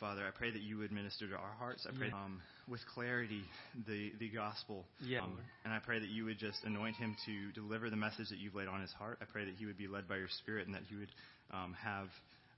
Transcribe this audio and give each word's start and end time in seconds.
Father, 0.00 0.22
I 0.26 0.30
pray 0.30 0.50
that 0.50 0.62
you 0.62 0.78
would 0.78 0.92
minister 0.92 1.26
to 1.28 1.34
our 1.34 1.54
hearts. 1.58 1.86
I 1.88 1.96
pray 1.96 2.10
um, 2.10 2.40
with 2.68 2.80
clarity 2.94 3.42
the, 3.86 4.12
the 4.18 4.28
gospel. 4.28 4.84
Yeah. 5.02 5.20
Um, 5.22 5.38
and 5.64 5.72
I 5.72 5.78
pray 5.80 5.98
that 5.98 6.08
you 6.08 6.24
would 6.26 6.38
just 6.38 6.62
anoint 6.64 6.96
him 6.96 7.16
to 7.26 7.52
deliver 7.52 7.90
the 7.90 7.96
message 7.96 8.28
that 8.30 8.38
you've 8.38 8.54
laid 8.54 8.68
on 8.68 8.80
his 8.80 8.92
heart. 8.92 9.18
I 9.20 9.24
pray 9.24 9.44
that 9.44 9.54
he 9.54 9.66
would 9.66 9.78
be 9.78 9.88
led 9.88 10.08
by 10.08 10.16
your 10.16 10.28
Spirit 10.38 10.66
and 10.66 10.74
that 10.74 10.82
he 10.88 10.94
would 10.96 11.10
um, 11.52 11.74
have 11.82 12.08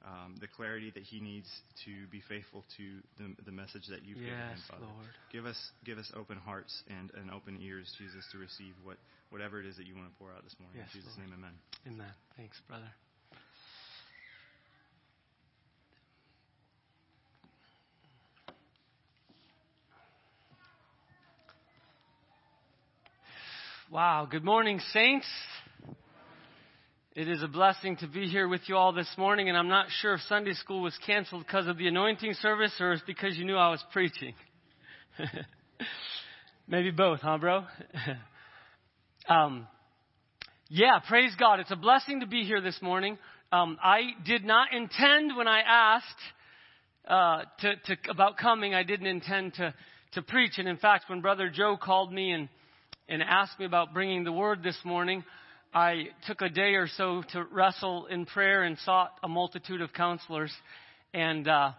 um, 0.04 0.37
the 0.40 0.48
clarity 0.48 0.90
that 0.95 1.03
he 1.03 1.21
needs 1.21 1.48
to 1.84 2.06
be 2.11 2.22
faithful 2.29 2.64
to 2.76 2.84
the, 3.18 3.37
the 3.45 3.52
message 3.52 3.84
that 3.91 4.04
you've 4.04 4.18
given 4.18 4.32
him, 4.32 4.57
Yes, 4.57 4.64
Father. 4.68 4.84
Lord. 4.84 5.09
Give 5.32 5.45
us 5.45 5.59
give 5.84 5.98
us 5.98 6.11
open 6.16 6.36
hearts 6.38 6.72
and, 6.88 7.11
and 7.20 7.30
open 7.30 7.59
ears, 7.61 7.91
Jesus, 7.98 8.25
to 8.32 8.38
receive 8.38 8.72
what 8.84 8.96
whatever 9.29 9.61
it 9.61 9.66
is 9.66 9.77
that 9.77 9.86
you 9.86 9.95
want 9.95 10.09
to 10.09 10.16
pour 10.18 10.32
out 10.32 10.43
this 10.43 10.57
morning. 10.59 10.80
Yes, 10.80 10.88
In 10.95 11.00
Jesus' 11.00 11.16
Lord. 11.16 11.29
name, 11.30 11.36
Amen. 11.38 11.54
Amen. 11.86 12.12
Thanks, 12.36 12.57
brother. 12.66 12.88
Wow. 23.93 24.29
Good 24.30 24.45
morning, 24.45 24.79
saints. 24.93 25.27
It 27.17 27.29
is 27.29 27.43
a 27.43 27.49
blessing 27.49 27.97
to 27.97 28.07
be 28.07 28.29
here 28.29 28.47
with 28.47 28.61
you 28.66 28.77
all 28.77 28.93
this 28.93 29.13
morning, 29.19 29.49
and 29.49 29.59
I'm 29.59 29.66
not 29.66 29.87
sure 30.01 30.15
if 30.15 30.21
Sunday 30.29 30.53
school 30.53 30.80
was 30.80 30.97
canceled 31.05 31.45
because 31.45 31.66
of 31.66 31.77
the 31.77 31.89
anointing 31.89 32.35
service 32.35 32.73
or 32.79 32.93
it's 32.93 33.03
because 33.05 33.37
you 33.37 33.45
knew 33.45 33.57
I 33.57 33.69
was 33.69 33.83
preaching. 33.93 34.35
Maybe 36.69 36.93
both, 36.93 37.19
huh, 37.19 37.39
bro? 37.39 37.65
um, 39.29 39.66
yeah, 40.69 41.01
praise 41.09 41.35
God. 41.37 41.59
It's 41.59 41.73
a 41.73 41.77
blessing 41.77 42.21
to 42.21 42.29
be 42.29 42.45
here 42.45 42.61
this 42.61 42.80
morning. 42.80 43.19
Um, 43.51 43.77
I 43.83 44.02
did 44.25 44.45
not 44.45 44.73
intend 44.73 45.37
when 45.37 45.49
I 45.49 45.63
asked 45.66 46.07
uh, 47.09 47.43
to, 47.63 47.75
to, 47.87 48.11
about 48.11 48.37
coming, 48.37 48.73
I 48.73 48.85
didn't 48.85 49.09
intend 49.09 49.55
to, 49.55 49.75
to 50.13 50.23
preach. 50.23 50.59
And 50.59 50.69
in 50.69 50.77
fact, 50.77 51.11
when 51.11 51.21
Brother 51.23 51.51
Joe 51.52 51.77
called 51.77 52.13
me 52.13 52.30
and, 52.30 52.49
and 53.11 53.23
asked 53.23 53.59
me 53.59 53.66
about 53.66 53.93
bringing 53.93 54.23
the 54.23 54.33
word 54.33 54.63
this 54.63 54.79
morning, 54.85 55.25
I 55.75 56.05
took 56.29 56.43
a 56.43 56.49
day 56.49 56.75
or 56.75 56.87
so 56.87 57.25
to 57.33 57.45
wrestle 57.51 58.07
in 58.07 58.25
prayer 58.25 58.63
and 58.63 58.79
sought 58.79 59.11
a 59.25 59.29
multitude 59.29 59.80
of 59.80 59.93
counselors. 59.93 60.53
And 61.13 61.49
uh, 61.49 61.73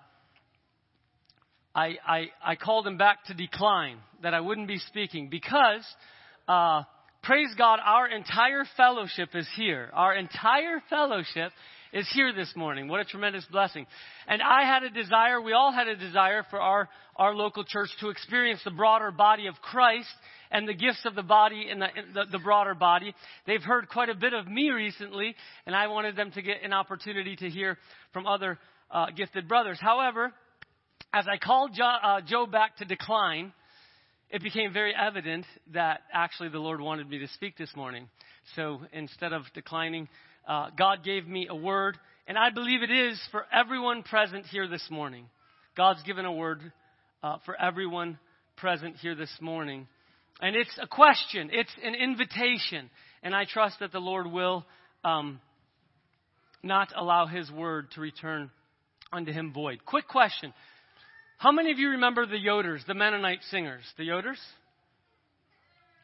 I, 1.73 1.95
I, 2.05 2.25
I 2.45 2.55
called 2.57 2.85
him 2.85 2.97
back 2.97 3.23
to 3.25 3.33
decline 3.33 3.97
that 4.21 4.33
I 4.33 4.41
wouldn't 4.41 4.67
be 4.67 4.79
speaking 4.79 5.29
because, 5.29 5.85
uh, 6.49 6.83
praise 7.23 7.53
God, 7.57 7.79
our 7.83 8.09
entire 8.09 8.65
fellowship 8.75 9.29
is 9.33 9.47
here. 9.55 9.89
Our 9.93 10.13
entire 10.13 10.83
fellowship 10.89 11.53
is 11.93 12.07
here 12.13 12.33
this 12.33 12.53
morning. 12.55 12.87
What 12.87 12.99
a 12.99 13.05
tremendous 13.05 13.45
blessing. 13.51 13.85
And 14.27 14.41
I 14.41 14.63
had 14.63 14.83
a 14.83 14.89
desire, 14.89 15.41
we 15.41 15.53
all 15.53 15.71
had 15.71 15.87
a 15.87 15.95
desire 15.95 16.45
for 16.49 16.59
our, 16.59 16.89
our 17.15 17.35
local 17.35 17.63
church 17.63 17.89
to 17.99 18.09
experience 18.09 18.61
the 18.63 18.71
broader 18.71 19.11
body 19.11 19.47
of 19.47 19.55
Christ 19.55 20.09
and 20.51 20.67
the 20.67 20.73
gifts 20.73 21.05
of 21.05 21.15
the 21.15 21.23
body 21.23 21.67
and 21.69 21.81
the, 21.81 21.87
the, 22.13 22.23
the 22.33 22.39
broader 22.39 22.75
body. 22.75 23.13
They've 23.45 23.61
heard 23.61 23.89
quite 23.89 24.09
a 24.09 24.15
bit 24.15 24.33
of 24.33 24.47
me 24.47 24.69
recently, 24.69 25.35
and 25.65 25.75
I 25.75 25.87
wanted 25.87 26.15
them 26.15 26.31
to 26.31 26.41
get 26.41 26.63
an 26.63 26.73
opportunity 26.73 27.35
to 27.37 27.49
hear 27.49 27.77
from 28.13 28.25
other 28.25 28.57
uh, 28.89 29.07
gifted 29.15 29.47
brothers. 29.47 29.77
However, 29.81 30.31
as 31.13 31.25
I 31.27 31.37
called 31.37 31.71
jo- 31.73 31.83
uh, 31.83 32.21
Joe 32.21 32.45
back 32.45 32.77
to 32.77 32.85
decline, 32.85 33.51
it 34.29 34.41
became 34.41 34.71
very 34.71 34.93
evident 34.95 35.45
that 35.73 36.01
actually 36.13 36.49
the 36.49 36.59
Lord 36.59 36.79
wanted 36.79 37.09
me 37.09 37.19
to 37.19 37.27
speak 37.29 37.57
this 37.57 37.75
morning. 37.75 38.07
So 38.55 38.79
instead 38.93 39.33
of 39.33 39.43
declining, 39.53 40.07
uh, 40.47 40.69
God 40.77 41.03
gave 41.03 41.27
me 41.27 41.47
a 41.49 41.55
word, 41.55 41.97
and 42.27 42.37
I 42.37 42.49
believe 42.49 42.83
it 42.83 42.91
is 42.91 43.19
for 43.31 43.45
everyone 43.53 44.03
present 44.03 44.45
here 44.47 44.67
this 44.67 44.87
morning. 44.89 45.25
God's 45.75 46.03
given 46.03 46.25
a 46.25 46.31
word 46.31 46.59
uh, 47.23 47.37
for 47.45 47.59
everyone 47.59 48.19
present 48.57 48.97
here 48.97 49.15
this 49.15 49.31
morning. 49.39 49.87
And 50.41 50.55
it's 50.55 50.77
a 50.81 50.87
question, 50.87 51.49
it's 51.51 51.71
an 51.83 51.95
invitation, 51.95 52.89
and 53.21 53.35
I 53.35 53.45
trust 53.45 53.79
that 53.79 53.91
the 53.91 53.99
Lord 53.99 54.27
will 54.27 54.65
um, 55.03 55.39
not 56.63 56.91
allow 56.95 57.27
His 57.27 57.49
word 57.51 57.91
to 57.91 58.01
return 58.01 58.49
unto 59.13 59.31
Him 59.31 59.53
void. 59.53 59.85
Quick 59.85 60.07
question. 60.07 60.53
How 61.37 61.51
many 61.51 61.71
of 61.71 61.79
you 61.79 61.89
remember 61.89 62.25
the 62.25 62.37
Yoders, 62.37 62.85
the 62.85 62.93
Mennonite 62.93 63.39
singers? 63.49 63.83
The 63.97 64.07
Yoders? 64.07 64.37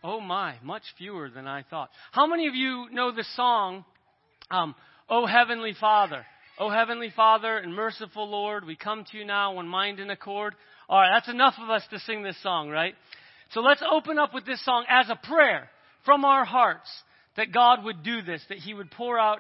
Oh 0.04 0.20
my, 0.20 0.56
much 0.64 0.84
fewer 0.98 1.30
than 1.30 1.48
I 1.48 1.64
thought. 1.64 1.90
How 2.12 2.28
many 2.28 2.48
of 2.48 2.56
you 2.56 2.88
know 2.92 3.12
the 3.12 3.26
song, 3.36 3.86
um, 4.52 4.76
O 5.10 5.26
Heavenly 5.26 5.74
Father? 5.80 6.26
O 6.60 6.70
Heavenly 6.70 7.12
Father 7.16 7.58
and 7.58 7.74
merciful 7.74 8.28
Lord, 8.30 8.66
we 8.66 8.76
come 8.76 9.06
to 9.12 9.18
you 9.18 9.26
now, 9.26 9.54
one 9.54 9.68
mind 9.68 10.00
and 10.00 10.10
accord. 10.10 10.56
All 10.90 11.00
right, 11.00 11.12
that's 11.14 11.30
enough 11.30 11.56
of 11.62 11.70
us 11.70 11.84
to 11.92 12.00
sing 12.00 12.24
this 12.24 12.42
song, 12.42 12.70
right? 12.70 12.96
So 13.52 13.62
let's 13.62 13.84
open 13.90 14.18
up 14.18 14.34
with 14.34 14.46
this 14.46 14.64
song 14.66 14.86
as 14.90 15.10
a 15.10 15.28
prayer 15.28 15.70
from 16.04 16.26
our 16.26 16.46
hearts 16.46 16.90
that 17.36 17.54
God 17.54 17.84
would 17.84 18.04
do 18.04 18.22
this, 18.22 18.42
that 18.50 18.58
He 18.58 18.74
would 18.74 18.90
pour 18.92 19.20
out 19.20 19.40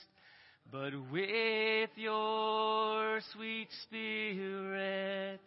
But 0.70 0.92
with 1.10 1.90
your 1.96 3.20
sweet 3.32 3.68
spirit, 3.82 5.40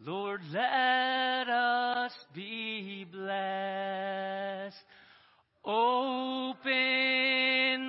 Lord, 0.00 0.40
let 0.52 1.48
us 1.48 2.12
be 2.32 3.04
blessed. 3.10 4.76
Open 5.64 6.60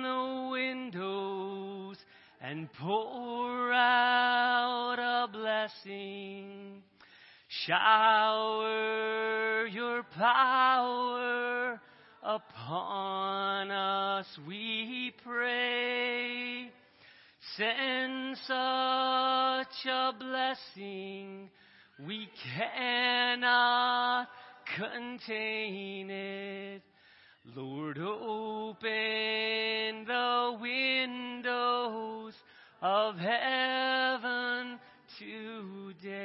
the 0.02 0.48
windows 0.50 1.98
and 2.40 2.68
pour 2.72 3.72
out 3.72 4.96
a 4.98 5.28
blessing. 5.32 6.82
Shower 7.66 9.66
your 9.66 10.02
power 10.16 11.80
upon 12.22 13.70
us, 13.70 14.26
we 14.48 15.12
pray. 15.24 16.70
Send 17.56 18.36
such 18.46 19.86
a 19.86 20.12
blessing, 20.18 21.50
we 22.06 22.28
cannot 22.56 24.28
contain 24.76 26.10
it. 26.10 26.82
Lord, 27.56 27.98
open 27.98 30.04
the 30.06 30.58
windows 30.60 32.34
of 32.82 33.16
heaven 33.16 34.78
today. 35.18 36.18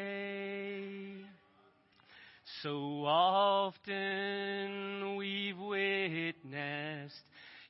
So 2.61 3.05
often 3.05 5.15
we've 5.17 5.57
witnessed 5.57 7.15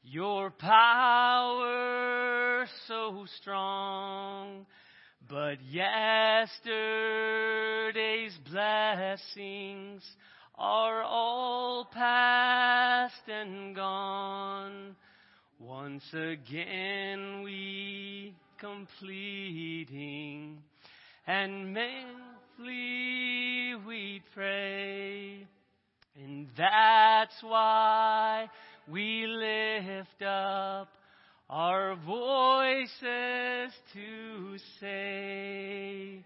your 0.04 0.52
power 0.52 2.68
so 2.88 3.26
strong, 3.40 4.66
but 5.30 5.62
yesterday's 5.64 6.68
blessings 8.50 10.04
are 10.58 11.04
all 11.04 11.86
past 11.92 13.28
and 13.28 13.76
gone. 13.76 14.96
Once 15.60 16.04
again 16.14 17.42
we 17.44 18.34
completing 18.60 20.60
and 21.28 21.74
mentally 21.74 23.76
we 23.88 24.22
pray. 24.34 25.48
And 26.24 26.48
that's 26.58 27.36
why 27.42 28.50
we 28.88 29.28
lift 29.28 30.22
up 30.22 30.88
our 31.56 31.96
voices 32.06 33.72
to 33.94 34.58
say, 34.82 36.22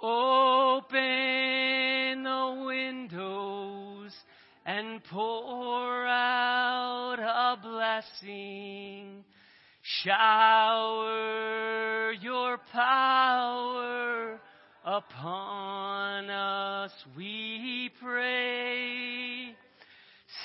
Open 0.00 0.92
the 2.22 2.64
windows 2.64 4.12
and 4.64 5.02
pour 5.10 6.06
out 6.06 7.18
a 7.18 7.56
blessing. 7.60 9.24
Shower 10.04 11.02
your 12.12 12.58
power 12.72 14.38
upon 14.84 16.30
us, 16.30 16.92
we 17.16 17.90
pray. 18.00 19.56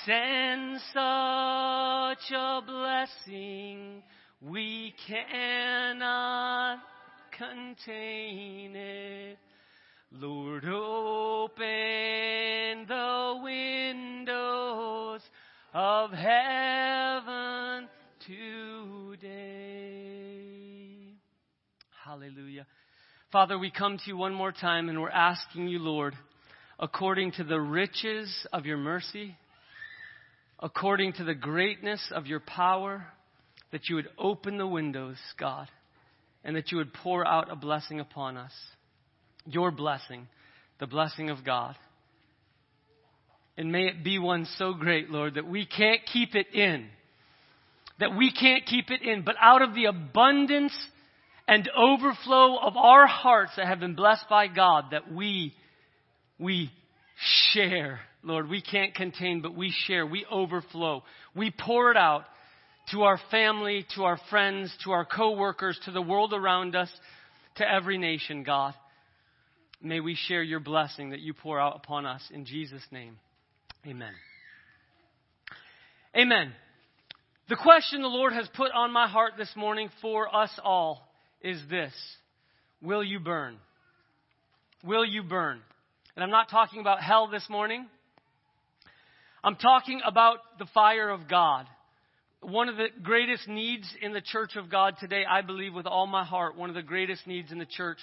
Send 0.06 0.80
such 0.92 2.30
a 2.36 2.60
blessing 2.66 4.02
we 4.42 4.94
cannot 5.06 6.80
contain 7.38 8.76
it. 8.76 9.38
Lord, 10.12 10.66
open 10.66 11.56
the 12.86 13.40
windows 13.42 15.22
of 15.72 16.10
heaven 16.10 17.88
today. 18.26 19.24
Hallelujah. 22.04 22.66
Father, 23.32 23.58
we 23.58 23.70
come 23.70 23.96
to 23.96 24.04
you 24.06 24.18
one 24.18 24.34
more 24.34 24.52
time 24.52 24.90
and 24.90 25.00
we're 25.00 25.08
asking 25.08 25.68
you, 25.68 25.78
Lord, 25.78 26.14
according 26.78 27.32
to 27.32 27.44
the 27.44 27.58
riches 27.58 28.46
of 28.52 28.66
your 28.66 28.76
mercy, 28.76 29.34
according 30.64 31.12
to 31.12 31.24
the 31.24 31.34
greatness 31.34 32.00
of 32.10 32.26
your 32.26 32.40
power, 32.40 33.06
that 33.70 33.86
you 33.90 33.96
would 33.96 34.08
open 34.18 34.56
the 34.56 34.66
windows, 34.66 35.18
God, 35.38 35.68
and 36.42 36.56
that 36.56 36.72
you 36.72 36.78
would 36.78 36.94
pour 36.94 37.26
out 37.26 37.52
a 37.52 37.56
blessing 37.56 38.00
upon 38.00 38.38
us. 38.38 38.52
Your 39.44 39.70
blessing, 39.70 40.26
the 40.80 40.86
blessing 40.86 41.28
of 41.28 41.44
God. 41.44 41.76
And 43.58 43.70
may 43.70 43.88
it 43.88 44.02
be 44.02 44.18
one 44.18 44.46
so 44.56 44.72
great, 44.72 45.10
Lord, 45.10 45.34
that 45.34 45.46
we 45.46 45.66
can't 45.66 46.00
keep 46.10 46.34
it 46.34 46.46
in. 46.54 46.86
That 48.00 48.16
we 48.16 48.32
can't 48.32 48.64
keep 48.64 48.90
it 48.90 49.02
in, 49.02 49.22
but 49.22 49.36
out 49.38 49.60
of 49.60 49.74
the 49.74 49.84
abundance 49.84 50.72
and 51.46 51.68
overflow 51.76 52.56
of 52.56 52.78
our 52.78 53.06
hearts 53.06 53.52
that 53.58 53.66
have 53.66 53.80
been 53.80 53.94
blessed 53.94 54.24
by 54.30 54.48
God, 54.48 54.86
that 54.92 55.12
we, 55.12 55.52
we 56.38 56.72
share. 57.52 58.00
Lord, 58.24 58.48
we 58.48 58.62
can't 58.62 58.94
contain, 58.94 59.42
but 59.42 59.54
we 59.54 59.72
share. 59.86 60.06
We 60.06 60.24
overflow. 60.30 61.02
We 61.36 61.50
pour 61.50 61.90
it 61.90 61.96
out 61.96 62.24
to 62.90 63.02
our 63.02 63.20
family, 63.30 63.86
to 63.96 64.04
our 64.04 64.18
friends, 64.30 64.74
to 64.84 64.92
our 64.92 65.04
coworkers, 65.04 65.78
to 65.84 65.90
the 65.90 66.02
world 66.02 66.32
around 66.32 66.74
us, 66.74 66.90
to 67.56 67.70
every 67.70 67.98
nation, 67.98 68.42
God. 68.42 68.74
May 69.82 70.00
we 70.00 70.14
share 70.14 70.42
your 70.42 70.60
blessing 70.60 71.10
that 71.10 71.20
you 71.20 71.34
pour 71.34 71.60
out 71.60 71.76
upon 71.76 72.06
us 72.06 72.22
in 72.32 72.46
Jesus' 72.46 72.82
name. 72.90 73.18
Amen. 73.86 74.12
Amen. 76.16 76.52
The 77.50 77.56
question 77.56 78.00
the 78.00 78.08
Lord 78.08 78.32
has 78.32 78.48
put 78.54 78.72
on 78.72 78.90
my 78.90 79.06
heart 79.06 79.32
this 79.36 79.52
morning 79.54 79.90
for 80.00 80.34
us 80.34 80.50
all 80.64 81.06
is 81.42 81.60
this 81.68 81.92
Will 82.80 83.04
you 83.04 83.20
burn? 83.20 83.58
Will 84.82 85.04
you 85.04 85.22
burn? 85.22 85.60
And 86.16 86.24
I'm 86.24 86.30
not 86.30 86.48
talking 86.48 86.80
about 86.80 87.02
hell 87.02 87.28
this 87.28 87.46
morning. 87.50 87.86
I'm 89.44 89.56
talking 89.56 90.00
about 90.06 90.38
the 90.58 90.64
fire 90.72 91.10
of 91.10 91.28
God. 91.28 91.66
One 92.40 92.70
of 92.70 92.78
the 92.78 92.86
greatest 93.02 93.46
needs 93.46 93.86
in 94.00 94.14
the 94.14 94.22
church 94.22 94.56
of 94.56 94.70
God 94.70 94.94
today, 94.98 95.24
I 95.28 95.42
believe 95.42 95.74
with 95.74 95.84
all 95.84 96.06
my 96.06 96.24
heart, 96.24 96.56
one 96.56 96.70
of 96.70 96.74
the 96.74 96.82
greatest 96.82 97.26
needs 97.26 97.52
in 97.52 97.58
the 97.58 97.66
church 97.66 97.98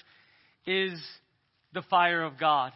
is 0.67 0.93
the 1.73 1.81
fire 1.89 2.21
of 2.21 2.37
God. 2.39 2.73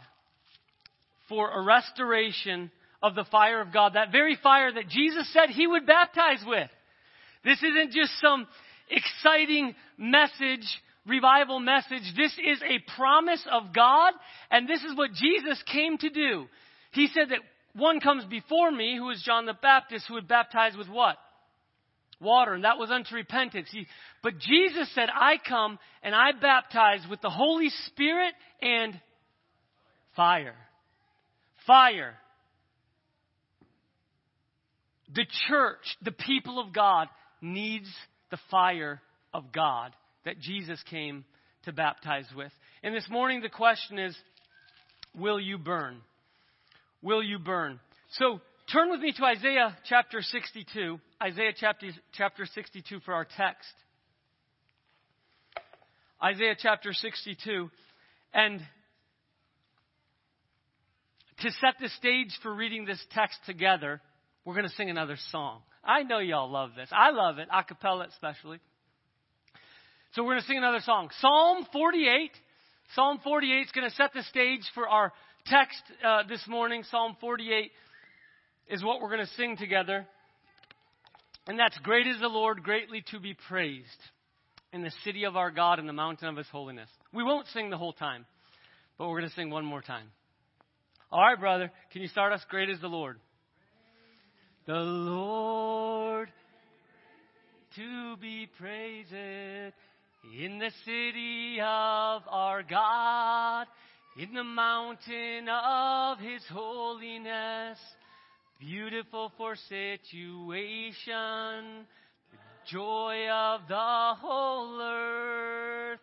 For 1.29 1.51
a 1.51 1.63
restoration 1.63 2.71
of 3.03 3.13
the 3.13 3.25
fire 3.25 3.61
of 3.61 3.71
God, 3.71 3.93
that 3.93 4.11
very 4.11 4.35
fire 4.41 4.73
that 4.73 4.89
Jesus 4.89 5.31
said 5.31 5.49
he 5.51 5.67
would 5.67 5.85
baptize 5.85 6.43
with. 6.43 6.69
This 7.43 7.61
isn't 7.61 7.91
just 7.91 8.19
some 8.19 8.47
exciting 8.89 9.75
message, 9.95 10.65
revival 11.05 11.59
message. 11.59 12.15
This 12.17 12.33
is 12.43 12.59
a 12.63 12.83
promise 12.97 13.45
of 13.51 13.75
God, 13.75 14.13
and 14.49 14.67
this 14.67 14.81
is 14.81 14.97
what 14.97 15.13
Jesus 15.13 15.61
came 15.71 15.99
to 15.99 16.09
do. 16.09 16.47
He 16.93 17.07
said 17.13 17.29
that 17.29 17.41
one 17.75 17.99
comes 17.99 18.23
before 18.25 18.71
me, 18.71 18.95
who 18.97 19.09
is 19.09 19.21
John 19.21 19.45
the 19.45 19.53
Baptist, 19.53 20.05
who 20.07 20.13
would 20.13 20.27
baptize 20.27 20.77
with 20.77 20.87
what? 20.87 21.17
Water, 22.21 22.53
and 22.53 22.63
that 22.63 22.77
was 22.77 22.89
unto 22.89 23.13
repentance. 23.15 23.67
He, 23.69 23.85
but 24.23 24.39
Jesus 24.39 24.89
said, 24.95 25.09
I 25.13 25.35
come 25.45 25.77
and 26.01 26.15
I 26.15 26.31
baptize 26.31 27.01
with 27.09 27.21
the 27.21 27.29
Holy 27.29 27.69
Spirit 27.87 28.33
and 28.61 28.99
fire. 30.15 30.55
Fire. 31.67 32.15
The 35.13 35.25
church, 35.49 35.97
the 36.01 36.13
people 36.13 36.59
of 36.59 36.73
God, 36.73 37.09
needs 37.41 37.89
the 38.31 38.39
fire 38.49 39.01
of 39.33 39.51
God 39.51 39.91
that 40.23 40.39
Jesus 40.39 40.81
came 40.89 41.25
to 41.63 41.73
baptize 41.73 42.27
with. 42.33 42.51
And 42.83 42.95
this 42.95 43.07
morning, 43.09 43.41
the 43.41 43.49
question 43.49 43.99
is 43.99 44.15
Will 45.13 45.39
you 45.39 45.57
burn? 45.57 46.01
Will 47.05 47.21
you 47.21 47.37
burn? 47.37 47.79
So 48.13 48.41
turn 48.73 48.89
with 48.89 48.99
me 48.99 49.13
to 49.13 49.25
Isaiah 49.25 49.77
chapter 49.87 50.23
62. 50.23 50.99
Isaiah 51.21 51.51
chapter, 51.55 51.85
chapter 52.13 52.47
62 52.47 52.99
for 53.01 53.13
our 53.13 53.27
text. 53.37 53.69
Isaiah 56.23 56.55
chapter 56.59 56.93
62. 56.93 57.69
And 58.33 58.59
to 61.41 61.51
set 61.51 61.75
the 61.79 61.89
stage 61.89 62.35
for 62.41 62.51
reading 62.51 62.85
this 62.85 63.05
text 63.11 63.37
together, 63.45 64.01
we're 64.43 64.55
going 64.55 64.67
to 64.67 64.73
sing 64.73 64.89
another 64.89 65.17
song. 65.29 65.61
I 65.83 66.01
know 66.01 66.17
y'all 66.17 66.49
love 66.49 66.71
this. 66.75 66.89
I 66.91 67.11
love 67.11 67.37
it, 67.37 67.47
a 67.53 67.63
cappella 67.63 68.07
especially. 68.09 68.57
So 70.13 70.23
we're 70.23 70.31
going 70.31 70.41
to 70.41 70.47
sing 70.47 70.57
another 70.57 70.81
song. 70.83 71.11
Psalm 71.21 71.67
48. 71.71 72.31
Psalm 72.95 73.19
48 73.23 73.61
is 73.61 73.71
going 73.73 73.87
to 73.87 73.95
set 73.95 74.11
the 74.11 74.23
stage 74.23 74.61
for 74.73 74.87
our 74.87 75.13
text 75.45 75.81
uh, 76.03 76.23
this 76.27 76.43
morning. 76.47 76.83
Psalm 76.89 77.15
48 77.21 77.71
is 78.67 78.83
what 78.83 79.01
we're 79.01 79.09
going 79.09 79.25
to 79.25 79.33
sing 79.33 79.57
together. 79.57 80.07
And 81.47 81.59
that's 81.59 81.77
Great 81.79 82.07
is 82.07 82.19
the 82.19 82.27
Lord, 82.27 82.63
greatly 82.63 83.03
to 83.11 83.19
be 83.19 83.35
praised 83.47 83.85
in 84.73 84.81
the 84.81 84.91
city 85.03 85.25
of 85.25 85.35
our 85.35 85.51
God 85.51 85.77
in 85.79 85.85
the 85.85 85.93
mountain 85.93 86.27
of 86.27 86.35
his 86.35 86.47
holiness. 86.47 86.89
We 87.13 87.23
won't 87.23 87.47
sing 87.53 87.69
the 87.69 87.77
whole 87.77 87.93
time, 87.93 88.25
but 88.97 89.07
we're 89.07 89.19
going 89.19 89.29
to 89.29 89.35
sing 89.35 89.51
one 89.51 89.65
more 89.65 89.81
time. 89.81 90.07
All 91.11 91.21
right, 91.21 91.39
brother, 91.39 91.71
can 91.91 92.01
you 92.01 92.07
start 92.07 92.33
us? 92.33 92.41
Great 92.49 92.69
is 92.69 92.81
the 92.81 92.87
Lord. 92.87 93.19
The 94.65 94.73
Lord 94.73 96.29
to 97.75 98.17
be 98.17 98.47
praised 98.57 99.13
in 99.13 100.57
the 100.57 100.71
city 100.85 101.59
of 101.61 102.23
our 102.27 102.63
God, 102.63 103.67
in 104.17 104.33
the 104.33 104.43
mountain 104.43 105.49
of 105.49 106.19
his 106.19 106.41
holiness, 106.49 107.77
beautiful 108.59 109.29
for 109.37 109.55
situation, 109.67 110.55
the 112.31 112.37
joy 112.65 113.27
of 113.29 113.61
the 113.67 114.13
whole 114.17 114.79
earth. 114.81 115.99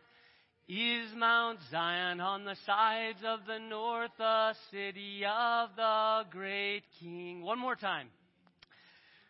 Is 0.69 1.09
Mount 1.17 1.59
Zion 1.71 2.21
on 2.21 2.45
the 2.45 2.57
sides 2.67 3.19
of 3.27 3.41
the 3.47 3.59
north, 3.59 4.11
the 4.19 4.53
city 4.71 5.25
of 5.25 5.71
the 5.77 6.25
great 6.31 6.83
King? 7.01 7.43
One 7.43 7.59
more 7.59 7.77
time. 7.77 8.09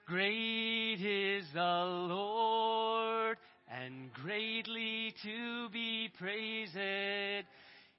Great 0.06 1.00
is 1.00 1.44
the 1.54 1.60
Lord 2.10 3.38
and 3.70 4.12
greatly 4.12 5.14
to 5.22 5.68
be 5.72 6.10
praised 6.18 6.76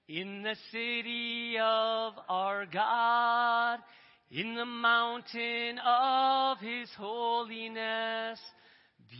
in 0.07 0.43
the 0.43 0.55
city 0.72 1.55
of 1.62 2.13
our 2.27 2.65
God, 2.65 3.79
in 4.31 4.55
the 4.55 4.65
mountain 4.65 5.79
of 5.86 6.60
his 6.60 6.89
holiness, 6.98 8.39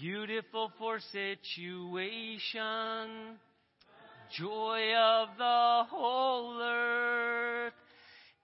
beautiful 0.02 0.72
for 0.78 1.00
situation, 1.12 2.40
joy 4.38 4.94
of 4.96 5.30
the 5.38 5.84
whole 5.90 6.60
earth. 6.62 7.74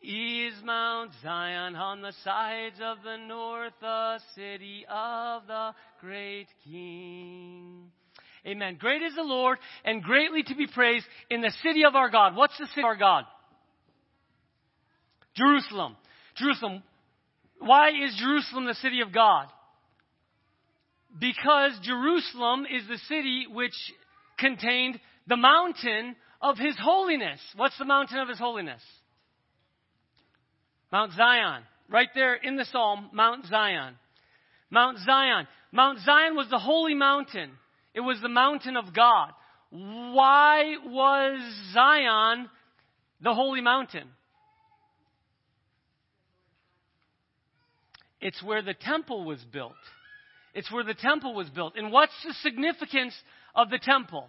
Is 0.01 0.53
Mount 0.63 1.11
Zion 1.21 1.75
on 1.75 2.01
the 2.01 2.13
sides 2.23 2.79
of 2.81 2.99
the 3.03 3.17
north, 3.17 3.73
the 3.81 4.19
city 4.33 4.85
of 4.89 5.45
the 5.45 5.73
great 5.99 6.47
King? 6.63 7.91
Amen. 8.45 8.77
Great 8.79 9.01
is 9.01 9.15
the 9.15 9.23
Lord 9.23 9.57
and 9.83 10.01
greatly 10.01 10.43
to 10.43 10.55
be 10.55 10.67
praised 10.67 11.05
in 11.29 11.41
the 11.41 11.53
city 11.63 11.83
of 11.85 11.95
our 11.95 12.09
God. 12.09 12.35
What's 12.35 12.57
the 12.57 12.67
city 12.67 12.81
of 12.81 12.85
our 12.85 12.95
God? 12.95 13.25
Jerusalem. 15.35 15.95
Jerusalem. 16.35 16.83
Why 17.59 17.89
is 17.89 18.15
Jerusalem 18.17 18.65
the 18.65 18.75
city 18.75 19.01
of 19.01 19.13
God? 19.13 19.47
Because 21.19 21.77
Jerusalem 21.81 22.65
is 22.65 22.87
the 22.87 22.97
city 23.09 23.45
which 23.51 23.73
contained 24.37 24.99
the 25.27 25.35
mountain 25.35 26.15
of 26.41 26.57
His 26.57 26.75
holiness. 26.79 27.39
What's 27.55 27.77
the 27.77 27.85
mountain 27.85 28.19
of 28.19 28.29
His 28.29 28.39
holiness? 28.39 28.81
Mount 30.91 31.13
Zion. 31.13 31.63
Right 31.89 32.09
there 32.13 32.35
in 32.35 32.55
the 32.55 32.65
Psalm, 32.65 33.09
Mount 33.13 33.45
Zion. 33.47 33.95
Mount 34.69 34.99
Zion. 34.99 35.47
Mount 35.71 35.99
Zion 35.99 36.35
was 36.35 36.49
the 36.49 36.59
holy 36.59 36.93
mountain. 36.93 37.51
It 37.93 38.01
was 38.01 38.19
the 38.21 38.29
mountain 38.29 38.77
of 38.77 38.93
God. 38.93 39.31
Why 39.71 40.75
was 40.85 41.39
Zion 41.73 42.49
the 43.21 43.33
holy 43.33 43.61
mountain? 43.61 44.07
It's 48.21 48.41
where 48.43 48.61
the 48.61 48.73
temple 48.73 49.25
was 49.25 49.39
built. 49.51 49.73
It's 50.53 50.71
where 50.71 50.83
the 50.83 50.93
temple 50.93 51.33
was 51.33 51.49
built. 51.49 51.73
And 51.77 51.91
what's 51.91 52.13
the 52.25 52.33
significance 52.41 53.13
of 53.55 53.69
the 53.69 53.79
temple? 53.79 54.27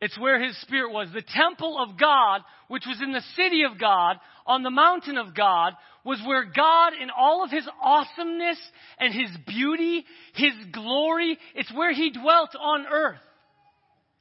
It's 0.00 0.18
where 0.18 0.42
his 0.42 0.60
spirit 0.60 0.92
was. 0.92 1.08
The 1.12 1.22
temple 1.22 1.78
of 1.82 1.98
God, 1.98 2.42
which 2.68 2.84
was 2.86 3.00
in 3.02 3.12
the 3.12 3.24
city 3.34 3.62
of 3.62 3.80
God, 3.80 4.16
on 4.46 4.62
the 4.62 4.70
mountain 4.70 5.16
of 5.16 5.34
God, 5.34 5.72
was 6.06 6.22
where 6.24 6.44
God, 6.44 6.92
in 7.02 7.10
all 7.10 7.42
of 7.42 7.50
his 7.50 7.68
awesomeness 7.82 8.58
and 8.98 9.12
his 9.12 9.28
beauty, 9.44 10.04
his 10.34 10.52
glory, 10.72 11.36
it's 11.56 11.72
where 11.74 11.92
he 11.92 12.12
dwelt 12.12 12.50
on 12.58 12.86
earth, 12.86 13.18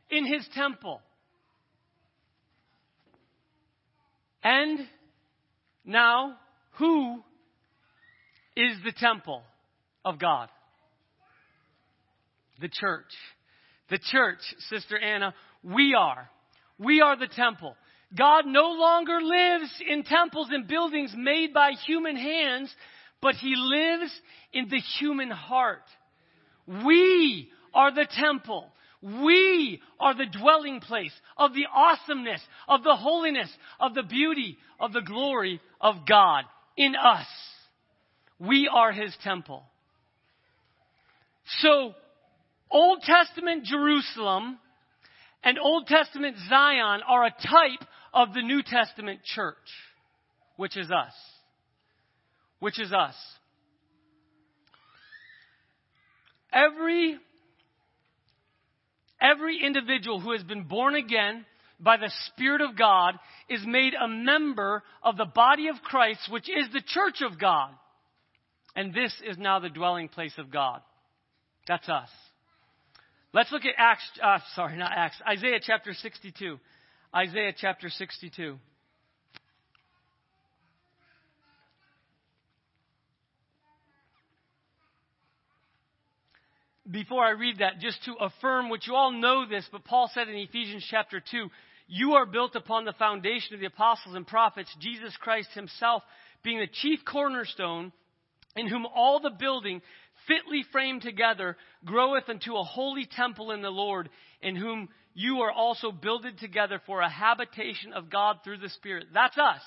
in 0.10 0.26
his 0.26 0.46
temple. 0.56 1.00
And 4.44 4.80
now, 5.86 6.38
who 6.80 7.24
is 8.58 8.78
the 8.84 8.94
temple 8.98 9.44
of 10.04 10.18
God? 10.18 10.50
The 12.62 12.70
church. 12.70 13.12
The 13.92 14.00
church, 14.12 14.40
Sister 14.70 14.98
Anna, 14.98 15.36
we 15.64 15.94
are. 15.94 16.28
We 16.80 17.02
are 17.02 17.16
the 17.16 17.28
temple. 17.28 17.76
God 18.18 18.46
no 18.46 18.72
longer 18.72 19.20
lives 19.22 19.72
in 19.88 20.04
temples 20.04 20.50
and 20.52 20.68
buildings 20.68 21.14
made 21.16 21.54
by 21.54 21.72
human 21.86 22.16
hands, 22.16 22.74
but 23.22 23.36
He 23.36 23.56
lives 23.56 24.12
in 24.54 24.70
the 24.70 24.80
human 25.00 25.30
heart. 25.30 25.84
We 26.86 27.50
are 27.74 27.94
the 27.94 28.08
temple. 28.10 28.72
We 29.02 29.82
are 30.00 30.16
the 30.16 30.26
dwelling 30.26 30.80
place 30.80 31.14
of 31.38 31.54
the 31.54 31.66
awesomeness, 31.74 32.42
of 32.68 32.84
the 32.84 32.96
holiness, 32.96 33.50
of 33.80 33.94
the 33.94 34.04
beauty, 34.04 34.58
of 34.80 34.94
the 34.94 35.02
glory 35.02 35.60
of 35.80 36.08
God 36.08 36.46
in 36.78 36.96
us. 36.96 37.28
We 38.40 38.70
are 38.74 38.92
His 38.92 39.16
temple. 39.24 39.64
So, 41.62 41.94
Old 42.72 43.02
Testament 43.04 43.66
Jerusalem 43.66 44.58
and 45.44 45.60
Old 45.60 45.88
Testament 45.88 46.38
Zion 46.50 47.02
are 47.08 47.26
a 47.26 47.30
type 47.30 47.88
of 48.16 48.34
the 48.34 48.42
New 48.42 48.64
Testament 48.64 49.20
church, 49.24 49.56
which 50.56 50.78
is 50.78 50.90
us. 50.90 51.14
Which 52.60 52.80
is 52.80 52.94
us. 52.94 53.16
Every, 56.54 57.18
every 59.20 59.60
individual 59.62 60.22
who 60.22 60.32
has 60.32 60.44
been 60.44 60.64
born 60.64 60.96
again 60.96 61.46
by 61.78 61.98
the 61.98 62.12
Spirit 62.28 62.62
of 62.62 62.78
God 62.78 63.16
is 63.50 63.60
made 63.66 63.94
a 63.94 64.08
member 64.08 64.82
of 65.04 65.18
the 65.18 65.26
body 65.26 65.68
of 65.68 65.76
Christ, 65.84 66.32
which 66.32 66.50
is 66.50 66.72
the 66.72 66.82
church 66.88 67.22
of 67.22 67.38
God. 67.38 67.72
And 68.78 68.94
this 68.94 69.14
is 69.30 69.38
now 69.38 69.60
the 69.60 69.70
dwelling 69.70 70.08
place 70.08 70.34
of 70.38 70.50
God. 70.50 70.80
That's 71.68 71.90
us. 71.90 72.10
Let's 73.34 73.52
look 73.52 73.66
at 73.66 73.74
Acts, 73.78 74.10
uh, 74.24 74.40
sorry, 74.56 74.78
not 74.78 74.94
Acts, 74.96 75.18
Isaiah 75.28 75.60
chapter 75.62 75.94
62. 75.94 76.58
Isaiah 77.16 77.54
chapter 77.56 77.90
62. 77.90 78.58
Before 86.92 87.24
I 87.24 87.30
read 87.30 87.60
that, 87.60 87.80
just 87.80 88.04
to 88.04 88.16
affirm 88.16 88.70
which 88.70 88.86
you 88.86 88.96
all 88.96 89.14
know 89.14 89.48
this, 89.48 89.66
but 89.72 89.86
Paul 89.86 90.12
said 90.14 90.28
in 90.28 90.36
Ephesians 90.36 90.86
chapter 90.92 91.22
2, 91.32 91.48
you 91.88 92.14
are 92.14 92.26
built 92.26 92.54
upon 92.58 92.84
the 92.84 92.92
foundation 92.92 93.54
of 93.54 93.62
the 93.62 93.68
apostles 93.68 94.16
and 94.16 94.28
prophets, 94.28 94.76
Jesus 94.82 95.16
Christ 95.22 95.50
himself 95.54 96.04
being 96.44 96.60
the 96.60 96.68
chief 96.68 97.00
cornerstone, 97.06 97.94
in 98.58 98.68
whom 98.68 98.86
all 98.86 99.22
the 99.22 99.32
building 99.40 99.82
fitly 100.28 100.66
framed 100.74 101.02
together, 101.02 101.56
groweth 101.86 102.28
unto 102.28 102.58
a 102.58 102.64
holy 102.64 103.08
temple 103.10 103.52
in 103.52 103.62
the 103.62 103.70
Lord, 103.70 104.10
in 104.42 104.58
whom 104.58 104.90
you 105.16 105.40
are 105.40 105.52
also 105.52 105.92
builded 105.92 106.38
together 106.38 106.80
for 106.86 107.00
a 107.00 107.10
habitation 107.10 107.94
of 107.94 108.10
God 108.10 108.40
through 108.44 108.58
the 108.58 108.70
Spirit. 108.70 109.08
That's 109.14 109.38
us. 109.38 109.62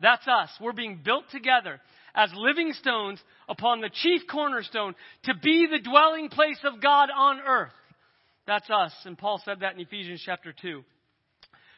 That's 0.00 0.26
us. 0.26 0.50
We're 0.60 0.72
being 0.72 1.00
built 1.04 1.24
together 1.30 1.80
as 2.14 2.30
living 2.34 2.72
stones 2.72 3.20
upon 3.48 3.80
the 3.80 3.90
chief 3.90 4.22
cornerstone 4.30 4.94
to 5.24 5.34
be 5.42 5.66
the 5.66 5.80
dwelling 5.80 6.28
place 6.28 6.60
of 6.64 6.80
God 6.80 7.08
on 7.14 7.40
earth. 7.40 7.72
That's 8.46 8.70
us. 8.70 8.92
And 9.04 9.18
Paul 9.18 9.42
said 9.44 9.60
that 9.60 9.74
in 9.74 9.80
Ephesians 9.80 10.22
chapter 10.24 10.54
2. 10.62 10.82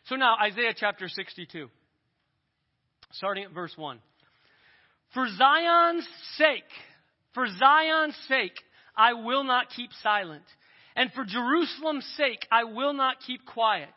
So 0.08 0.16
now, 0.16 0.36
Isaiah 0.42 0.74
chapter 0.76 1.08
62, 1.08 1.68
starting 3.12 3.44
at 3.44 3.52
verse 3.52 3.72
1. 3.76 3.98
For 5.14 5.26
Zion's 5.26 6.06
sake, 6.36 6.64
for 7.32 7.46
Zion's 7.46 8.16
sake, 8.28 8.58
I 8.94 9.14
will 9.14 9.44
not 9.44 9.70
keep 9.74 9.90
silent. 10.02 10.44
And 10.96 11.12
for 11.12 11.24
Jerusalem's 11.24 12.06
sake, 12.16 12.46
I 12.50 12.64
will 12.64 12.92
not 12.92 13.16
keep 13.26 13.44
quiet. 13.46 13.92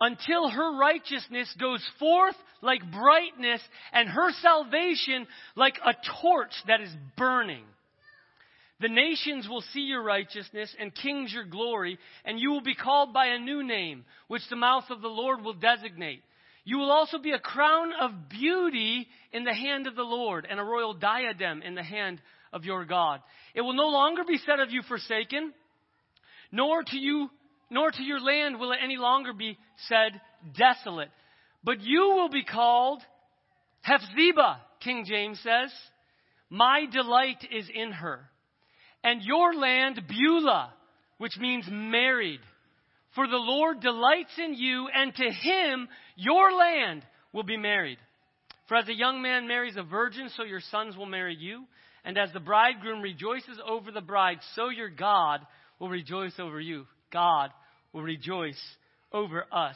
Until 0.00 0.48
her 0.48 0.78
righteousness 0.78 1.54
goes 1.60 1.82
forth 1.98 2.34
like 2.60 2.80
brightness 2.90 3.60
and 3.92 4.08
her 4.08 4.30
salvation 4.42 5.26
like 5.54 5.78
a 5.84 5.94
torch 6.20 6.52
that 6.66 6.80
is 6.80 6.90
burning. 7.16 7.64
The 8.80 8.88
nations 8.88 9.48
will 9.48 9.62
see 9.72 9.82
your 9.82 10.02
righteousness 10.02 10.74
and 10.78 10.92
kings 10.92 11.32
your 11.32 11.44
glory, 11.44 11.98
and 12.24 12.40
you 12.40 12.50
will 12.50 12.62
be 12.62 12.74
called 12.74 13.14
by 13.14 13.26
a 13.26 13.38
new 13.38 13.62
name, 13.62 14.04
which 14.26 14.42
the 14.50 14.56
mouth 14.56 14.84
of 14.90 15.00
the 15.00 15.08
Lord 15.08 15.42
will 15.42 15.54
designate. 15.54 16.22
You 16.64 16.78
will 16.78 16.90
also 16.90 17.18
be 17.18 17.30
a 17.30 17.38
crown 17.38 17.92
of 18.00 18.28
beauty 18.28 19.06
in 19.32 19.44
the 19.44 19.54
hand 19.54 19.86
of 19.86 19.94
the 19.94 20.02
Lord, 20.02 20.48
and 20.50 20.58
a 20.58 20.64
royal 20.64 20.94
diadem 20.94 21.62
in 21.62 21.76
the 21.76 21.82
hand 21.82 22.20
of 22.52 22.64
your 22.64 22.84
God. 22.84 23.20
It 23.54 23.60
will 23.60 23.72
no 23.72 23.88
longer 23.88 24.24
be 24.26 24.38
said 24.44 24.58
of 24.58 24.72
you 24.72 24.82
forsaken, 24.82 25.52
nor 26.52 26.82
to 26.84 26.96
you, 26.96 27.30
nor 27.70 27.90
to 27.90 28.02
your 28.02 28.20
land 28.20 28.60
will 28.60 28.72
it 28.72 28.78
any 28.84 28.98
longer 28.98 29.32
be 29.32 29.58
said 29.88 30.20
desolate. 30.56 31.10
But 31.64 31.80
you 31.80 32.12
will 32.14 32.28
be 32.28 32.44
called 32.44 33.02
Hephzibah, 33.80 34.58
King 34.80 35.04
James 35.08 35.40
says. 35.42 35.72
My 36.50 36.84
delight 36.92 37.46
is 37.50 37.66
in 37.74 37.92
her. 37.92 38.28
And 39.02 39.22
your 39.22 39.54
land 39.54 40.02
Beulah, 40.06 40.72
which 41.18 41.38
means 41.38 41.64
married. 41.70 42.40
For 43.14 43.26
the 43.26 43.36
Lord 43.36 43.80
delights 43.80 44.38
in 44.38 44.54
you, 44.54 44.88
and 44.94 45.14
to 45.14 45.30
him 45.30 45.88
your 46.16 46.52
land 46.52 47.02
will 47.32 47.42
be 47.42 47.56
married. 47.56 47.98
For 48.68 48.76
as 48.76 48.88
a 48.88 48.94
young 48.94 49.22
man 49.22 49.48
marries 49.48 49.76
a 49.76 49.82
virgin, 49.82 50.30
so 50.36 50.44
your 50.44 50.60
sons 50.70 50.96
will 50.96 51.06
marry 51.06 51.36
you. 51.38 51.64
And 52.04 52.18
as 52.18 52.32
the 52.32 52.40
bridegroom 52.40 53.00
rejoices 53.00 53.58
over 53.66 53.90
the 53.90 54.00
bride, 54.00 54.38
so 54.54 54.68
your 54.68 54.90
God 54.90 55.40
will 55.82 55.88
rejoice 55.88 56.34
over 56.38 56.60
you. 56.60 56.86
God 57.12 57.50
will 57.92 58.02
rejoice 58.02 58.60
over 59.12 59.44
us. 59.50 59.74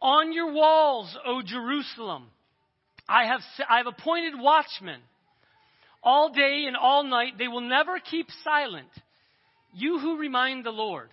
On 0.00 0.32
your 0.32 0.52
walls, 0.52 1.16
O 1.24 1.42
Jerusalem, 1.46 2.24
I 3.08 3.26
have, 3.26 3.40
I 3.70 3.76
have 3.76 3.86
appointed 3.86 4.32
watchmen. 4.36 4.98
All 6.02 6.32
day 6.32 6.64
and 6.66 6.76
all 6.76 7.04
night, 7.04 7.34
they 7.38 7.46
will 7.46 7.60
never 7.60 8.00
keep 8.00 8.26
silent. 8.42 8.88
You 9.72 10.00
who 10.00 10.18
remind 10.18 10.64
the 10.64 10.72
Lord, 10.72 11.08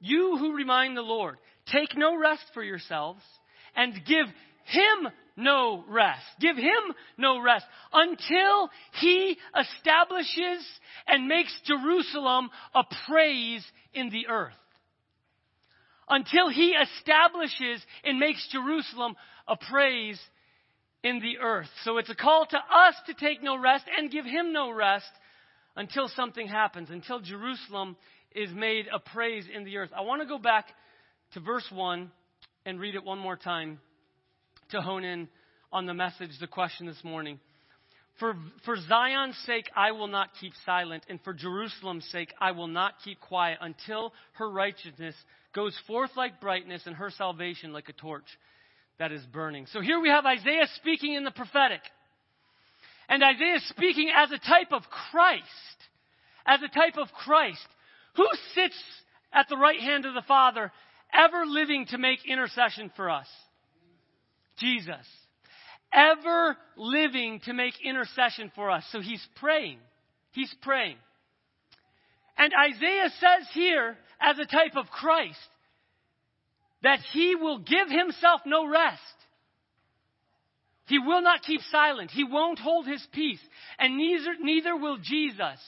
you 0.00 0.36
who 0.38 0.56
remind 0.56 0.96
the 0.96 1.02
Lord, 1.02 1.36
take 1.70 1.96
no 1.96 2.18
rest 2.18 2.42
for 2.52 2.64
yourselves 2.64 3.22
and 3.76 3.94
give 4.04 4.26
him 4.66 5.08
no 5.36 5.84
rest. 5.88 6.24
Give 6.40 6.56
him 6.56 6.94
no 7.18 7.40
rest 7.40 7.66
until 7.92 8.70
he 9.00 9.36
establishes 9.58 10.66
and 11.06 11.28
makes 11.28 11.58
Jerusalem 11.64 12.50
a 12.74 12.82
praise 13.08 13.64
in 13.92 14.10
the 14.10 14.28
earth. 14.28 14.54
Until 16.08 16.48
he 16.48 16.70
establishes 16.70 17.84
and 18.04 18.18
makes 18.18 18.46
Jerusalem 18.50 19.16
a 19.46 19.56
praise 19.56 20.20
in 21.02 21.20
the 21.20 21.38
earth. 21.38 21.68
So 21.84 21.98
it's 21.98 22.10
a 22.10 22.14
call 22.14 22.46
to 22.46 22.56
us 22.56 22.94
to 23.06 23.14
take 23.14 23.42
no 23.42 23.58
rest 23.58 23.84
and 23.96 24.10
give 24.10 24.24
him 24.24 24.52
no 24.52 24.70
rest 24.70 25.10
until 25.74 26.08
something 26.08 26.48
happens, 26.48 26.88
until 26.90 27.20
Jerusalem 27.20 27.96
is 28.34 28.50
made 28.52 28.86
a 28.92 28.98
praise 28.98 29.44
in 29.52 29.64
the 29.64 29.76
earth. 29.76 29.90
I 29.96 30.00
want 30.02 30.22
to 30.22 30.28
go 30.28 30.38
back 30.38 30.66
to 31.32 31.40
verse 31.40 31.66
1 31.70 32.10
and 32.64 32.80
read 32.80 32.94
it 32.94 33.04
one 33.04 33.18
more 33.18 33.36
time 33.36 33.80
to 34.70 34.80
hone 34.80 35.04
in 35.04 35.28
on 35.72 35.86
the 35.86 35.94
message, 35.94 36.30
the 36.40 36.46
question 36.46 36.86
this 36.86 37.02
morning. 37.04 37.38
For, 38.18 38.34
for 38.64 38.76
Zion's 38.88 39.36
sake, 39.44 39.70
I 39.76 39.92
will 39.92 40.06
not 40.06 40.30
keep 40.40 40.52
silent, 40.64 41.04
and 41.08 41.20
for 41.22 41.34
Jerusalem's 41.34 42.06
sake, 42.06 42.32
I 42.40 42.52
will 42.52 42.66
not 42.66 42.94
keep 43.04 43.20
quiet 43.20 43.58
until 43.60 44.12
her 44.34 44.50
righteousness 44.50 45.14
goes 45.54 45.78
forth 45.86 46.10
like 46.16 46.40
brightness 46.40 46.82
and 46.86 46.96
her 46.96 47.10
salvation 47.10 47.72
like 47.72 47.88
a 47.88 47.92
torch 47.92 48.26
that 48.98 49.12
is 49.12 49.22
burning. 49.32 49.66
So 49.66 49.80
here 49.80 50.00
we 50.00 50.08
have 50.08 50.24
Isaiah 50.24 50.66
speaking 50.76 51.14
in 51.14 51.24
the 51.24 51.30
prophetic. 51.30 51.80
And 53.08 53.22
Isaiah 53.22 53.60
speaking 53.68 54.10
as 54.14 54.30
a 54.30 54.38
type 54.38 54.72
of 54.72 54.82
Christ. 55.10 55.42
As 56.46 56.60
a 56.62 56.68
type 56.68 56.96
of 56.96 57.08
Christ. 57.12 57.66
Who 58.16 58.26
sits 58.54 58.76
at 59.32 59.48
the 59.48 59.56
right 59.56 59.78
hand 59.78 60.06
of 60.06 60.14
the 60.14 60.24
Father, 60.26 60.72
ever 61.12 61.44
living 61.44 61.86
to 61.90 61.98
make 61.98 62.20
intercession 62.26 62.90
for 62.96 63.10
us? 63.10 63.26
Jesus. 64.58 65.06
Ever 65.92 66.56
living 66.76 67.40
to 67.44 67.52
make 67.52 67.74
intercession 67.84 68.50
for 68.54 68.70
us. 68.70 68.84
So 68.90 69.00
he's 69.00 69.24
praying. 69.36 69.78
He's 70.32 70.54
praying. 70.62 70.96
And 72.36 72.52
Isaiah 72.52 73.10
says 73.18 73.48
here, 73.52 73.96
as 74.20 74.38
a 74.38 74.44
type 74.44 74.76
of 74.76 74.86
Christ, 74.86 75.38
that 76.82 76.98
he 77.12 77.34
will 77.34 77.58
give 77.58 77.88
himself 77.88 78.42
no 78.44 78.68
rest. 78.68 79.00
He 80.86 80.98
will 80.98 81.22
not 81.22 81.42
keep 81.42 81.60
silent. 81.70 82.10
He 82.10 82.24
won't 82.24 82.58
hold 82.58 82.86
his 82.86 83.04
peace. 83.12 83.40
And 83.78 83.96
neither, 83.96 84.34
neither 84.40 84.76
will 84.76 84.98
Jesus. 84.98 85.58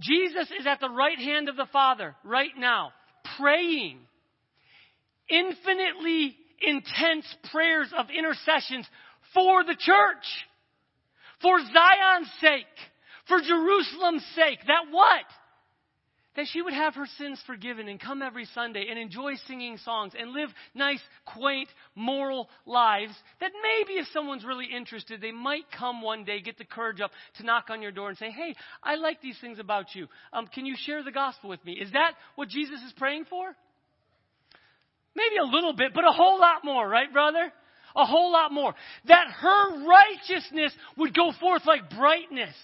Jesus 0.00 0.50
is 0.58 0.66
at 0.66 0.80
the 0.80 0.88
right 0.88 1.18
hand 1.18 1.48
of 1.48 1.56
the 1.56 1.68
Father 1.72 2.16
right 2.24 2.56
now, 2.56 2.92
praying 3.38 3.98
infinitely 5.28 6.36
intense 6.60 7.26
prayers 7.52 7.92
of 7.96 8.06
intercessions 8.10 8.86
for 9.34 9.64
the 9.64 9.76
church, 9.78 10.26
for 11.42 11.58
Zion's 11.60 12.30
sake, 12.40 12.66
for 13.28 13.40
Jerusalem's 13.40 14.24
sake. 14.34 14.58
That 14.66 14.90
what? 14.90 15.24
that 16.36 16.46
she 16.52 16.62
would 16.62 16.72
have 16.72 16.94
her 16.94 17.06
sins 17.18 17.42
forgiven 17.46 17.88
and 17.88 18.00
come 18.00 18.22
every 18.22 18.46
Sunday 18.54 18.86
and 18.88 18.98
enjoy 18.98 19.34
singing 19.46 19.76
songs 19.78 20.12
and 20.18 20.32
live 20.32 20.48
nice, 20.74 21.00
quaint, 21.26 21.68
moral 21.94 22.48
lives. 22.66 23.12
That 23.40 23.50
maybe 23.62 23.98
if 23.98 24.06
someone's 24.12 24.44
really 24.44 24.66
interested, 24.66 25.20
they 25.20 25.32
might 25.32 25.64
come 25.76 26.02
one 26.02 26.24
day, 26.24 26.40
get 26.40 26.56
the 26.56 26.64
courage 26.64 27.00
up 27.00 27.10
to 27.38 27.44
knock 27.44 27.66
on 27.68 27.82
your 27.82 27.92
door 27.92 28.08
and 28.08 28.18
say, 28.18 28.30
Hey, 28.30 28.54
I 28.82 28.94
like 28.94 29.20
these 29.20 29.38
things 29.40 29.58
about 29.58 29.94
you. 29.94 30.06
Um, 30.32 30.46
can 30.46 30.66
you 30.66 30.76
share 30.78 31.02
the 31.02 31.12
gospel 31.12 31.50
with 31.50 31.64
me? 31.64 31.72
Is 31.72 31.92
that 31.92 32.12
what 32.36 32.48
Jesus 32.48 32.80
is 32.86 32.92
praying 32.96 33.24
for? 33.28 33.54
Maybe 35.14 35.36
a 35.36 35.44
little 35.44 35.72
bit, 35.72 35.92
but 35.94 36.04
a 36.04 36.12
whole 36.12 36.40
lot 36.40 36.64
more, 36.64 36.88
right, 36.88 37.12
brother? 37.12 37.52
A 37.96 38.06
whole 38.06 38.32
lot 38.32 38.52
more. 38.52 38.74
That 39.06 39.26
her 39.28 39.86
righteousness 39.86 40.72
would 40.96 41.14
go 41.14 41.32
forth 41.40 41.62
like 41.66 41.90
brightness 41.90 42.54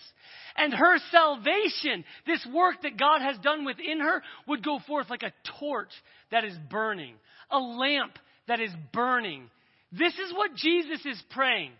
and 0.56 0.72
her 0.72 0.98
salvation, 1.10 2.04
this 2.26 2.46
work 2.52 2.82
that 2.82 2.98
God 2.98 3.20
has 3.20 3.36
done 3.38 3.64
within 3.64 4.00
her, 4.00 4.22
would 4.48 4.64
go 4.64 4.78
forth 4.86 5.10
like 5.10 5.22
a 5.22 5.32
torch 5.58 5.90
that 6.30 6.44
is 6.44 6.56
burning, 6.70 7.14
a 7.50 7.58
lamp 7.58 8.18
that 8.48 8.60
is 8.60 8.70
burning. 8.92 9.50
This 9.92 10.14
is 10.14 10.32
what 10.34 10.54
Jesus 10.54 11.04
is 11.04 11.22
praying. 11.30 11.72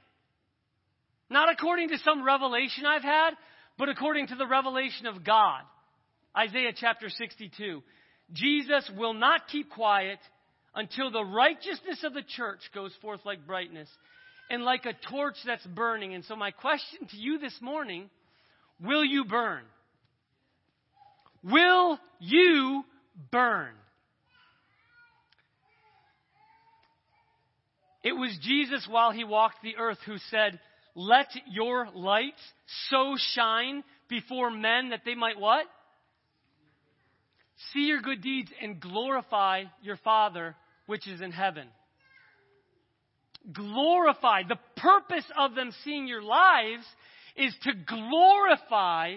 Not 1.29 1.51
according 1.51 1.89
to 1.89 1.99
some 2.05 2.25
revelation 2.25 2.85
I've 2.87 3.03
had, 3.03 3.31
but 3.79 3.89
according 3.89 4.29
to 4.29 4.37
the 4.37 4.47
revelation 4.47 5.07
of 5.07 5.25
God. 5.25 5.63
Isaiah 6.37 6.73
chapter 6.79 7.09
62. 7.09 7.83
Jesus 8.33 8.91
will 8.97 9.15
not 9.15 9.49
keep 9.51 9.71
quiet 9.71 10.19
until 10.77 11.11
the 11.11 11.25
righteousness 11.25 12.05
of 12.05 12.15
the 12.15 12.23
church 12.23 12.61
goes 12.75 12.93
forth 13.01 13.21
like 13.25 13.47
brightness 13.47 13.89
and 14.51 14.63
like 14.63 14.85
a 14.85 14.93
torch 15.11 15.37
that's 15.45 15.67
burning. 15.67 16.15
And 16.15 16.25
so, 16.25 16.37
my 16.37 16.53
question 16.53 17.09
to 17.11 17.17
you 17.17 17.39
this 17.39 17.59
morning 17.61 18.11
Will 18.81 19.05
you 19.05 19.25
burn? 19.25 19.63
Will 21.43 21.99
you 22.21 22.85
burn? 23.33 23.73
It 28.05 28.13
was 28.13 28.39
Jesus 28.43 28.87
while 28.89 29.11
he 29.11 29.25
walked 29.25 29.63
the 29.63 29.77
earth 29.79 29.99
who 30.05 30.19
said, 30.31 30.61
Let 30.95 31.29
your 31.51 31.89
light 31.95 32.35
so 32.91 33.17
shine 33.35 33.83
before 34.09 34.51
men 34.51 34.91
that 34.91 35.01
they 35.05 35.15
might 35.15 35.41
what? 35.41 35.65
See 37.73 37.87
your 37.87 38.03
good 38.03 38.21
deeds 38.21 38.51
and 38.63 38.79
glorify 38.79 39.65
your 39.83 39.97
Father 39.97 40.55
which 40.87 41.07
is 41.07 41.21
in 41.21 41.33
heaven. 41.33 41.69
Glorify. 43.53 44.43
The 44.49 44.59
purpose 44.77 45.25
of 45.39 45.55
them 45.55 45.73
seeing 45.85 46.07
your 46.07 46.23
lives 46.23 46.85
is 47.37 47.55
to 47.63 47.73
glorify 47.75 49.17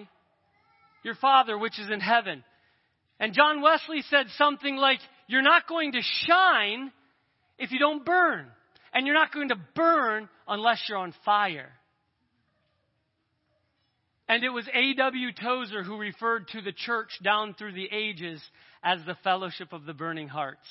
your 1.03 1.15
Father 1.15 1.58
which 1.58 1.79
is 1.79 1.89
in 1.89 1.99
heaven. 1.99 2.43
And 3.19 3.34
John 3.34 3.62
Wesley 3.62 4.03
said 4.10 4.27
something 4.38 4.75
like, 4.75 4.99
You're 5.27 5.41
not 5.41 5.67
going 5.67 5.93
to 5.93 6.01
shine 6.01 6.91
if 7.58 7.71
you 7.71 7.79
don't 7.79 8.05
burn. 8.05 8.47
And 8.93 9.05
you're 9.05 9.15
not 9.15 9.34
going 9.34 9.49
to 9.49 9.60
burn 9.75 10.29
unless 10.47 10.84
you're 10.88 10.97
on 10.97 11.13
fire. 11.25 11.69
And 14.27 14.43
it 14.43 14.49
was 14.49 14.67
A.W. 14.71 15.32
Tozer 15.34 15.84
who 15.84 15.97
referred 15.97 16.47
to 16.49 16.62
the 16.62 16.71
church 16.71 17.10
down 17.23 17.55
through 17.55 17.73
the 17.73 17.89
ages 17.91 18.41
as 18.84 18.99
the 19.05 19.17
fellowship 19.23 19.73
of 19.73 19.86
the 19.86 19.93
burning 19.93 20.27
hearts. 20.27 20.67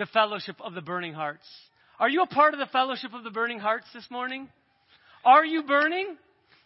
The 0.00 0.06
fellowship 0.06 0.56
of 0.64 0.72
the 0.72 0.80
burning 0.80 1.12
hearts. 1.12 1.44
Are 1.98 2.08
you 2.08 2.22
a 2.22 2.26
part 2.26 2.54
of 2.54 2.58
the 2.58 2.64
fellowship 2.72 3.12
of 3.12 3.22
the 3.22 3.30
burning 3.30 3.58
hearts 3.58 3.84
this 3.92 4.10
morning? 4.10 4.48
Are 5.26 5.44
you 5.44 5.62
burning? 5.62 6.16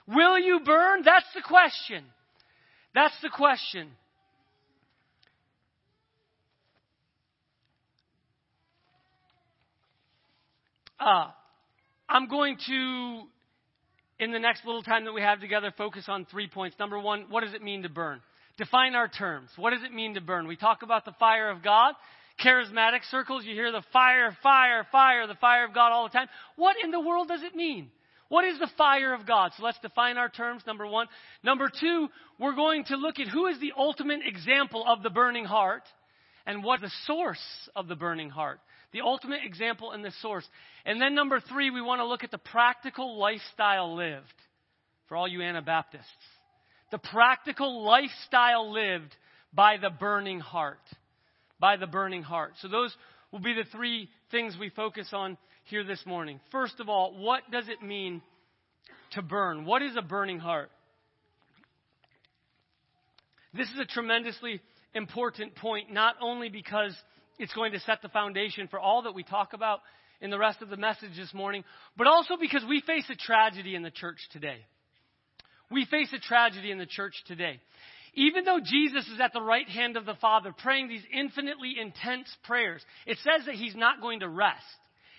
Will 0.07 0.39
you 0.39 0.61
burn? 0.65 1.03
That's 1.05 1.27
the 1.35 1.43
question. 1.43 2.05
That's 2.95 3.21
the 3.23 3.31
question. 3.31 3.89
Uh, 11.01 11.31
I'm 12.09 12.29
going 12.29 12.57
to, 12.69 13.23
in 14.21 14.31
the 14.31 14.39
next 14.39 14.65
little 14.65 14.85
time 14.85 15.07
that 15.07 15.13
we 15.13 15.23
have 15.23 15.41
together, 15.41 15.75
focus 15.77 16.05
on 16.07 16.25
three 16.31 16.47
points. 16.47 16.77
Number 16.79 17.01
one, 17.01 17.27
what 17.31 17.43
does 17.43 17.53
it 17.53 17.63
mean 17.63 17.83
to 17.83 17.89
burn? 17.89 18.21
Define 18.59 18.95
our 18.95 19.09
terms. 19.09 19.51
What 19.57 19.71
does 19.71 19.83
it 19.83 19.93
mean 19.93 20.15
to 20.15 20.21
burn? 20.21 20.47
We 20.47 20.55
talk 20.55 20.85
about 20.85 21.05
the 21.05 21.17
fire 21.19 21.51
of 21.51 21.65
God. 21.65 21.95
Charismatic 22.43 23.09
circles, 23.11 23.45
you 23.45 23.55
hear 23.55 23.71
the 23.71 23.85
fire, 23.93 24.37
fire, 24.43 24.87
fire, 24.91 25.27
the 25.27 25.35
fire 25.35 25.65
of 25.65 25.75
God 25.75 25.93
all 25.93 26.05
the 26.05 26.13
time. 26.13 26.29
What 26.57 26.77
in 26.83 26.91
the 26.91 27.01
world 27.01 27.29
does 27.29 27.43
it 27.43 27.55
mean? 27.55 27.91
What 28.29 28.45
is 28.45 28.59
the 28.59 28.71
fire 28.77 29.15
of 29.15 29.27
God? 29.27 29.53
So 29.57 29.65
let's 29.65 29.79
define 29.81 30.17
our 30.17 30.29
terms, 30.29 30.63
number 30.67 30.87
one. 30.87 31.07
Number 31.43 31.69
two, 31.69 32.09
we're 32.39 32.57
going 32.57 32.85
to 32.87 32.97
look 32.97 33.21
at 33.21 33.29
who 33.29 33.47
is 33.47 33.61
the 33.61 33.73
ultimate 33.77 34.21
example 34.27 34.85
of 34.87 35.03
the 35.03 35.11
burning 35.11 35.45
heart 35.45 35.85
and 36.47 36.65
what 36.65 36.81
the 36.81 36.91
source 37.07 37.39
of 37.77 37.87
the 37.87 37.97
burning 37.97 38.31
heart. 38.31 38.61
The 38.93 39.03
ultimate 39.03 39.41
example 39.45 39.93
and 39.93 40.05
the 40.05 40.13
source. 40.23 40.47
And 40.85 41.01
then 41.01 41.15
number 41.15 41.41
three, 41.41 41.71
we 41.71 41.83
want 41.83 42.01
to 42.01 42.07
look 42.07 42.25
at 42.25 42.31
the 42.31 42.39
practical 42.39 43.19
lifestyle 43.19 43.95
lived 43.95 44.25
for 45.09 45.17
all 45.17 45.29
you 45.29 45.43
Anabaptists. 45.43 46.09
The 46.91 46.99
practical 46.99 47.85
lifestyle 47.85 48.73
lived 48.73 49.15
by 49.53 49.77
the 49.77 49.91
burning 49.91 50.41
heart. 50.41 50.79
By 51.61 51.77
the 51.77 51.87
burning 51.87 52.23
heart. 52.23 52.53
So 52.61 52.69
those 52.69 52.95
will 53.33 53.41
be 53.41 53.55
the 53.55 53.65
three 53.73 54.09
things 54.31 54.57
we 54.59 54.71
focus 54.71 55.09
on 55.13 55.39
here 55.65 55.85
this 55.85 56.05
morning. 56.07 56.41
First 56.51 56.81
of 56.81 56.89
all, 56.89 57.17
what 57.17 57.43
does 57.51 57.69
it 57.69 57.83
mean 57.83 58.23
to 59.13 59.23
burn? 59.23 59.65
What 59.65 59.83
is 59.83 59.97
a 59.97 60.03
burning 60.03 60.39
heart? 60.39 60.71
This 63.55 63.69
is 63.69 63.79
a 63.79 63.85
tremendously 63.85 64.61
important 64.95 65.55
point, 65.55 65.93
not 65.93 66.17
only 66.21 66.49
because 66.49 66.95
it's 67.39 67.55
going 67.55 67.73
to 67.73 67.81
set 67.81 68.03
the 68.03 68.09
foundation 68.09 68.69
for 68.69 68.79
all 68.79 69.03
that 69.03 69.15
we 69.15 69.23
talk 69.23 69.53
about 69.53 69.81
in 70.21 70.31
the 70.31 70.39
rest 70.39 70.63
of 70.63 70.71
the 70.71 70.77
message 70.77 71.17
this 71.17 71.33
morning, 71.35 71.65
but 71.97 72.07
also 72.07 72.37
because 72.41 72.65
we 72.69 72.81
face 72.81 73.05
a 73.11 73.15
tragedy 73.15 73.75
in 73.75 73.83
the 73.83 73.91
church 73.91 74.19
today. 74.33 74.59
We 75.71 75.87
face 75.87 76.13
a 76.13 76.19
tragedy 76.19 76.71
in 76.71 76.79
the 76.79 76.87
church 76.87 77.15
today. 77.27 77.61
Even 78.15 78.45
though 78.45 78.61
Jesus 78.63 79.07
is 79.09 79.21
at 79.21 79.33
the 79.33 79.43
right 79.43 79.69
hand 79.69 79.97
of 79.97 80.07
the 80.07 80.15
Father 80.15 80.55
praying 80.57 80.89
these 80.89 81.05
infinitely 81.13 81.75
intense 81.81 82.29
prayers, 82.45 82.83
it 83.07 83.19
says 83.19 83.47
that 83.47 83.57
he's 83.57 83.75
not 83.75 84.01
going 84.01 84.21
to 84.21 84.29
rest. 84.29 84.63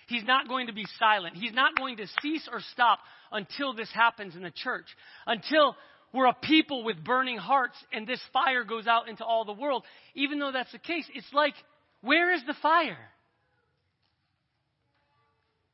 He's 0.06 0.24
not 0.24 0.48
going 0.48 0.68
to 0.68 0.72
be 0.72 0.86
silent. 0.98 1.36
He's 1.36 1.52
not 1.52 1.76
going 1.76 1.98
to 1.98 2.06
cease 2.22 2.48
or 2.50 2.60
stop 2.72 3.00
until 3.32 3.74
this 3.74 3.90
happens 3.92 4.36
in 4.36 4.42
the 4.42 4.52
church. 4.52 4.86
Until 5.26 5.76
we're 6.12 6.26
a 6.26 6.34
people 6.34 6.84
with 6.84 7.04
burning 7.04 7.36
hearts 7.36 7.76
and 7.92 8.06
this 8.06 8.20
fire 8.32 8.64
goes 8.64 8.86
out 8.86 9.08
into 9.08 9.24
all 9.24 9.44
the 9.44 9.52
world. 9.52 9.84
Even 10.14 10.38
though 10.38 10.52
that's 10.52 10.72
the 10.72 10.78
case, 10.78 11.04
it's 11.14 11.32
like, 11.34 11.54
where 12.00 12.32
is 12.32 12.42
the 12.46 12.54
fire? 12.62 12.96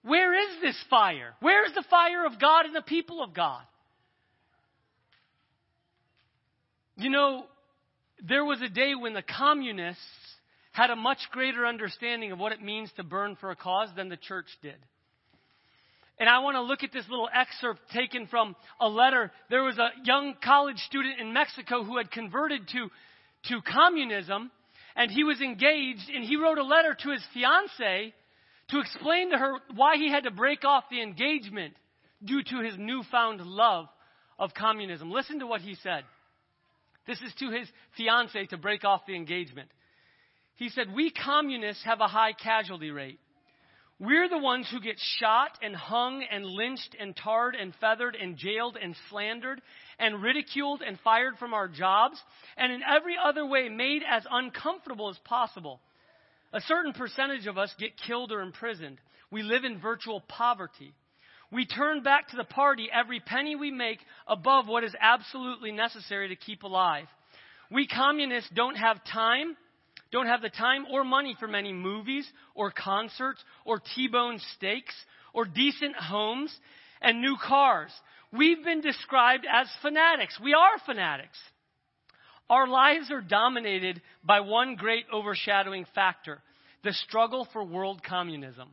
Where 0.03 0.35
is 0.35 0.61
this 0.61 0.83
fire? 0.91 1.35
Where 1.41 1.65
is 1.67 1.75
the 1.75 1.85
fire 1.89 2.27
of 2.27 2.41
God 2.41 2.67
and 2.67 2.75
the 2.75 2.83
people 2.83 3.23
of 3.23 3.35
God? 3.35 3.63
You 6.97 7.11
know, 7.11 7.45
there 8.27 8.45
was 8.45 8.61
a 8.61 8.69
day 8.69 8.95
when 8.95 9.15
the 9.15 9.23
communists 9.23 10.03
had 10.73 10.91
a 10.91 10.97
much 10.97 11.19
greater 11.31 11.67
understanding 11.67 12.33
of 12.33 12.39
what 12.39 12.53
it 12.53 12.63
means 12.63 12.91
to 12.97 13.03
burn 13.03 13.37
for 13.37 13.51
a 13.51 13.57
cause 13.57 13.89
than 13.97 14.09
the 14.09 14.17
church 14.17 14.47
did. 14.63 14.77
And 16.19 16.29
I 16.29 16.39
want 16.41 16.57
to 16.57 16.63
look 16.63 16.83
at 16.83 16.93
this 16.93 17.09
little 17.09 17.29
excerpt 17.35 17.81
taken 17.93 18.27
from 18.27 18.55
a 18.81 18.89
letter. 18.89 19.33
There 19.51 19.63
was 19.63 19.79
a 19.79 19.91
young 20.05 20.35
college 20.43 20.79
student 20.87 21.21
in 21.21 21.33
Mexico 21.33 21.83
who 21.83 21.97
had 21.97 22.11
converted 22.11 22.69
to, 22.69 22.91
to 23.49 23.61
communism, 23.63 24.51
and 24.95 25.11
he 25.11 25.25
was 25.25 25.41
engaged, 25.41 26.09
and 26.15 26.25
he 26.25 26.37
wrote 26.37 26.59
a 26.59 26.65
letter 26.65 26.97
to 27.03 27.11
his 27.11 27.23
fiancee 27.35 28.15
to 28.69 28.81
explain 28.81 29.31
to 29.31 29.39
her 29.39 29.55
why 29.75 29.97
he 29.97 30.11
had 30.11 30.25
to 30.25 30.31
break 30.31 30.65
off 30.65 30.85
the 30.91 31.03
engagement 31.03 31.75
due 32.25 32.43
to 32.43 32.61
his 32.61 32.75
newfound 32.79 33.41
love 33.41 33.87
of 34.39 34.55
communism. 34.55 35.11
Listen 35.11 35.41
to 35.41 35.47
what 35.47 35.61
he 35.61 35.75
said. 35.83 36.05
This 37.07 37.21
is 37.21 37.33
to 37.41 37.51
his 37.51 37.69
fiancee 37.97 38.47
to 38.49 38.57
break 38.57 38.85
off 38.85 39.07
the 39.07 39.17
engagement. 39.17 39.69
He 40.57 40.69
said, 40.69 40.95
We 40.95 41.11
communists 41.11 41.85
have 41.85 42.01
a 42.01 42.07
high 42.07 42.33
casualty 42.33 42.91
rate. 42.91 43.19
We're 43.99 44.29
the 44.29 44.39
ones 44.39 44.69
who 44.71 44.81
get 44.81 44.97
shot 45.19 45.59
and 45.63 45.77
hung 45.77 46.25
and 46.29 46.45
lynched 46.45 46.97
and 46.99 47.15
tarred 47.15 47.55
and 47.55 47.73
feathered 47.81 48.17
and 48.17 48.37
jailed 48.37 48.77
and 48.81 48.97
slandered 49.09 49.63
and 49.99 50.21
ridiculed 50.21 50.83
and 50.83 50.99
fired 51.01 51.39
from 51.39 51.55
our 51.55 51.69
jobs 51.69 52.21
and 52.57 52.73
in 52.73 52.83
every 52.83 53.17
other 53.23 53.47
way 53.47 53.69
made 53.69 54.03
as 54.09 54.25
uncomfortable 54.29 55.09
as 55.09 55.19
possible. 55.25 55.81
A 56.53 56.61
certain 56.63 56.93
percentage 56.93 57.47
of 57.47 57.59
us 57.59 57.73
get 57.79 57.97
killed 58.07 58.33
or 58.33 58.41
imprisoned. 58.41 58.99
We 59.31 59.43
live 59.43 59.65
in 59.65 59.81
virtual 59.81 60.21
poverty. 60.21 60.95
We 61.53 61.67
turn 61.67 62.03
back 62.03 62.29
to 62.29 62.37
the 62.37 62.45
party 62.45 62.89
every 62.93 63.21
penny 63.21 63.55
we 63.57 63.71
make 63.71 63.99
above 64.27 64.67
what 64.67 64.85
is 64.85 64.95
absolutely 64.99 65.71
necessary 65.71 66.29
to 66.29 66.37
keep 66.37 66.63
alive. 66.63 67.07
We 67.71 67.87
communists 67.87 68.51
don't 68.55 68.77
have 68.77 69.05
time 69.05 69.57
don't 70.13 70.27
have 70.27 70.43
the 70.43 70.51
time 70.51 70.85
or 70.91 71.05
money 71.05 71.35
for 71.41 71.49
many 71.49 71.73
movies 71.73 72.31
or 72.55 72.71
concerts 72.71 73.43
or 73.65 73.81
T-bone 73.95 74.41
steaks 74.55 74.95
or 75.33 75.47
decent 75.47 75.97
homes 75.97 76.55
and 77.01 77.21
new 77.21 77.37
cars. 77.43 77.91
We've 78.31 78.63
been 78.63 78.83
described 78.83 79.47
as 79.51 79.67
fanatics. 79.81 80.39
We 80.43 80.53
are 80.53 80.79
fanatics. 80.85 81.39
Our 82.51 82.69
lives 82.69 83.11
are 83.11 83.23
dominated 83.23 84.03
by 84.23 84.41
one 84.41 84.77
great 84.77 85.07
overshadowing 85.13 85.87
factor 85.95 86.41
the 86.85 86.93
struggle 86.93 87.47
for 87.53 87.65
world 87.65 88.03
communism. 88.03 88.69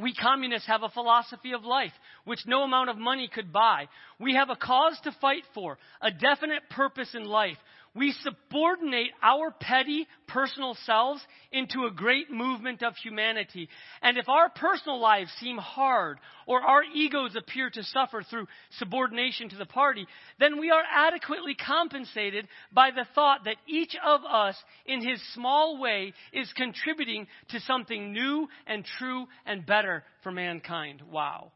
We 0.00 0.12
communists 0.12 0.66
have 0.66 0.82
a 0.82 0.88
philosophy 0.88 1.52
of 1.52 1.64
life 1.64 1.92
which 2.24 2.46
no 2.46 2.62
amount 2.62 2.90
of 2.90 2.96
money 2.96 3.28
could 3.32 3.52
buy. 3.52 3.88
We 4.18 4.34
have 4.34 4.50
a 4.50 4.56
cause 4.56 4.98
to 5.04 5.12
fight 5.20 5.44
for, 5.54 5.78
a 6.00 6.10
definite 6.10 6.68
purpose 6.70 7.14
in 7.14 7.24
life. 7.24 7.58
We 7.96 8.12
subordinate 8.22 9.12
our 9.22 9.52
petty 9.52 10.08
personal 10.26 10.76
selves 10.84 11.20
into 11.52 11.84
a 11.84 11.92
great 11.92 12.28
movement 12.28 12.82
of 12.82 12.96
humanity. 12.96 13.68
And 14.02 14.18
if 14.18 14.28
our 14.28 14.48
personal 14.48 15.00
lives 15.00 15.30
seem 15.38 15.58
hard 15.58 16.18
or 16.46 16.60
our 16.60 16.82
egos 16.82 17.36
appear 17.36 17.70
to 17.70 17.84
suffer 17.84 18.22
through 18.22 18.48
subordination 18.78 19.48
to 19.50 19.56
the 19.56 19.64
party, 19.64 20.08
then 20.40 20.58
we 20.58 20.72
are 20.72 20.82
adequately 20.92 21.54
compensated 21.54 22.48
by 22.72 22.90
the 22.90 23.06
thought 23.14 23.44
that 23.44 23.56
each 23.68 23.94
of 24.04 24.22
us, 24.24 24.56
in 24.86 25.00
his 25.00 25.22
small 25.32 25.78
way, 25.80 26.12
is 26.32 26.52
contributing 26.56 27.28
to 27.50 27.60
something 27.60 28.12
new 28.12 28.48
and 28.66 28.84
true 28.98 29.26
and 29.46 29.64
better 29.64 30.02
for 30.24 30.32
mankind. 30.32 31.00
Wow. 31.08 31.52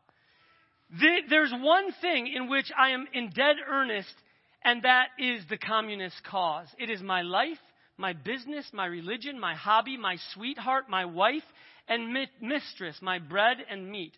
There's 1.28 1.52
one 1.52 1.92
thing 2.00 2.28
in 2.28 2.48
which 2.48 2.70
I 2.78 2.90
am 2.90 3.08
in 3.12 3.30
dead 3.30 3.56
earnest 3.68 4.14
and 4.62 4.82
that 4.82 5.08
is 5.18 5.42
the 5.48 5.58
communist 5.58 6.16
cause. 6.24 6.68
It 6.78 6.90
is 6.90 7.00
my 7.00 7.22
life, 7.22 7.58
my 7.96 8.12
business, 8.12 8.66
my 8.72 8.86
religion, 8.86 9.38
my 9.38 9.54
hobby, 9.54 9.96
my 9.96 10.16
sweetheart, 10.34 10.84
my 10.88 11.04
wife, 11.04 11.44
and 11.88 12.12
mistress, 12.40 12.96
my 13.00 13.18
bread 13.18 13.58
and 13.70 13.90
meat. 13.90 14.12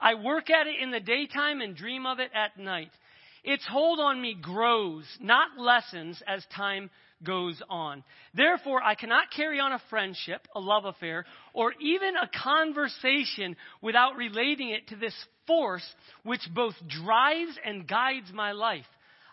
I 0.00 0.14
work 0.14 0.50
at 0.50 0.66
it 0.66 0.80
in 0.80 0.90
the 0.90 1.00
daytime 1.00 1.60
and 1.60 1.76
dream 1.76 2.06
of 2.06 2.18
it 2.18 2.30
at 2.34 2.58
night. 2.58 2.90
Its 3.44 3.64
hold 3.66 4.00
on 4.00 4.20
me 4.20 4.36
grows, 4.40 5.04
not 5.20 5.58
lessens 5.58 6.22
as 6.26 6.44
time 6.56 6.90
goes 7.22 7.60
on. 7.68 8.02
Therefore, 8.34 8.82
I 8.82 8.94
cannot 8.94 9.30
carry 9.34 9.60
on 9.60 9.72
a 9.72 9.82
friendship, 9.90 10.46
a 10.54 10.60
love 10.60 10.84
affair, 10.84 11.24
or 11.52 11.72
even 11.80 12.14
a 12.16 12.30
conversation 12.42 13.56
without 13.82 14.16
relating 14.16 14.70
it 14.70 14.88
to 14.88 14.96
this 14.96 15.14
force 15.46 15.86
which 16.22 16.40
both 16.54 16.74
drives 16.88 17.58
and 17.64 17.86
guides 17.86 18.32
my 18.32 18.52
life. 18.52 18.86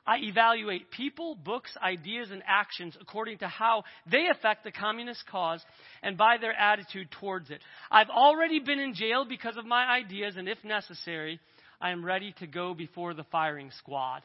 I 0.06 0.18
evaluate 0.18 0.90
people, 0.90 1.36
books, 1.36 1.72
ideas, 1.82 2.32
and 2.32 2.42
actions 2.48 2.98
according 3.00 3.38
to 3.40 3.48
how 3.48 3.84
they 4.10 4.28
affect 4.32 4.64
the 4.64 4.72
communist 4.72 5.24
cause 5.28 5.64
and 6.02 6.18
by 6.18 6.38
their 6.40 6.54
attitude 6.54 7.10
towards 7.20 7.52
it. 7.52 7.62
I've 7.92 8.10
already 8.10 8.60
been 8.60 8.80
in 8.80 8.96
jail 8.96 9.26
because 9.30 9.58
of 9.58 9.66
my 9.66 9.86
ideas, 9.86 10.36
and 10.38 10.50
if 10.50 10.58
necessary, 10.64 11.40
I 11.80 11.92
am 11.92 12.04
ready 12.04 12.34
to 12.40 12.48
go 12.48 12.74
before 12.74 13.14
the 13.14 13.26
firing 13.32 13.72
squad. 13.78 14.24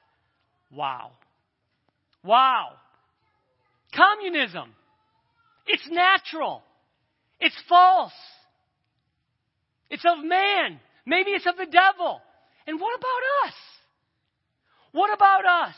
Wow. 0.72 1.12
Wow. 2.24 2.72
Communism. 3.94 4.70
It's 5.66 5.86
natural. 5.90 6.62
It's 7.38 7.56
false. 7.68 8.12
It's 9.90 10.04
of 10.04 10.24
man. 10.24 10.80
Maybe 11.04 11.30
it's 11.32 11.46
of 11.46 11.56
the 11.56 11.66
devil. 11.66 12.20
And 12.66 12.80
what 12.80 12.98
about 12.98 13.48
us? 13.48 13.54
What 14.96 15.12
about 15.12 15.44
us? 15.44 15.74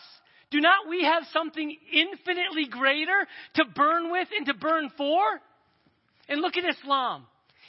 Do 0.53 0.61
not 0.61 0.89
we 0.89 1.03
have 1.03 1.25
something 1.33 1.77
infinitely 1.93 2.67
greater 2.71 3.27
to 3.55 3.65
burn 3.75 4.13
with 4.13 4.29
and 4.37 4.47
to 4.47 4.55
burn 4.55 4.93
for? 4.97 5.21
And 6.29 6.41
look 6.41 6.57
at 6.57 6.63
Islam. 6.65 7.27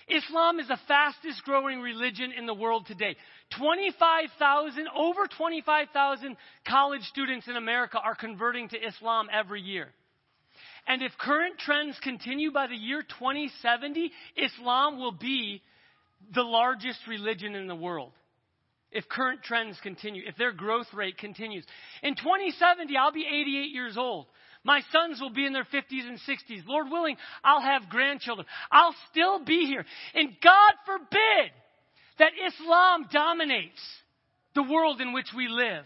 Islam 0.08 0.60
is 0.60 0.68
the 0.68 0.78
fastest 0.88 1.44
growing 1.44 1.82
religion 1.82 2.34
in 2.38 2.46
the 2.46 2.54
world 2.54 2.86
today. 2.86 3.16
25,000, 3.58 4.90
over 4.96 5.26
25,000 5.26 6.38
college 6.68 7.02
students 7.06 7.48
in 7.48 7.56
America 7.56 7.98
are 7.98 8.16
converting 8.16 8.70
to 8.70 8.78
Islam 8.78 9.28
every 9.34 9.62
year. 9.62 9.88
And 10.86 11.02
if 11.02 11.18
current 11.18 11.58
trends 11.58 11.98
continue 12.04 12.52
by 12.52 12.68
the 12.68 12.76
year 12.76 13.02
2070, 13.02 14.12
Islam 14.38 15.00
will 15.00 15.14
be 15.14 15.64
the 16.32 16.44
largest 16.44 17.00
religion 17.08 17.56
in 17.56 17.66
the 17.66 17.76
world 17.76 18.12
if 18.92 19.08
current 19.08 19.44
trends 19.44 19.78
continue, 19.84 20.24
if 20.26 20.36
their 20.38 20.52
growth 20.52 20.88
rate 20.94 21.18
continues. 21.18 21.66
In 22.02 22.16
2070, 22.16 22.96
I'll 22.98 23.12
be 23.12 23.26
88 23.26 23.72
years 23.72 23.98
old. 23.98 24.28
My 24.64 24.82
sons 24.92 25.22
will 25.22 25.30
be 25.30 25.46
in 25.46 25.54
their 25.54 25.64
50s 25.66 26.08
and 26.08 26.20
60s. 26.20 26.68
Lord 26.68 26.88
willing, 26.90 27.16
I'll 27.44 27.62
have 27.62 27.90
grandchildren. 27.90 28.46
I'll 28.72 28.96
still 29.12 29.44
be 29.44 29.66
here. 29.66 29.86
And 30.14 30.30
God 30.44 30.74
forbid 30.86 31.52
that 32.18 32.32
Islam 32.46 33.08
dominates 33.12 33.80
the 34.56 34.64
world 34.64 35.00
in 35.00 35.14
which 35.14 35.28
we 35.36 35.48
live. 35.48 35.86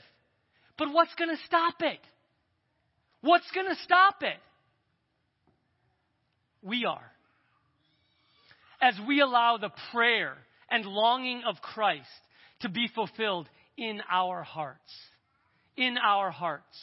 But 0.77 0.91
what's 0.91 1.13
going 1.15 1.29
to 1.29 1.43
stop 1.45 1.75
it? 1.81 1.99
What's 3.21 3.49
going 3.53 3.67
to 3.67 3.81
stop 3.83 4.15
it? 4.21 4.39
We 6.63 6.85
are. 6.85 7.11
As 8.81 8.95
we 9.07 9.21
allow 9.21 9.57
the 9.57 9.71
prayer 9.93 10.35
and 10.69 10.85
longing 10.85 11.43
of 11.47 11.61
Christ 11.61 12.07
to 12.63 12.69
be 12.69 12.89
fulfilled 12.93 13.47
in 13.77 14.01
our 14.11 14.43
hearts. 14.43 14.79
In 15.77 15.97
our 15.97 16.31
hearts. 16.31 16.77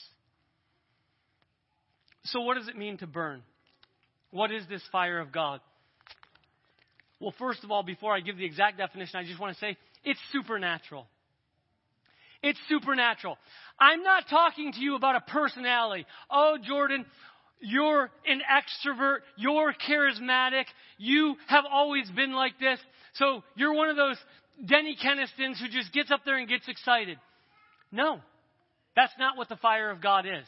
So, 2.25 2.41
what 2.41 2.57
does 2.57 2.69
it 2.69 2.77
mean 2.77 2.99
to 2.99 3.07
burn? 3.07 3.43
What 4.31 4.53
is 4.53 4.63
this 4.69 4.83
fire 4.93 5.19
of 5.19 5.33
God? 5.33 5.61
Well, 7.21 7.35
first 7.39 7.65
of 7.65 7.71
all, 7.71 7.83
before 7.83 8.15
I 8.15 8.21
give 8.21 8.39
the 8.39 8.45
exact 8.45 8.79
definition, 8.79 9.19
I 9.19 9.25
just 9.25 9.41
want 9.41 9.55
to 9.55 9.61
say 9.61 9.77
it's 10.05 10.21
supernatural. 10.33 11.07
It's 12.43 12.59
supernatural. 12.69 13.37
I'm 13.79 14.03
not 14.03 14.25
talking 14.31 14.73
to 14.73 14.81
you 14.81 14.97
about 14.97 15.17
a 15.17 15.21
personality. 15.21 16.07
Oh, 16.31 16.57
Jordan, 16.63 17.05
you're 17.61 18.11
an 18.27 18.41
extrovert. 18.41 19.19
You're 19.37 19.75
charismatic. 19.89 20.65
You 20.97 21.37
have 21.49 21.65
always 21.71 22.11
been 22.11 22.33
like 22.33 22.59
this. 22.59 22.79
So 23.15 23.43
you're 23.57 23.75
one 23.75 23.91
of 23.91 23.97
those 23.97 24.17
Denny 24.65 24.97
Kenastons 25.03 25.61
who 25.61 25.69
just 25.69 25.93
gets 25.93 26.11
up 26.11 26.21
there 26.25 26.37
and 26.37 26.49
gets 26.49 26.69
excited. 26.69 27.19
No, 27.93 28.21
that's 28.95 29.13
not 29.19 29.37
what 29.37 29.49
the 29.49 29.57
fire 29.57 29.91
of 29.91 30.01
God 30.01 30.27
is. 30.27 30.47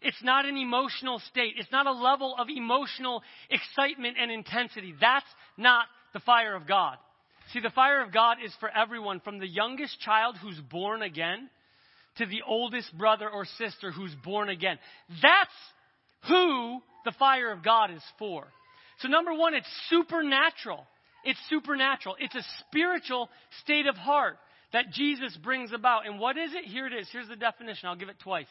It's 0.00 0.22
not 0.22 0.44
an 0.44 0.56
emotional 0.56 1.20
state. 1.30 1.54
It's 1.56 1.72
not 1.72 1.86
a 1.86 1.92
level 1.92 2.36
of 2.38 2.48
emotional 2.48 3.22
excitement 3.50 4.16
and 4.20 4.30
intensity. 4.30 4.94
That's 5.00 5.26
not 5.56 5.86
the 6.12 6.20
fire 6.20 6.54
of 6.54 6.68
God. 6.68 6.96
See, 7.52 7.60
the 7.60 7.70
fire 7.70 8.02
of 8.02 8.12
God 8.12 8.36
is 8.44 8.52
for 8.60 8.68
everyone, 8.68 9.20
from 9.20 9.38
the 9.38 9.48
youngest 9.48 9.98
child 10.00 10.36
who's 10.40 10.60
born 10.70 11.02
again 11.02 11.48
to 12.18 12.26
the 12.26 12.42
oldest 12.46 12.96
brother 12.96 13.28
or 13.28 13.44
sister 13.56 13.90
who's 13.90 14.14
born 14.24 14.50
again. 14.50 14.78
That's 15.22 15.50
who 16.28 16.80
the 17.04 17.12
fire 17.18 17.50
of 17.50 17.64
God 17.64 17.90
is 17.90 18.02
for. 18.18 18.46
So, 18.98 19.08
number 19.08 19.32
one, 19.32 19.54
it's 19.54 19.66
supernatural. 19.88 20.84
It's 21.28 21.38
supernatural. 21.50 22.16
It's 22.18 22.34
a 22.34 22.44
spiritual 22.60 23.28
state 23.60 23.86
of 23.86 23.96
heart 23.96 24.38
that 24.72 24.92
Jesus 24.92 25.36
brings 25.36 25.74
about. 25.74 26.06
And 26.06 26.18
what 26.18 26.38
is 26.38 26.54
it? 26.54 26.64
Here 26.64 26.86
it 26.86 26.94
is. 26.94 27.06
Here's 27.12 27.28
the 27.28 27.36
definition. 27.36 27.86
I'll 27.86 27.96
give 27.96 28.08
it 28.08 28.18
twice. 28.18 28.46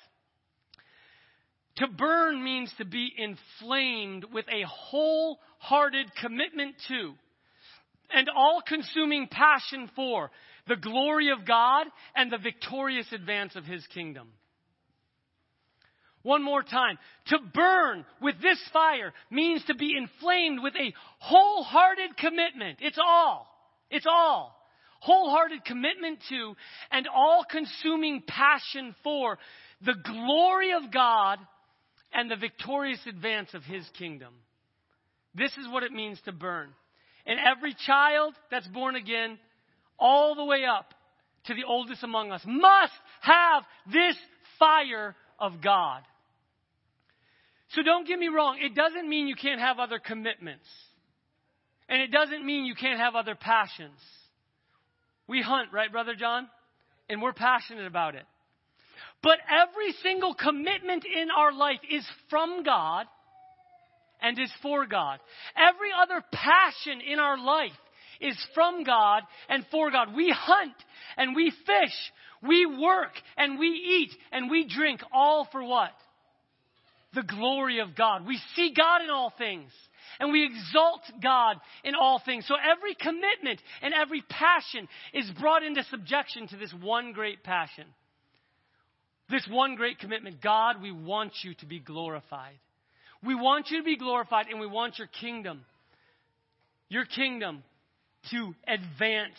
To 1.78 1.88
burn 1.88 2.44
means 2.44 2.72
to 2.78 2.86
be 2.86 3.12
inflamed 3.18 4.26
with 4.32 4.46
a 4.48 4.64
wholehearted 4.68 6.12
commitment 6.22 6.76
to 6.90 7.14
and 8.12 8.30
all 8.30 8.62
consuming 8.62 9.28
passion 9.28 9.90
for 9.96 10.30
the 10.68 10.76
glory 10.76 11.32
of 11.32 11.48
God 11.48 11.88
and 12.16 12.32
the 12.32 12.38
victorious 12.38 13.12
advance 13.12 13.56
of 13.56 13.66
His 13.66 13.86
kingdom. 13.88 14.28
One 16.28 16.44
more 16.44 16.62
time. 16.62 16.98
To 17.28 17.38
burn 17.54 18.04
with 18.22 18.36
this 18.42 18.60
fire 18.74 19.14
means 19.32 19.64
to 19.68 19.76
be 19.76 19.96
inflamed 19.98 20.62
with 20.62 20.74
a 20.76 20.94
wholehearted 21.20 22.18
commitment. 22.18 22.80
It's 22.82 23.00
all. 23.02 23.48
It's 23.90 24.06
all. 24.06 24.54
wholehearted 25.00 25.64
commitment 25.64 26.20
to, 26.28 26.54
and 26.92 27.08
all 27.08 27.46
consuming 27.50 28.24
passion 28.28 28.94
for 29.04 29.38
the 29.86 29.96
glory 30.04 30.74
of 30.74 30.92
God 30.92 31.40
and 32.12 32.30
the 32.30 32.36
victorious 32.36 33.00
advance 33.08 33.54
of 33.54 33.64
His 33.64 33.86
kingdom. 33.98 34.34
This 35.34 35.52
is 35.52 35.72
what 35.72 35.84
it 35.84 35.94
means 35.94 36.20
to 36.26 36.34
burn. 36.34 36.72
And 37.26 37.40
every 37.40 37.74
child 37.86 38.34
that's 38.52 38.68
born 38.68 38.98
again, 38.98 39.40
all 39.98 40.36
the 40.36 40.44
way 40.44 40.66
up 40.66 40.94
to 41.46 41.54
the 41.54 41.64
oldest 41.66 42.04
among 42.04 42.34
us, 42.34 42.42
must 42.46 42.92
have 43.22 43.64
this 43.94 44.18
fire 44.60 45.16
of 45.40 45.62
God. 45.62 46.02
So 47.70 47.84
don't 47.84 48.08
get 48.08 48.18
me 48.18 48.28
wrong, 48.30 48.58
it 48.62 48.76
doesn't 48.76 49.10
mean 49.10 49.28
you 49.28 49.36
can't 49.36 49.60
have 49.60 49.80
other 49.80 50.00
commitments. 50.00 50.68
And 51.90 52.02
it 52.02 52.12
doesn't 52.12 52.46
mean 52.46 52.66
you 52.66 52.76
can't 52.76 53.00
have 53.00 53.16
other 53.16 53.36
passions. 53.36 54.00
We 55.28 55.42
hunt, 55.42 55.70
right, 55.74 55.92
Brother 55.92 56.16
John? 56.16 56.48
And 57.10 57.22
we're 57.22 57.34
passionate 57.34 57.88
about 57.88 58.16
it. 58.16 58.24
But 59.24 59.38
every 59.50 59.94
single 60.04 60.34
commitment 60.34 61.06
in 61.06 61.30
our 61.36 61.54
life 61.54 61.80
is 61.90 62.06
from 62.30 62.64
God 62.64 63.06
and 64.22 64.38
is 64.40 64.52
for 64.62 64.86
God. 64.86 65.20
Every 65.56 65.90
other 66.02 66.24
passion 66.32 67.02
in 67.02 67.20
our 67.20 67.38
life 67.38 67.72
is 68.20 68.38
from 68.54 68.84
God 68.84 69.24
and 69.50 69.66
for 69.72 69.92
God. 69.92 70.16
We 70.16 70.34
hunt 70.36 70.76
and 71.18 71.36
we 71.36 71.52
fish, 71.66 72.12
we 72.42 72.66
work 72.66 73.12
and 73.38 73.60
we 73.60 73.68
eat 73.68 74.12
and 74.32 74.50
we 74.52 74.68
drink 74.68 75.02
all 75.12 75.48
for 75.52 75.64
what? 75.64 75.92
The 77.14 77.24
glory 77.24 77.80
of 77.80 77.96
God. 77.96 78.28
We 78.28 78.40
see 78.56 78.74
God 78.76 79.02
in 79.02 79.10
all 79.10 79.34
things 79.38 79.72
and 80.20 80.32
we 80.32 80.46
exalt 80.46 81.02
God 81.22 81.58
in 81.84 81.96
all 81.96 82.22
things. 82.24 82.46
So 82.48 82.56
every 82.56 82.96
commitment 82.96 83.62
and 83.82 83.94
every 83.94 84.24
passion 84.28 84.88
is 85.14 85.30
brought 85.40 85.64
into 85.64 85.84
subjection 85.86 86.48
to 86.50 86.58
this 86.58 86.74
one 86.82 87.14
great 87.14 87.44
passion. 87.44 87.86
This 89.30 89.48
one 89.50 89.76
great 89.76 90.00
commitment. 90.00 90.42
God, 90.42 90.82
we 90.82 90.92
want 90.92 91.34
you 91.44 91.54
to 91.56 91.66
be 91.66 91.80
glorified. 91.80 92.56
We 93.26 93.36
want 93.36 93.68
you 93.70 93.80
to 93.80 93.84
be 93.84 93.98
glorified 93.98 94.48
and 94.50 94.60
we 94.60 94.68
want 94.68 94.98
your 94.98 95.08
kingdom, 95.20 95.66
your 96.88 97.06
kingdom 97.06 97.64
to 98.32 98.54
advance 98.68 99.38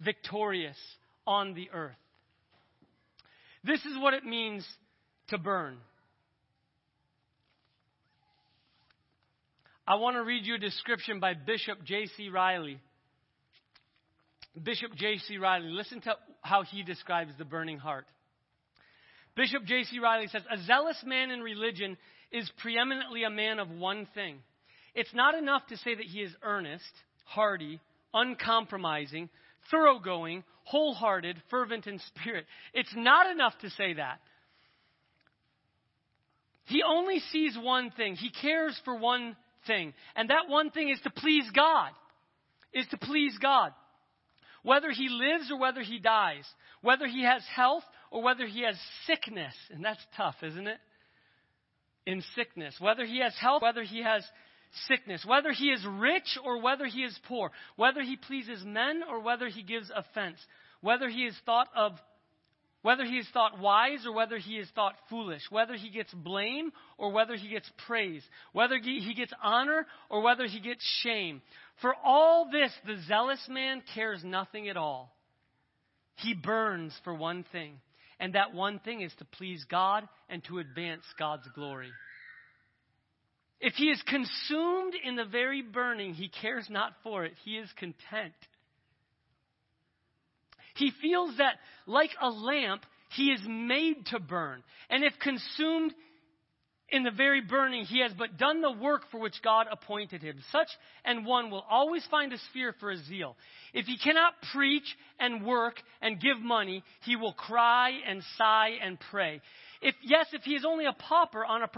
victorious 0.00 0.76
on 1.26 1.54
the 1.54 1.70
earth. 1.72 1.94
This 3.64 3.80
is 3.84 3.98
what 3.98 4.14
it 4.14 4.24
means 4.24 4.66
to 5.28 5.38
burn. 5.38 5.76
I 9.90 9.96
want 9.96 10.14
to 10.14 10.22
read 10.22 10.46
you 10.46 10.54
a 10.54 10.58
description 10.58 11.18
by 11.18 11.34
Bishop 11.34 11.82
J.C. 11.84 12.28
Ryle. 12.28 12.76
Bishop 14.62 14.94
J.C. 14.94 15.36
Ryle, 15.36 15.64
listen 15.64 16.00
to 16.02 16.14
how 16.42 16.62
he 16.62 16.84
describes 16.84 17.32
the 17.36 17.44
burning 17.44 17.78
heart. 17.78 18.06
Bishop 19.34 19.64
J.C. 19.64 19.98
Ryle 19.98 20.28
says, 20.30 20.42
A 20.48 20.62
zealous 20.62 21.02
man 21.04 21.32
in 21.32 21.40
religion 21.40 21.96
is 22.30 22.48
preeminently 22.58 23.24
a 23.24 23.30
man 23.30 23.58
of 23.58 23.68
one 23.68 24.06
thing. 24.14 24.36
It's 24.94 25.12
not 25.12 25.34
enough 25.34 25.66
to 25.70 25.76
say 25.78 25.96
that 25.96 26.06
he 26.06 26.20
is 26.20 26.30
earnest, 26.44 26.84
hearty, 27.24 27.80
uncompromising, 28.14 29.28
thoroughgoing, 29.72 30.44
wholehearted, 30.66 31.34
fervent 31.50 31.88
in 31.88 31.98
spirit. 32.14 32.44
It's 32.74 32.94
not 32.94 33.28
enough 33.28 33.54
to 33.62 33.70
say 33.70 33.94
that. 33.94 34.20
He 36.66 36.80
only 36.88 37.18
sees 37.32 37.58
one 37.60 37.90
thing. 37.90 38.14
He 38.14 38.30
cares 38.30 38.80
for 38.84 38.94
one 38.94 39.34
thing. 39.66 39.94
And 40.16 40.30
that 40.30 40.48
one 40.48 40.70
thing 40.70 40.88
is 40.88 41.00
to 41.02 41.10
please 41.10 41.44
God. 41.54 41.90
Is 42.72 42.86
to 42.90 42.98
please 42.98 43.36
God. 43.40 43.72
Whether 44.62 44.90
he 44.90 45.08
lives 45.08 45.50
or 45.50 45.58
whether 45.58 45.82
he 45.82 45.98
dies. 45.98 46.44
Whether 46.82 47.06
he 47.06 47.24
has 47.24 47.42
health 47.54 47.84
or 48.10 48.22
whether 48.22 48.46
he 48.46 48.62
has 48.62 48.76
sickness. 49.06 49.54
And 49.70 49.84
that's 49.84 50.04
tough, 50.16 50.36
isn't 50.42 50.66
it? 50.66 50.78
In 52.06 52.22
sickness. 52.34 52.74
Whether 52.78 53.04
he 53.04 53.20
has 53.20 53.34
health, 53.40 53.62
whether 53.62 53.82
he 53.82 54.02
has 54.02 54.24
sickness. 54.86 55.24
Whether 55.26 55.52
he 55.52 55.66
is 55.66 55.84
rich 55.86 56.38
or 56.44 56.62
whether 56.62 56.86
he 56.86 57.00
is 57.00 57.18
poor. 57.26 57.50
Whether 57.76 58.02
he 58.02 58.16
pleases 58.16 58.62
men 58.64 59.02
or 59.08 59.20
whether 59.20 59.48
he 59.48 59.62
gives 59.62 59.90
offense. 59.94 60.38
Whether 60.80 61.08
he 61.08 61.24
is 61.24 61.36
thought 61.44 61.68
of 61.76 61.92
whether 62.82 63.04
he 63.04 63.18
is 63.18 63.28
thought 63.32 63.58
wise 63.58 64.06
or 64.06 64.12
whether 64.12 64.38
he 64.38 64.56
is 64.56 64.68
thought 64.74 64.94
foolish, 65.08 65.42
whether 65.50 65.74
he 65.74 65.90
gets 65.90 66.12
blame 66.14 66.70
or 66.96 67.12
whether 67.12 67.36
he 67.36 67.48
gets 67.48 67.70
praise, 67.86 68.22
whether 68.52 68.78
he 68.78 69.14
gets 69.14 69.32
honor 69.42 69.86
or 70.08 70.22
whether 70.22 70.46
he 70.46 70.60
gets 70.60 70.84
shame. 71.02 71.42
For 71.82 71.94
all 72.04 72.48
this, 72.50 72.72
the 72.86 73.00
zealous 73.06 73.44
man 73.48 73.82
cares 73.94 74.22
nothing 74.24 74.68
at 74.68 74.76
all. 74.76 75.14
He 76.16 76.34
burns 76.34 76.92
for 77.04 77.14
one 77.14 77.44
thing, 77.52 77.80
and 78.18 78.34
that 78.34 78.54
one 78.54 78.78
thing 78.78 79.00
is 79.00 79.12
to 79.18 79.24
please 79.24 79.64
God 79.70 80.06
and 80.28 80.44
to 80.44 80.58
advance 80.58 81.04
God's 81.18 81.48
glory. 81.54 81.90
If 83.60 83.74
he 83.74 83.86
is 83.86 84.02
consumed 84.06 84.94
in 85.04 85.16
the 85.16 85.24
very 85.24 85.60
burning, 85.60 86.14
he 86.14 86.28
cares 86.28 86.66
not 86.70 86.92
for 87.02 87.24
it. 87.24 87.34
He 87.44 87.58
is 87.58 87.68
content. 87.76 88.34
He 90.76 90.92
feels 91.02 91.36
that, 91.38 91.54
like 91.86 92.10
a 92.20 92.30
lamp, 92.30 92.84
he 93.16 93.32
is 93.32 93.40
made 93.46 94.06
to 94.06 94.20
burn. 94.20 94.62
And 94.88 95.04
if 95.04 95.12
consumed 95.18 95.92
in 96.92 97.04
the 97.04 97.10
very 97.10 97.40
burning, 97.40 97.84
he 97.84 98.00
has 98.00 98.12
but 98.18 98.36
done 98.36 98.60
the 98.60 98.72
work 98.72 99.02
for 99.10 99.20
which 99.20 99.42
God 99.42 99.66
appointed 99.70 100.22
him. 100.22 100.36
Such 100.50 100.68
an 101.04 101.24
one 101.24 101.50
will 101.50 101.64
always 101.70 102.04
find 102.10 102.32
a 102.32 102.38
sphere 102.50 102.74
for 102.80 102.90
his 102.90 103.04
zeal. 103.06 103.36
If 103.72 103.86
he 103.86 103.96
cannot 103.96 104.34
preach 104.52 104.96
and 105.18 105.44
work 105.46 105.80
and 106.02 106.20
give 106.20 106.40
money, 106.40 106.82
he 107.02 107.16
will 107.16 107.32
cry 107.32 107.92
and 108.06 108.22
sigh 108.36 108.72
and 108.82 108.98
pray. 109.10 109.40
If, 109.80 109.94
yes, 110.02 110.26
if 110.32 110.42
he 110.42 110.54
is 110.54 110.64
only 110.64 110.86
a 110.86 110.92
pauper 110.92 111.44
on 111.44 111.62
a 111.62 111.68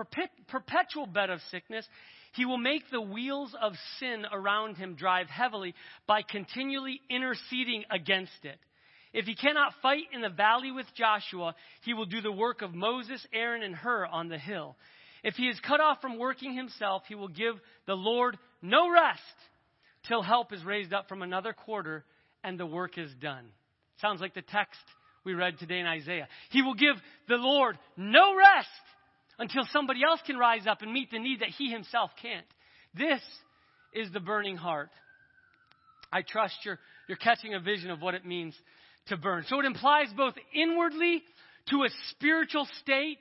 perpetual 0.49 1.07
bed 1.07 1.31
of 1.31 1.41
sickness, 1.51 1.87
he 2.35 2.47
will 2.47 2.59
make 2.59 2.91
the 2.91 3.01
wheels 3.01 3.55
of 3.61 3.75
sin 4.01 4.25
around 4.33 4.77
him 4.77 4.95
drive 4.95 5.29
heavily 5.29 5.75
by 6.07 6.23
continually 6.23 7.01
interceding 7.11 7.85
against 7.91 8.45
it. 8.45 8.59
If 9.13 9.27
he 9.27 9.35
cannot 9.35 9.75
fight 9.83 10.05
in 10.13 10.23
the 10.23 10.31
valley 10.31 10.73
with 10.73 10.87
Joshua, 10.95 11.55
he 11.83 11.93
will 11.95 12.07
do 12.07 12.21
the 12.21 12.33
work 12.33 12.63
of 12.63 12.75
Moses, 12.75 13.25
Aaron, 13.33 13.63
and 13.63 13.75
Hur 13.75 14.07
on 14.07 14.29
the 14.29 14.39
hill. 14.39 14.77
If 15.23 15.35
he 15.35 15.45
is 15.45 15.61
cut 15.61 15.81
off 15.81 16.01
from 16.01 16.19
working 16.19 16.55
himself, 16.55 17.03
he 17.07 17.15
will 17.15 17.29
give 17.29 17.55
the 17.87 17.95
Lord 17.95 18.39
no 18.63 18.91
rest 18.91 19.21
till 20.09 20.23
help 20.23 20.53
is 20.53 20.65
raised 20.65 20.93
up 20.93 21.09
from 21.09 21.23
another 21.23 21.53
quarter 21.53 22.05
and 22.43 22.59
the 22.59 22.67
work 22.67 22.99
is 22.99 23.11
done. 23.21 23.45
Sounds 24.01 24.21
like 24.21 24.35
the 24.35 24.43
text 24.43 24.81
we 25.25 25.35
read 25.35 25.59
today 25.59 25.79
in 25.79 25.87
Isaiah. 25.87 26.27
He 26.51 26.63
will 26.63 26.75
give 26.75 26.97
the 27.29 27.37
Lord 27.37 27.79
no 27.97 28.35
rest 28.35 28.69
until 29.39 29.63
somebody 29.73 30.01
else 30.03 30.21
can 30.27 30.37
rise 30.37 30.67
up 30.67 30.83
and 30.83 30.93
meet 30.93 31.11
the 31.11 31.19
need 31.19 31.41
that 31.41 31.51
he 31.51 31.71
himself 31.71 32.11
can't. 32.21 32.47
This 32.95 33.21
is 33.93 34.11
the 34.13 34.21
burning 34.21 34.57
heart. 34.57 34.91
I 36.13 36.23
trust 36.23 36.55
you're, 36.65 36.79
you're 37.09 37.17
catching 37.17 37.55
a 37.55 37.61
vision 37.61 37.91
of 37.91 38.01
what 38.01 38.15
it 38.15 38.27
means 38.27 38.55
to 39.07 39.17
burn. 39.17 39.45
So 39.49 39.61
it 39.61 39.67
implies 39.67 40.09
both 40.17 40.35
inwardly 40.55 41.23
to 41.71 41.85
a 41.85 41.89
spiritual 42.11 42.67
state 42.81 43.19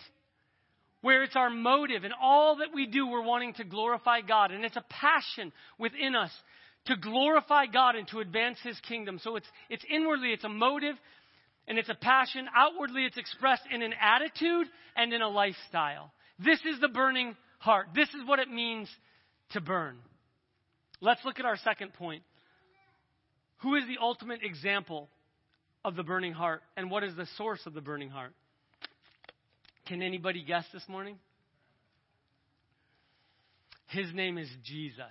where 1.02 1.24
it's 1.24 1.36
our 1.36 1.50
motive 1.50 2.04
and 2.04 2.14
all 2.22 2.58
that 2.58 2.70
we 2.74 2.86
do, 2.86 3.08
we're 3.08 3.24
wanting 3.24 3.54
to 3.56 3.64
glorify 3.64 4.22
God. 4.22 4.52
And 4.52 4.64
it's 4.64 4.76
a 4.76 4.86
passion 4.90 5.52
within 5.80 6.16
us 6.16 6.32
to 6.86 6.96
glorify 6.96 7.66
God 7.66 7.96
and 7.96 8.08
to 8.10 8.20
advance 8.20 8.58
His 8.64 8.80
kingdom. 8.88 9.20
So 9.24 9.36
it's, 9.36 9.48
it's 9.70 9.84
inwardly, 9.90 10.30
it's 10.30 10.44
a 10.44 10.50
motive 10.50 10.96
and 11.68 11.78
it's 11.78 11.90
a 11.90 11.96
passion. 11.96 12.48
Outwardly, 12.56 13.06
it's 13.06 13.18
expressed 13.18 13.64
in 13.72 13.82
an 13.82 13.94
attitude 14.00 14.68
and 14.96 15.14
in 15.14 15.22
a 15.22 15.30
lifestyle. 15.30 16.12
This 16.40 16.60
is 16.66 16.80
the 16.80 16.88
burning 16.88 17.36
heart. 17.60 17.88
This 17.96 18.10
is 18.10 18.28
what 18.28 18.40
it 18.40 18.50
means 18.50 18.90
to 19.52 19.62
burn. 19.62 19.98
Let's 21.02 21.24
look 21.26 21.40
at 21.40 21.46
our 21.46 21.58
second 21.58 21.94
point. 21.94 22.24
Who 23.62 23.76
is 23.76 23.84
the 23.88 23.98
ultimate 24.02 24.42
example 24.44 25.10
of 25.84 25.96
the 25.96 26.04
burning 26.04 26.34
heart? 26.34 26.62
And 26.78 26.90
what 26.92 27.04
is 27.04 27.16
the 27.16 27.28
source 27.38 27.62
of 27.66 27.74
the 27.74 27.82
burning 27.82 28.10
heart? 28.10 28.34
Can 29.88 30.02
anybody 30.02 30.44
guess 30.44 30.66
this 30.74 30.84
morning? 30.88 31.18
His 33.88 34.14
name 34.14 34.38
is 34.38 34.48
Jesus. 34.64 35.04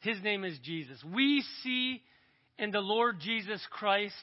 His 0.00 0.22
name 0.22 0.44
is 0.44 0.58
Jesus. 0.62 1.02
We 1.14 1.42
see 1.62 2.02
in 2.58 2.70
the 2.70 2.80
Lord 2.80 3.20
Jesus 3.20 3.60
Christ 3.70 4.14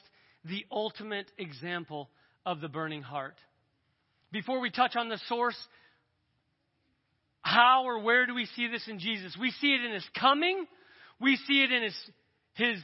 the 0.44 0.64
ultimate 0.70 1.30
example 1.38 2.08
of 2.46 2.60
the 2.60 2.68
burning 2.68 3.02
heart. 3.02 3.34
Before 4.30 4.60
we 4.60 4.70
touch 4.70 4.96
on 4.96 5.08
the 5.08 5.18
source, 5.28 5.56
how 7.42 7.84
or 7.84 8.02
where 8.02 8.26
do 8.26 8.34
we 8.34 8.46
see 8.56 8.68
this 8.68 8.86
in 8.88 8.98
Jesus? 8.98 9.36
We 9.38 9.50
see 9.50 9.74
it 9.74 9.84
in 9.84 9.92
his 9.92 10.08
coming, 10.18 10.66
we 11.20 11.36
see 11.46 11.62
it 11.62 11.72
in 11.72 11.82
his, 11.82 11.96
his 12.54 12.78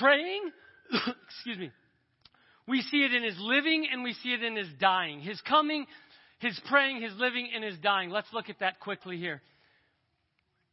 praying, 0.00 0.50
excuse 1.26 1.58
me, 1.58 1.70
we 2.66 2.82
see 2.82 3.04
it 3.04 3.12
in 3.12 3.22
his 3.22 3.38
living 3.38 3.86
and 3.90 4.02
we 4.02 4.14
see 4.14 4.32
it 4.32 4.42
in 4.42 4.56
his 4.56 4.68
dying. 4.78 5.20
His 5.20 5.40
coming, 5.42 5.86
his 6.38 6.58
praying, 6.68 7.02
his 7.02 7.14
living, 7.16 7.50
and 7.54 7.62
his 7.62 7.78
dying. 7.78 8.10
Let's 8.10 8.32
look 8.32 8.48
at 8.48 8.60
that 8.60 8.80
quickly 8.80 9.18
here. 9.18 9.42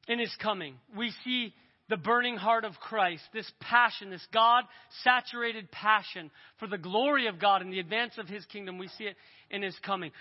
In 0.08 0.20
his 0.20 0.36
coming, 0.42 0.76
we 0.98 1.12
see 1.24 1.54
the 1.92 1.98
burning 1.98 2.38
heart 2.38 2.64
of 2.64 2.74
Christ, 2.80 3.22
this 3.34 3.52
passion, 3.60 4.10
this 4.10 4.26
God 4.34 4.64
saturated 5.04 5.70
passion 5.72 6.32
for 6.58 6.66
the 6.66 6.78
glory 6.78 7.28
of 7.28 7.38
God 7.38 7.62
and 7.62 7.72
the 7.72 7.82
advance 7.82 8.14
of 8.18 8.30
His 8.30 8.46
kingdom. 8.46 8.78
We 8.78 8.88
see 8.98 9.04
it 9.04 9.18
in 9.50 9.62
His 9.62 9.78
coming. 9.86 10.12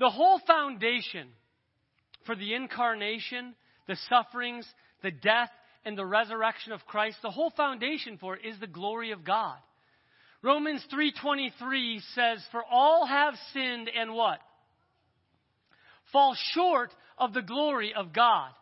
The 0.00 0.10
whole 0.10 0.40
foundation 0.46 1.28
for 2.26 2.34
the 2.34 2.54
incarnation, 2.54 3.54
the 3.86 3.96
sufferings, 4.08 4.66
the 5.04 5.12
death, 5.12 5.50
and 5.84 5.96
the 5.96 6.04
resurrection 6.04 6.72
of 6.72 6.84
Christ, 6.86 7.18
the 7.22 7.30
whole 7.30 7.50
foundation 7.50 8.18
for 8.18 8.36
it 8.36 8.44
is 8.44 8.58
the 8.58 8.66
glory 8.66 9.12
of 9.12 9.24
God. 9.24 9.58
Romans 10.42 10.84
3:23 10.86 12.00
says, 12.14 12.46
"For 12.50 12.64
all 12.64 13.06
have 13.06 13.38
sinned 13.52 13.88
and 13.88 14.12
what? 14.12 14.40
Fall 16.10 16.34
short 16.34 16.94
of 17.16 17.32
the 17.32 17.42
glory 17.42 17.94
of 17.94 18.12
God." 18.12 18.52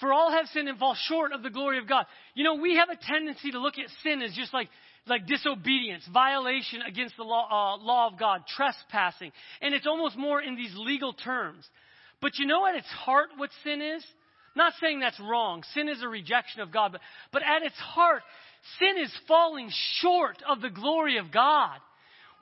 For 0.00 0.12
all 0.12 0.30
have 0.30 0.48
sinned 0.48 0.68
and 0.68 0.78
fall 0.78 0.94
short 0.94 1.32
of 1.32 1.42
the 1.42 1.50
glory 1.50 1.78
of 1.78 1.86
God. 1.86 2.06
You 2.34 2.42
know, 2.42 2.54
we 2.54 2.76
have 2.76 2.88
a 2.88 2.96
tendency 2.96 3.50
to 3.50 3.58
look 3.58 3.78
at 3.78 3.90
sin 4.02 4.22
as 4.22 4.34
just 4.34 4.54
like, 4.54 4.70
like 5.06 5.26
disobedience, 5.26 6.06
violation 6.06 6.80
against 6.80 7.18
the 7.18 7.22
law, 7.22 7.46
uh, 7.50 7.76
law 7.76 8.06
of 8.06 8.18
God, 8.18 8.46
trespassing. 8.46 9.30
And 9.60 9.74
it's 9.74 9.86
almost 9.86 10.16
more 10.16 10.40
in 10.40 10.56
these 10.56 10.74
legal 10.74 11.12
terms. 11.12 11.68
But 12.22 12.38
you 12.38 12.46
know 12.46 12.66
at 12.66 12.76
its 12.76 12.88
heart 12.88 13.28
what 13.36 13.50
sin 13.62 13.82
is? 13.82 14.04
Not 14.54 14.72
saying 14.80 15.00
that's 15.00 15.20
wrong. 15.20 15.62
Sin 15.74 15.88
is 15.88 16.02
a 16.02 16.08
rejection 16.08 16.60
of 16.60 16.72
God. 16.72 16.92
But, 16.92 17.00
but 17.32 17.42
at 17.42 17.62
its 17.62 17.76
heart, 17.76 18.22
sin 18.78 19.02
is 19.02 19.12
falling 19.28 19.70
short 20.00 20.42
of 20.48 20.60
the 20.60 20.70
glory 20.70 21.18
of 21.18 21.32
God. 21.32 21.78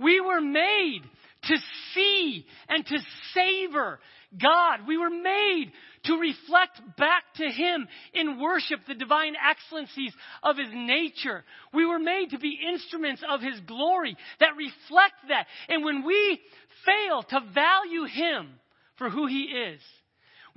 We 0.01 0.21
were 0.21 0.40
made 0.40 1.03
to 1.44 1.57
see 1.94 2.47
and 2.68 2.87
to 2.87 2.99
savor 3.35 3.99
God. 4.40 4.87
We 4.87 4.97
were 4.97 5.11
made 5.11 5.73
to 6.05 6.14
reflect 6.14 6.81
back 6.97 7.25
to 7.37 7.44
Him 7.44 7.88
in 8.14 8.40
worship 8.40 8.81
the 8.87 8.94
divine 8.94 9.35
excellencies 9.37 10.12
of 10.42 10.57
His 10.57 10.68
nature. 10.73 11.44
We 11.73 11.85
were 11.85 11.99
made 11.99 12.31
to 12.31 12.38
be 12.38 12.59
instruments 12.73 13.23
of 13.29 13.40
His 13.40 13.59
glory 13.61 14.16
that 14.40 14.57
reflect 14.57 15.14
that. 15.29 15.47
And 15.68 15.85
when 15.85 16.05
we 16.05 16.40
fail 16.87 17.23
to 17.23 17.40
value 17.53 18.05
Him 18.05 18.51
for 18.97 19.11
who 19.11 19.27
He 19.27 19.44
is, 19.44 19.81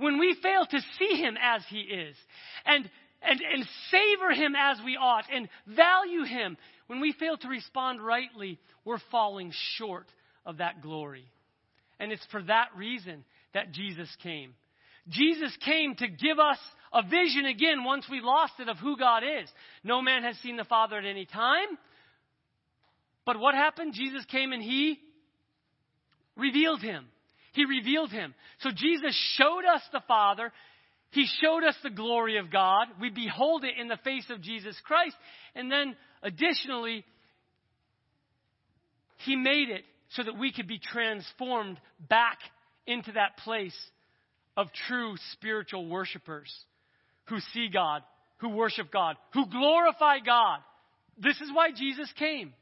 when 0.02 0.18
we 0.18 0.36
fail 0.42 0.66
to 0.66 0.80
see 0.98 1.16
Him 1.16 1.36
as 1.40 1.62
He 1.68 1.80
is, 1.80 2.16
and 2.66 2.88
and, 3.22 3.40
and 3.40 3.66
savor 3.90 4.32
him 4.32 4.54
as 4.58 4.78
we 4.84 4.96
ought 4.96 5.24
and 5.32 5.48
value 5.66 6.24
him. 6.24 6.56
When 6.86 7.00
we 7.00 7.12
fail 7.12 7.36
to 7.38 7.48
respond 7.48 8.04
rightly, 8.04 8.58
we're 8.84 8.98
falling 9.10 9.52
short 9.76 10.06
of 10.44 10.58
that 10.58 10.82
glory. 10.82 11.24
And 12.00 12.12
it's 12.12 12.26
for 12.30 12.42
that 12.42 12.68
reason 12.76 13.24
that 13.54 13.72
Jesus 13.72 14.08
came. 14.22 14.54
Jesus 15.08 15.56
came 15.64 15.94
to 15.96 16.08
give 16.08 16.38
us 16.38 16.58
a 16.92 17.02
vision 17.02 17.46
again 17.46 17.84
once 17.84 18.06
we 18.10 18.20
lost 18.20 18.54
it 18.58 18.68
of 18.68 18.78
who 18.78 18.96
God 18.96 19.22
is. 19.22 19.48
No 19.82 20.02
man 20.02 20.22
has 20.24 20.36
seen 20.38 20.56
the 20.56 20.64
Father 20.64 20.98
at 20.98 21.04
any 21.04 21.26
time. 21.26 21.78
But 23.24 23.38
what 23.38 23.54
happened? 23.54 23.94
Jesus 23.94 24.24
came 24.26 24.52
and 24.52 24.62
he 24.62 24.98
revealed 26.36 26.82
him. 26.82 27.06
He 27.52 27.64
revealed 27.64 28.10
him. 28.10 28.34
So 28.60 28.70
Jesus 28.70 29.14
showed 29.36 29.64
us 29.64 29.82
the 29.92 30.02
Father. 30.08 30.52
He 31.10 31.26
showed 31.42 31.64
us 31.64 31.76
the 31.82 31.90
glory 31.90 32.38
of 32.38 32.50
God. 32.50 32.88
We 33.00 33.10
behold 33.10 33.64
it 33.64 33.74
in 33.78 33.88
the 33.88 33.98
face 34.02 34.26
of 34.30 34.40
Jesus 34.40 34.74
Christ. 34.84 35.16
And 35.54 35.70
then 35.70 35.94
additionally, 36.22 37.04
He 39.18 39.36
made 39.36 39.68
it 39.68 39.84
so 40.10 40.22
that 40.22 40.38
we 40.38 40.52
could 40.52 40.68
be 40.68 40.78
transformed 40.78 41.78
back 42.08 42.38
into 42.86 43.12
that 43.12 43.36
place 43.38 43.76
of 44.56 44.68
true 44.88 45.14
spiritual 45.32 45.86
worshipers 45.86 46.52
who 47.26 47.38
see 47.52 47.68
God, 47.72 48.02
who 48.38 48.50
worship 48.50 48.90
God, 48.90 49.16
who 49.34 49.46
glorify 49.48 50.18
God. 50.24 50.60
This 51.18 51.40
is 51.40 51.50
why 51.52 51.70
Jesus 51.70 52.10
came 52.18 52.52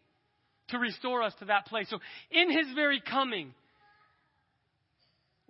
to 0.68 0.78
restore 0.78 1.22
us 1.22 1.32
to 1.38 1.46
that 1.46 1.66
place. 1.66 1.88
So, 1.88 1.98
in 2.30 2.50
his 2.50 2.66
very 2.74 3.00
coming, 3.00 3.54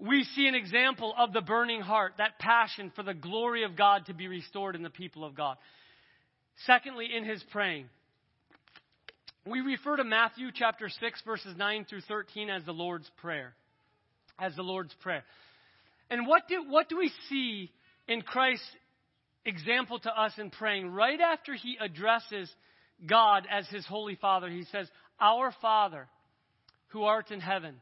we 0.00 0.24
see 0.34 0.46
an 0.46 0.54
example 0.54 1.14
of 1.16 1.32
the 1.32 1.42
burning 1.42 1.80
heart, 1.80 2.14
that 2.18 2.38
passion 2.38 2.90
for 2.96 3.02
the 3.02 3.14
glory 3.14 3.64
of 3.64 3.76
God 3.76 4.06
to 4.06 4.14
be 4.14 4.28
restored 4.28 4.74
in 4.74 4.82
the 4.82 4.90
people 4.90 5.24
of 5.24 5.34
God. 5.34 5.56
Secondly, 6.66 7.08
in 7.14 7.24
his 7.24 7.42
praying, 7.50 7.86
we 9.46 9.60
refer 9.60 9.96
to 9.96 10.04
Matthew 10.04 10.48
chapter 10.54 10.88
6, 10.88 11.22
verses 11.24 11.54
9 11.56 11.86
through 11.88 12.02
13 12.02 12.50
as 12.50 12.64
the 12.64 12.72
Lord's 12.72 13.10
Prayer. 13.20 13.54
As 14.38 14.54
the 14.56 14.62
Lord's 14.62 14.94
Prayer. 15.02 15.24
And 16.10 16.26
what 16.26 16.48
do, 16.48 16.64
what 16.68 16.88
do 16.88 16.98
we 16.98 17.10
see 17.28 17.70
in 18.08 18.22
Christ's 18.22 18.64
example 19.44 19.98
to 20.00 20.10
us 20.10 20.32
in 20.38 20.50
praying? 20.50 20.90
Right 20.90 21.20
after 21.20 21.54
he 21.54 21.76
addresses 21.80 22.50
God 23.06 23.46
as 23.50 23.66
his 23.68 23.86
Holy 23.86 24.16
Father, 24.16 24.48
he 24.48 24.64
says, 24.72 24.88
Our 25.20 25.52
Father, 25.60 26.06
who 26.88 27.04
art 27.04 27.30
in 27.30 27.40
heaven, 27.40 27.76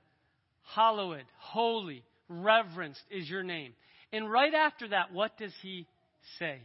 hallowed, 0.74 1.24
holy, 1.38 2.04
reverenced 2.28 3.02
is 3.10 3.28
your 3.28 3.42
name. 3.42 3.72
And 4.12 4.30
right 4.30 4.54
after 4.54 4.88
that, 4.88 5.12
what 5.12 5.36
does 5.38 5.52
he 5.62 5.86
say? 6.38 6.58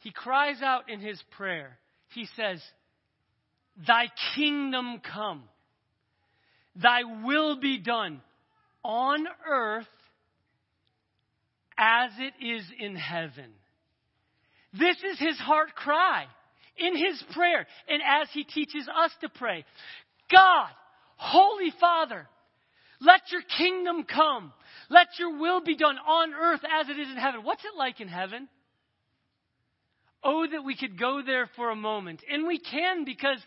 He 0.00 0.10
cries 0.10 0.62
out 0.62 0.88
in 0.88 1.00
his 1.00 1.22
prayer. 1.36 1.78
He 2.14 2.26
says, 2.36 2.60
Thy 3.86 4.06
kingdom 4.34 5.00
come, 5.00 5.44
thy 6.74 7.02
will 7.24 7.60
be 7.60 7.78
done 7.78 8.20
on 8.82 9.26
earth 9.48 9.86
as 11.78 12.10
it 12.18 12.44
is 12.44 12.64
in 12.78 12.96
heaven. 12.96 13.50
This 14.72 14.96
is 14.98 15.18
his 15.18 15.38
heart 15.38 15.74
cry 15.74 16.26
in 16.76 16.96
his 16.96 17.22
prayer 17.34 17.66
and 17.88 18.02
as 18.02 18.28
he 18.32 18.44
teaches 18.44 18.86
us 18.88 19.10
to 19.20 19.28
pray. 19.28 19.64
God, 20.30 20.68
Holy 21.16 21.72
Father, 21.80 22.28
let 23.00 23.20
your 23.30 23.42
kingdom 23.56 24.04
come. 24.04 24.52
Let 24.88 25.08
your 25.18 25.38
will 25.38 25.62
be 25.62 25.76
done 25.76 25.96
on 25.96 26.34
earth 26.34 26.60
as 26.64 26.88
it 26.88 26.98
is 26.98 27.08
in 27.08 27.16
heaven. 27.16 27.42
What's 27.42 27.64
it 27.64 27.76
like 27.76 28.00
in 28.00 28.08
heaven? 28.08 28.48
Oh, 30.22 30.46
that 30.50 30.64
we 30.64 30.76
could 30.76 30.98
go 30.98 31.22
there 31.24 31.48
for 31.56 31.70
a 31.70 31.76
moment. 31.76 32.22
And 32.30 32.46
we 32.46 32.58
can 32.58 33.04
because 33.04 33.38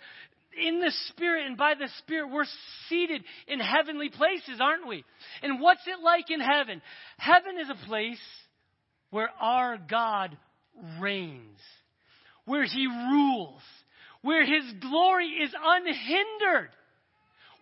in 0.59 0.79
the 0.79 0.91
Spirit 1.09 1.45
and 1.45 1.57
by 1.57 1.75
the 1.75 1.89
Spirit, 1.99 2.31
we're 2.31 2.45
seated 2.89 3.23
in 3.47 3.59
heavenly 3.59 4.09
places, 4.09 4.59
aren't 4.59 4.87
we? 4.87 5.03
And 5.41 5.59
what's 5.59 5.85
it 5.85 6.03
like 6.03 6.29
in 6.29 6.39
heaven? 6.39 6.81
Heaven 7.17 7.59
is 7.59 7.69
a 7.69 7.87
place 7.87 8.21
where 9.11 9.29
our 9.39 9.77
God 9.77 10.35
reigns, 10.99 11.59
where 12.45 12.65
He 12.65 12.87
rules, 12.87 13.61
where 14.21 14.45
His 14.45 14.63
glory 14.81 15.27
is 15.27 15.53
unhindered 15.63 16.69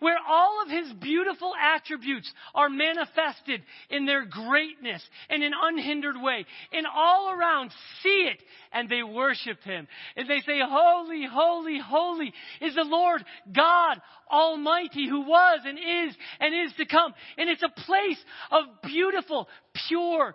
where 0.02 0.18
all 0.28 0.62
of 0.64 0.68
his 0.68 0.92
beautiful 0.94 1.52
attributes 1.54 2.30
are 2.56 2.68
manifested 2.68 3.62
in 3.88 4.04
their 4.04 4.24
greatness 4.24 5.00
in 5.30 5.44
an 5.44 5.52
unhindered 5.56 6.16
way. 6.20 6.44
And 6.72 6.86
all 6.92 7.30
around 7.30 7.70
see 8.02 8.28
it 8.32 8.42
and 8.72 8.88
they 8.88 9.04
worship 9.04 9.62
him. 9.62 9.86
And 10.16 10.28
they 10.28 10.40
say, 10.40 10.58
Holy, 10.60 11.24
holy, 11.30 11.78
holy 11.78 12.32
is 12.60 12.74
the 12.74 12.82
Lord 12.82 13.24
God 13.54 14.02
Almighty 14.28 15.08
who 15.08 15.20
was 15.20 15.60
and 15.64 15.78
is 15.78 16.16
and 16.40 16.52
is 16.52 16.72
to 16.78 16.86
come. 16.86 17.14
And 17.38 17.48
it's 17.48 17.62
a 17.62 17.80
place 17.82 18.18
of 18.50 18.64
beautiful, 18.82 19.48
pure, 19.86 20.34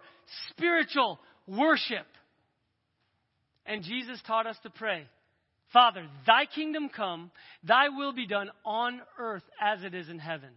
spiritual 0.50 1.20
worship. 1.46 2.08
And 3.66 3.84
Jesus 3.84 4.22
taught 4.26 4.48
us 4.48 4.58
to 4.64 4.70
pray. 4.70 5.08
Father, 5.74 6.08
thy 6.26 6.46
kingdom 6.46 6.90
come, 6.90 7.32
thy 7.64 7.90
will 7.90 8.14
be 8.14 8.26
done 8.26 8.50
on 8.66 9.02
earth 9.20 9.44
as 9.62 9.84
it 9.84 9.94
is 9.94 10.10
in 10.10 10.20
heaven. 10.20 10.50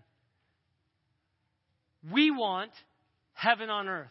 We 2.13 2.31
want 2.31 2.71
heaven 3.35 3.71
on 3.71 3.89
earth. 3.89 4.11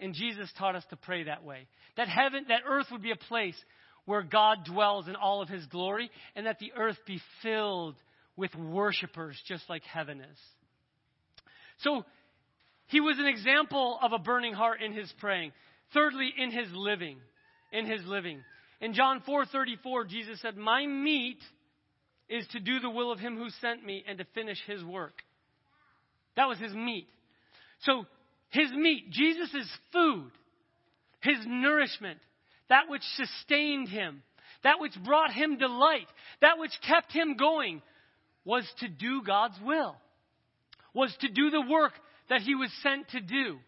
And 0.00 0.12
Jesus 0.12 0.52
taught 0.58 0.74
us 0.74 0.84
to 0.90 0.96
pray 0.96 1.24
that 1.24 1.44
way. 1.44 1.66
That 1.96 2.08
heaven, 2.08 2.46
that 2.48 2.62
earth 2.66 2.86
would 2.90 3.02
be 3.02 3.12
a 3.12 3.16
place 3.16 3.56
where 4.06 4.22
God 4.22 4.64
dwells 4.64 5.08
in 5.08 5.16
all 5.16 5.40
of 5.40 5.48
his 5.48 5.64
glory, 5.66 6.10
and 6.36 6.46
that 6.46 6.58
the 6.58 6.72
earth 6.76 6.98
be 7.06 7.20
filled 7.42 7.94
with 8.36 8.54
worshipers 8.54 9.40
just 9.46 9.62
like 9.70 9.82
heaven 9.84 10.20
is. 10.20 10.38
So, 11.78 12.04
he 12.88 13.00
was 13.00 13.18
an 13.18 13.26
example 13.26 13.98
of 14.02 14.12
a 14.12 14.18
burning 14.18 14.52
heart 14.52 14.82
in 14.82 14.92
his 14.92 15.10
praying. 15.18 15.52
Thirdly, 15.94 16.32
in 16.36 16.50
his 16.50 16.68
living. 16.72 17.16
In 17.72 17.86
his 17.86 18.04
living. 18.04 18.42
In 18.80 18.92
John 18.94 19.20
4:34, 19.22 20.04
Jesus 20.08 20.40
said, 20.40 20.56
"My 20.56 20.86
meat 20.86 21.42
is 22.28 22.46
to 22.48 22.60
do 22.60 22.80
the 22.80 22.90
will 22.90 23.12
of 23.12 23.18
him 23.18 23.36
who 23.36 23.50
sent 23.50 23.84
me 23.84 24.04
and 24.06 24.18
to 24.18 24.24
finish 24.24 24.60
his 24.62 24.84
work." 24.84 25.22
That 26.36 26.48
was 26.48 26.58
his 26.58 26.74
meat. 26.74 27.08
So, 27.80 28.06
his 28.50 28.70
meat, 28.72 29.10
Jesus' 29.10 29.78
food, 29.92 30.30
his 31.20 31.44
nourishment, 31.46 32.20
that 32.68 32.88
which 32.88 33.02
sustained 33.02 33.88
him, 33.88 34.22
that 34.62 34.80
which 34.80 34.94
brought 35.04 35.32
him 35.32 35.58
delight, 35.58 36.08
that 36.40 36.58
which 36.58 36.72
kept 36.80 37.12
him 37.12 37.36
going, 37.36 37.82
was 38.44 38.70
to 38.78 38.88
do 38.88 39.22
God's 39.22 39.58
will, 39.60 39.96
was 40.92 41.14
to 41.18 41.28
do 41.28 41.50
the 41.50 41.62
work 41.62 41.92
that 42.28 42.42
he 42.42 42.54
was 42.54 42.72
sent 42.82 43.08
to 43.10 43.20
do. 43.20 43.58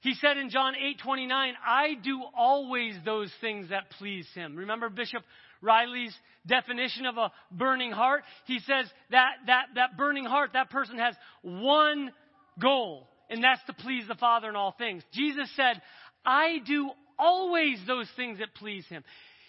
He 0.00 0.14
said 0.14 0.36
in 0.36 0.50
John 0.50 0.74
8:29, 0.74 1.56
"I 1.64 1.94
do 1.94 2.22
always 2.34 3.00
those 3.02 3.32
things 3.40 3.70
that 3.70 3.90
please 3.90 4.30
him." 4.34 4.56
Remember 4.56 4.88
Bishop 4.88 5.24
Ryle's 5.60 6.16
definition 6.46 7.06
of 7.06 7.18
a 7.18 7.32
burning 7.50 7.92
heart? 7.92 8.24
He 8.44 8.60
says 8.60 8.92
that 9.10 9.46
that 9.46 9.74
that 9.74 9.96
burning 9.96 10.26
heart, 10.26 10.52
that 10.52 10.70
person 10.70 10.98
has 10.98 11.16
one 11.42 12.12
goal, 12.58 13.08
and 13.30 13.42
that's 13.42 13.62
to 13.64 13.72
please 13.72 14.06
the 14.06 14.14
Father 14.14 14.48
in 14.48 14.56
all 14.56 14.72
things. 14.72 15.02
Jesus 15.12 15.50
said, 15.56 15.82
"I 16.24 16.58
do 16.58 16.90
always 17.18 17.84
those 17.86 18.10
things 18.12 18.38
that 18.38 18.54
please 18.54 18.86
him." 18.88 19.02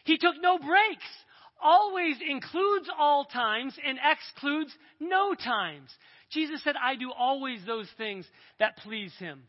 He 0.05 0.17
took 0.17 0.37
no 0.41 0.57
breaks. 0.57 1.25
Always 1.59 2.21
includes 2.21 2.89
all 2.97 3.25
times 3.25 3.77
and 3.83 3.99
excludes 4.01 4.77
no 4.99 5.33
times. 5.33 5.95
Jesus 6.29 6.63
said, 6.63 6.75
I 6.75 6.95
do 6.95 7.11
always 7.11 7.65
those 7.65 7.89
things 7.97 8.29
that 8.59 8.77
please 8.77 9.15
him. 9.17 9.47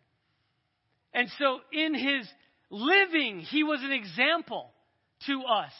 And 1.14 1.28
so 1.38 1.61
in 1.72 1.94
his 1.94 2.28
living, 2.70 3.40
he 3.40 3.64
was 3.64 3.80
an 3.82 3.92
example 3.92 4.70
to 5.26 5.42
us 5.42 5.72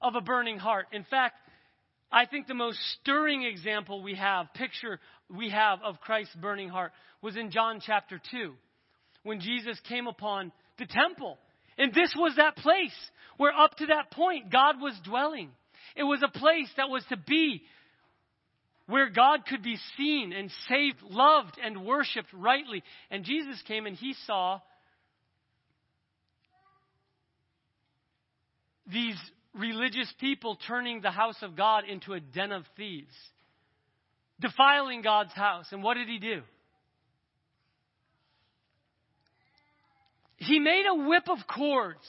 of 0.00 0.14
a 0.14 0.20
burning 0.20 0.58
heart. 0.58 0.86
In 0.92 1.04
fact, 1.04 1.36
I 2.10 2.26
think 2.26 2.46
the 2.46 2.54
most 2.54 2.78
stirring 3.00 3.42
example 3.44 4.02
we 4.02 4.14
have, 4.16 4.52
picture 4.54 5.00
we 5.34 5.50
have 5.50 5.80
of 5.82 6.00
Christ's 6.00 6.34
burning 6.34 6.68
heart, 6.68 6.92
was 7.22 7.36
in 7.36 7.50
John 7.50 7.80
chapter 7.84 8.20
2, 8.30 8.52
when 9.22 9.40
Jesus 9.40 9.78
came 9.88 10.06
upon 10.06 10.52
the 10.78 10.86
temple. 10.86 11.38
And 11.78 11.94
this 11.94 12.12
was 12.16 12.34
that 12.36 12.56
place 12.56 12.94
where, 13.36 13.52
up 13.52 13.76
to 13.76 13.86
that 13.86 14.10
point, 14.10 14.50
God 14.52 14.80
was 14.80 14.98
dwelling. 15.04 15.50
It 15.96 16.02
was 16.02 16.22
a 16.22 16.38
place 16.38 16.68
that 16.76 16.90
was 16.90 17.04
to 17.08 17.16
be 17.16 17.62
where 18.92 19.08
God 19.08 19.46
could 19.46 19.62
be 19.62 19.78
seen 19.96 20.34
and 20.34 20.50
saved, 20.68 20.98
loved, 21.08 21.56
and 21.64 21.86
worshiped 21.86 22.28
rightly. 22.34 22.82
And 23.10 23.24
Jesus 23.24 23.56
came 23.66 23.86
and 23.86 23.96
he 23.96 24.14
saw 24.26 24.60
these 28.86 29.16
religious 29.54 30.12
people 30.20 30.58
turning 30.68 31.00
the 31.00 31.10
house 31.10 31.38
of 31.40 31.56
God 31.56 31.84
into 31.88 32.12
a 32.12 32.20
den 32.20 32.52
of 32.52 32.64
thieves, 32.76 33.14
defiling 34.38 35.00
God's 35.00 35.32
house. 35.32 35.68
And 35.72 35.82
what 35.82 35.94
did 35.94 36.08
he 36.08 36.18
do? 36.18 36.42
He 40.36 40.58
made 40.58 40.84
a 40.86 41.08
whip 41.08 41.30
of 41.30 41.38
cords 41.46 42.04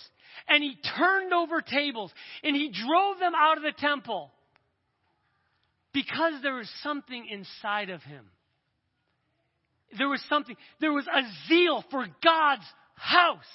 and 0.50 0.62
he 0.62 0.76
turned 0.98 1.32
over 1.32 1.62
tables 1.62 2.12
and 2.44 2.54
he 2.54 2.74
drove 2.74 3.20
them 3.20 3.32
out 3.38 3.56
of 3.56 3.64
the 3.64 3.72
temple 3.78 4.32
because 5.94 6.34
there 6.42 6.56
was 6.56 6.70
something 6.82 7.28
inside 7.30 7.90
of 7.90 8.02
him. 8.04 8.26
There 9.98 10.10
was 10.10 10.24
something, 10.28 10.56
there 10.82 10.92
was 10.92 11.08
a 11.08 11.22
zeal 11.48 11.84
for 11.92 12.06
God's 12.22 12.66
house 12.96 13.46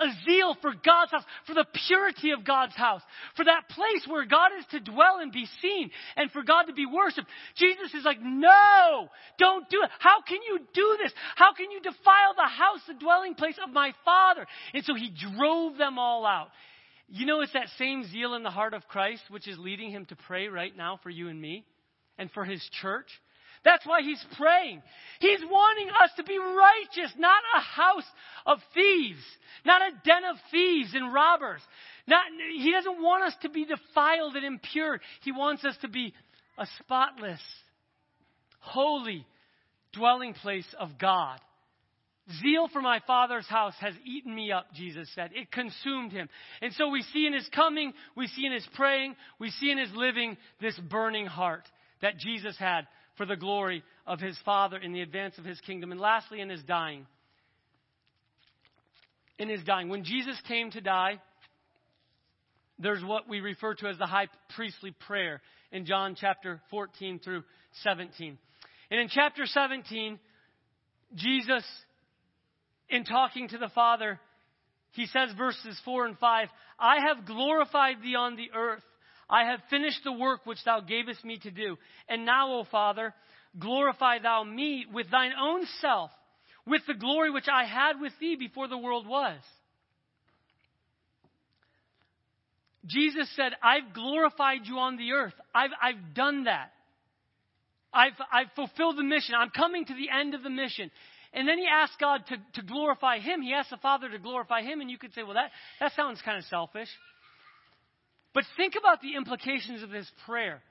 a 0.00 0.08
zeal 0.24 0.56
for 0.60 0.72
God's 0.72 1.12
house, 1.12 1.24
for 1.46 1.54
the 1.54 1.66
purity 1.86 2.30
of 2.32 2.44
God's 2.44 2.74
house, 2.74 3.02
for 3.36 3.44
that 3.44 3.68
place 3.68 4.06
where 4.08 4.24
God 4.24 4.50
is 4.58 4.64
to 4.70 4.80
dwell 4.80 5.18
and 5.20 5.30
be 5.30 5.46
seen, 5.60 5.90
and 6.16 6.30
for 6.30 6.42
God 6.42 6.64
to 6.64 6.72
be 6.72 6.86
worshiped. 6.86 7.28
Jesus 7.56 7.94
is 7.94 8.04
like, 8.04 8.18
no, 8.20 9.08
don't 9.38 9.68
do 9.68 9.82
it. 9.82 9.90
How 9.98 10.22
can 10.26 10.38
you 10.42 10.60
do 10.72 10.98
this? 11.02 11.12
How 11.36 11.52
can 11.52 11.70
you 11.70 11.80
defile 11.80 12.34
the 12.34 12.48
house, 12.48 12.80
the 12.88 12.94
dwelling 12.94 13.34
place 13.34 13.56
of 13.64 13.72
my 13.72 13.92
Father? 14.04 14.46
And 14.74 14.84
so 14.84 14.94
he 14.94 15.12
drove 15.36 15.76
them 15.76 15.98
all 15.98 16.24
out. 16.26 16.48
You 17.12 17.26
know, 17.26 17.40
it's 17.40 17.52
that 17.54 17.68
same 17.76 18.04
zeal 18.04 18.34
in 18.34 18.44
the 18.44 18.50
heart 18.50 18.72
of 18.72 18.86
Christ 18.86 19.22
which 19.30 19.48
is 19.48 19.58
leading 19.58 19.90
him 19.90 20.06
to 20.06 20.16
pray 20.16 20.46
right 20.46 20.74
now 20.74 21.00
for 21.02 21.10
you 21.10 21.28
and 21.28 21.40
me 21.40 21.64
and 22.16 22.30
for 22.30 22.44
his 22.44 22.66
church. 22.80 23.08
That's 23.64 23.84
why 23.84 24.00
he's 24.02 24.24
praying. 24.38 24.80
He's 25.18 25.40
wanting 25.42 25.88
us 25.88 26.10
to 26.16 26.24
be 26.24 26.38
righteous, 26.38 27.12
not 27.18 27.42
a 27.56 27.60
house 27.60 28.06
of 28.46 28.58
thieves, 28.72 29.22
not 29.66 29.82
a 29.82 29.90
den 30.04 30.24
of 30.24 30.36
thieves 30.50 30.94
and 30.94 31.12
robbers. 31.12 31.60
Not, 32.06 32.22
he 32.56 32.70
doesn't 32.70 33.02
want 33.02 33.24
us 33.24 33.34
to 33.42 33.50
be 33.50 33.66
defiled 33.66 34.36
and 34.36 34.46
impure. 34.46 35.00
He 35.22 35.32
wants 35.32 35.64
us 35.64 35.76
to 35.82 35.88
be 35.88 36.14
a 36.56 36.66
spotless, 36.78 37.40
holy 38.60 39.26
dwelling 39.92 40.34
place 40.34 40.72
of 40.78 40.90
God. 40.98 41.40
Zeal 42.40 42.68
for 42.72 42.80
my 42.80 43.00
Father's 43.06 43.46
house 43.46 43.74
has 43.80 43.94
eaten 44.04 44.34
me 44.34 44.52
up, 44.52 44.72
Jesus 44.74 45.08
said. 45.14 45.30
It 45.34 45.50
consumed 45.50 46.12
him. 46.12 46.28
And 46.62 46.72
so 46.74 46.88
we 46.88 47.02
see 47.12 47.26
in 47.26 47.32
his 47.32 47.48
coming, 47.54 47.92
we 48.16 48.28
see 48.28 48.46
in 48.46 48.52
his 48.52 48.66
praying, 48.74 49.16
we 49.38 49.50
see 49.50 49.70
in 49.70 49.78
his 49.78 49.90
living 49.94 50.36
this 50.60 50.78
burning 50.78 51.26
heart 51.26 51.64
that 52.02 52.18
Jesus 52.18 52.56
had 52.58 52.86
for 53.16 53.26
the 53.26 53.36
glory 53.36 53.82
of 54.06 54.20
his 54.20 54.38
Father 54.44 54.76
in 54.76 54.92
the 54.92 55.02
advance 55.02 55.38
of 55.38 55.44
his 55.44 55.60
kingdom. 55.60 55.92
And 55.92 56.00
lastly, 56.00 56.40
in 56.40 56.48
his 56.48 56.62
dying. 56.62 57.06
In 59.38 59.48
his 59.48 59.64
dying. 59.64 59.88
When 59.88 60.04
Jesus 60.04 60.40
came 60.46 60.70
to 60.70 60.80
die, 60.80 61.20
there's 62.78 63.04
what 63.04 63.28
we 63.28 63.40
refer 63.40 63.74
to 63.74 63.88
as 63.88 63.98
the 63.98 64.06
high 64.06 64.28
priestly 64.54 64.92
prayer 65.06 65.40
in 65.72 65.84
John 65.84 66.16
chapter 66.18 66.60
14 66.70 67.18
through 67.18 67.42
17. 67.82 68.38
And 68.90 69.00
in 69.00 69.08
chapter 69.08 69.46
17, 69.46 70.18
Jesus, 71.14 71.64
in 72.90 73.04
talking 73.04 73.48
to 73.48 73.58
the 73.58 73.70
Father, 73.74 74.20
he 74.92 75.06
says 75.06 75.30
verses 75.36 75.80
4 75.84 76.06
and 76.06 76.18
5 76.18 76.48
I 76.78 76.96
have 77.06 77.26
glorified 77.26 77.96
thee 78.02 78.16
on 78.16 78.36
the 78.36 78.50
earth. 78.54 78.82
I 79.28 79.44
have 79.44 79.60
finished 79.70 80.00
the 80.02 80.12
work 80.12 80.44
which 80.44 80.62
thou 80.64 80.80
gavest 80.80 81.24
me 81.24 81.38
to 81.38 81.50
do. 81.50 81.76
And 82.08 82.26
now, 82.26 82.52
O 82.52 82.64
Father, 82.70 83.14
glorify 83.58 84.18
thou 84.18 84.42
me 84.42 84.86
with 84.92 85.10
thine 85.10 85.32
own 85.40 85.66
self, 85.80 86.10
with 86.66 86.82
the 86.86 86.94
glory 86.94 87.30
which 87.30 87.46
I 87.52 87.64
had 87.64 88.00
with 88.00 88.12
thee 88.20 88.36
before 88.36 88.66
the 88.66 88.78
world 88.78 89.06
was. 89.06 89.38
Jesus 92.86 93.28
said, 93.36 93.52
I've 93.62 93.94
glorified 93.94 94.60
you 94.64 94.78
on 94.78 94.96
the 94.96 95.12
earth. 95.12 95.34
I've, 95.54 95.70
I've 95.80 96.14
done 96.14 96.44
that. 96.44 96.72
I've, 97.92 98.12
I've 98.32 98.50
fulfilled 98.56 98.96
the 98.96 99.04
mission. 99.04 99.34
I'm 99.38 99.50
coming 99.50 99.84
to 99.84 99.94
the 99.94 100.08
end 100.10 100.34
of 100.34 100.42
the 100.42 100.50
mission. 100.50 100.90
And 101.32 101.46
then 101.46 101.58
he 101.58 101.66
asked 101.70 101.98
God 102.00 102.22
to, 102.28 102.36
to 102.60 102.66
glorify 102.66 103.18
him. 103.18 103.40
He 103.40 103.54
asked 103.54 103.70
the 103.70 103.76
Father 103.76 104.08
to 104.08 104.18
glorify 104.18 104.62
him. 104.62 104.80
And 104.80 104.90
you 104.90 104.98
could 104.98 105.14
say, 105.14 105.22
well, 105.22 105.34
that, 105.34 105.50
that 105.78 105.92
sounds 105.94 106.20
kind 106.24 106.38
of 106.38 106.44
selfish. 106.44 106.88
But 108.34 108.44
think 108.56 108.74
about 108.78 109.00
the 109.00 109.16
implications 109.16 109.82
of 109.82 109.90
his 109.90 110.10
prayer. 110.26 110.62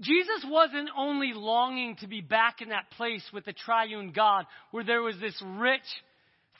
Jesus 0.00 0.44
wasn't 0.46 0.90
only 0.96 1.32
longing 1.32 1.96
to 1.96 2.06
be 2.06 2.20
back 2.20 2.60
in 2.60 2.68
that 2.68 2.90
place 2.96 3.24
with 3.32 3.44
the 3.44 3.52
triune 3.52 4.12
God 4.14 4.44
where 4.70 4.84
there 4.84 5.02
was 5.02 5.18
this 5.20 5.40
rich 5.56 5.80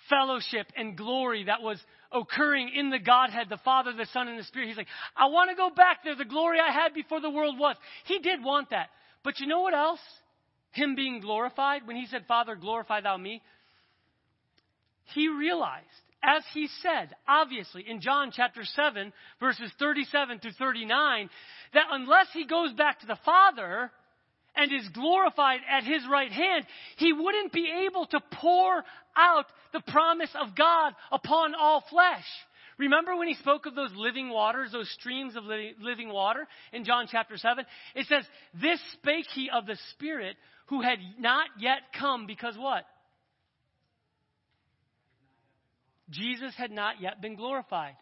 fellowship 0.09 0.67
and 0.77 0.97
glory 0.97 1.45
that 1.45 1.63
was 1.63 1.79
occurring 2.13 2.71
in 2.75 2.91
the 2.91 2.99
Godhead, 2.99 3.49
the 3.51 3.59
Father, 3.59 3.93
the 3.93 4.07
Son, 4.13 4.29
and 4.29 4.39
the 4.39 4.45
Spirit. 4.45 4.69
He's 4.69 4.77
like, 4.77 4.87
I 5.17 5.27
want 5.27 5.51
to 5.51 5.57
go 5.57 5.71
back 5.71 5.99
there, 6.03 6.17
the 6.17 6.25
glory 6.25 6.59
I 6.61 6.73
had 6.73 6.95
before 6.95 7.21
the 7.21 7.31
world 7.31 7.59
was. 7.59 7.77
He 8.07 8.21
did 8.21 8.43
want 8.43 8.71
that. 8.71 8.89
But 9.23 9.41
you 9.41 9.47
know 9.47 9.61
what 9.61 9.75
else? 9.75 10.01
Him 10.77 10.95
being 10.95 11.21
glorified, 11.21 11.87
when 11.87 11.97
he 11.97 12.07
said, 12.07 12.27
Father, 12.29 12.55
glorify 12.55 13.01
thou 13.01 13.17
me, 13.17 13.43
he 15.15 15.29
realized 15.29 15.87
as 16.27 16.43
he 16.53 16.69
said, 16.83 17.15
obviously, 17.29 17.85
in 17.89 18.01
John 18.01 18.33
chapter 18.35 18.65
7, 18.65 19.13
verses 19.39 19.71
37 19.79 20.41
to 20.41 20.53
39, 20.53 21.31
that 21.73 21.85
unless 21.93 22.27
he 22.33 22.47
goes 22.47 22.73
back 22.73 23.01
to 23.01 23.07
the 23.07 23.19
Father 23.25 23.93
and 24.57 24.73
is 24.73 24.89
glorified 24.89 25.61
at 25.71 25.85
his 25.85 26.03
right 26.11 26.33
hand, 26.33 26.67
he 26.97 27.13
wouldn't 27.13 27.53
be 27.53 27.71
able 27.87 28.07
to 28.07 28.21
pour 28.41 28.83
out 29.17 29.47
the 29.73 29.83
promise 29.87 30.35
of 30.41 30.57
God 30.57 30.95
upon 31.13 31.55
all 31.55 31.85
flesh. 31.89 32.25
Remember 32.79 33.17
when 33.17 33.29
he 33.29 33.35
spoke 33.35 33.67
of 33.67 33.75
those 33.75 33.93
living 33.95 34.29
waters, 34.29 34.73
those 34.73 34.91
streams 34.99 35.37
of 35.37 35.45
living 35.45 36.13
water 36.13 36.47
in 36.73 36.85
John 36.85 37.07
chapter 37.11 37.37
7? 37.37 37.65
It 37.95 38.07
says, 38.07 38.25
This 38.61 38.81
spake 38.95 39.27
he 39.35 39.49
of 39.49 39.67
the 39.67 39.79
Spirit 39.93 40.37
who 40.67 40.83
had 40.83 40.99
not 41.19 41.49
yet 41.59 41.79
come 41.99 42.27
because 42.27 42.57
what? 42.57 42.85
Jesus 46.11 46.55
had 46.57 46.71
not 46.71 47.01
yet 47.01 47.21
been 47.21 47.37
glorified. 47.37 47.97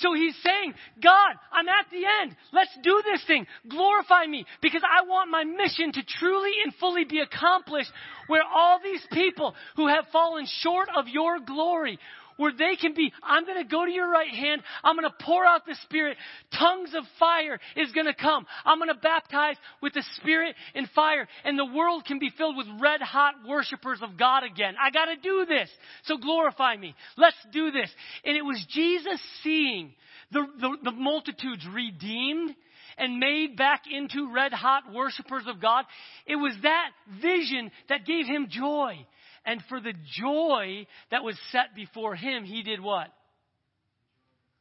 So 0.00 0.12
he's 0.12 0.36
saying, 0.42 0.74
God, 1.02 1.34
I'm 1.50 1.68
at 1.68 1.86
the 1.90 2.02
end. 2.22 2.36
Let's 2.52 2.76
do 2.82 3.02
this 3.04 3.24
thing. 3.26 3.46
Glorify 3.68 4.26
me 4.26 4.44
because 4.60 4.82
I 4.84 5.06
want 5.06 5.30
my 5.30 5.44
mission 5.44 5.92
to 5.92 6.02
truly 6.18 6.52
and 6.64 6.74
fully 6.74 7.04
be 7.04 7.20
accomplished 7.20 7.90
where 8.26 8.42
all 8.42 8.78
these 8.82 9.04
people 9.12 9.54
who 9.76 9.88
have 9.88 10.04
fallen 10.12 10.46
short 10.60 10.88
of 10.94 11.08
your 11.08 11.38
glory, 11.40 11.98
where 12.36 12.52
they 12.52 12.76
can 12.76 12.94
be, 12.94 13.12
I'm 13.22 13.44
going 13.44 13.62
to 13.62 13.68
go 13.68 13.84
to 13.84 13.90
your 13.90 14.10
right 14.10 14.30
hand. 14.30 14.62
I'm 14.84 14.96
going 14.96 15.08
to 15.08 15.24
pour 15.24 15.44
out 15.44 15.66
the 15.66 15.76
Spirit. 15.84 16.16
Tongues 16.58 16.90
of 16.94 17.04
fire 17.18 17.58
is 17.76 17.92
going 17.92 18.06
to 18.06 18.14
come. 18.14 18.46
I'm 18.64 18.78
going 18.78 18.88
to 18.88 19.00
baptize 19.00 19.56
with 19.82 19.94
the 19.94 20.04
Spirit 20.16 20.54
and 20.74 20.88
fire. 20.94 21.26
And 21.44 21.58
the 21.58 21.64
world 21.64 22.04
can 22.04 22.18
be 22.18 22.30
filled 22.36 22.56
with 22.56 22.66
red 22.80 23.00
hot 23.00 23.34
worshipers 23.46 24.00
of 24.02 24.18
God 24.18 24.44
again. 24.44 24.74
I 24.80 24.90
got 24.90 25.06
to 25.06 25.16
do 25.16 25.46
this. 25.46 25.68
So 26.04 26.16
glorify 26.16 26.76
me. 26.76 26.94
Let's 27.16 27.36
do 27.52 27.70
this. 27.70 27.90
And 28.24 28.36
it 28.36 28.42
was 28.42 28.64
Jesus 28.70 29.20
seeing 29.42 29.92
the, 30.32 30.46
the, 30.60 30.76
the 30.84 30.92
multitudes 30.92 31.66
redeemed 31.72 32.54
and 32.98 33.18
made 33.18 33.56
back 33.56 33.82
into 33.90 34.32
red 34.32 34.52
hot 34.52 34.84
worshipers 34.92 35.44
of 35.46 35.60
God. 35.60 35.84
It 36.26 36.36
was 36.36 36.54
that 36.62 36.90
vision 37.20 37.70
that 37.88 38.06
gave 38.06 38.26
him 38.26 38.48
joy 38.50 39.06
And 39.46 39.62
for 39.68 39.80
the 39.80 39.94
joy 40.20 40.86
that 41.10 41.22
was 41.22 41.38
set 41.52 41.74
before 41.74 42.16
him, 42.16 42.44
he 42.44 42.62
did 42.62 42.80
what? 42.80 43.06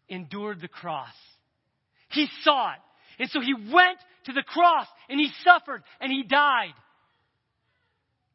Endured 0.08 0.62
the 0.62 0.68
cross. 0.68 1.10
He 2.12 2.28
saw 2.44 2.74
it. 2.74 2.80
And 3.18 3.30
so 3.32 3.42
he 3.42 3.54
went 3.54 3.98
to 4.26 4.34
the 4.34 4.44
cross 4.44 4.88
and 5.10 5.20
he 5.20 5.30
suffered 5.44 5.82
and 6.00 6.12
he 6.12 6.24
died 6.24 6.74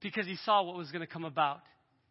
because 0.01 0.27
he 0.27 0.37
saw 0.45 0.63
what 0.63 0.77
was 0.77 0.91
going 0.91 1.07
to 1.07 1.13
come 1.13 1.25
about. 1.25 1.61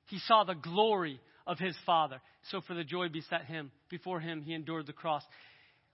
He 0.05 0.19
saw 0.19 0.45
the 0.45 0.55
glory 0.55 1.19
of 1.45 1.59
his 1.59 1.75
Father. 1.85 2.21
So 2.51 2.61
for 2.61 2.73
the 2.73 2.83
joy 2.83 3.09
beset 3.09 3.45
him, 3.45 3.71
before 3.89 4.19
him, 4.19 4.41
he 4.41 4.53
endured 4.53 4.87
the 4.87 4.93
cross. 4.93 5.23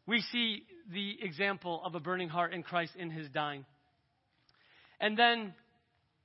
We 0.06 0.22
see 0.32 0.64
the 0.93 1.18
example 1.22 1.82
of 1.84 1.96
a 1.96 2.00
burning 2.00 2.30
heart 2.30 2.54
in 2.54 2.62
Christ 2.62 2.93
in 2.98 3.10
his 3.10 3.28
dying. 3.30 3.66
And 5.00 5.18
then, 5.18 5.54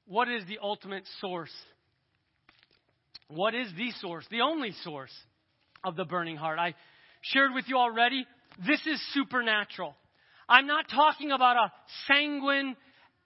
what 0.07 0.29
is 0.29 0.45
the 0.47 0.59
ultimate 0.63 1.05
source? 1.21 1.53
What 3.31 3.55
is 3.55 3.69
the 3.77 3.93
source, 4.01 4.27
the 4.31 4.41
only 4.41 4.73
source 4.83 5.13
of 5.85 5.95
the 5.95 6.05
burning 6.05 6.37
heart? 6.37 6.59
I 6.59 6.75
shared 7.23 7.55
with 7.55 7.67
you 7.69 7.77
already, 7.77 8.27
this 8.67 8.85
is 8.87 9.01
supernatural. 9.15 9.95
I'm 10.49 10.67
not 10.67 10.87
talking 10.91 11.31
about 11.31 11.57
a 11.57 11.73
sanguine, 12.09 12.77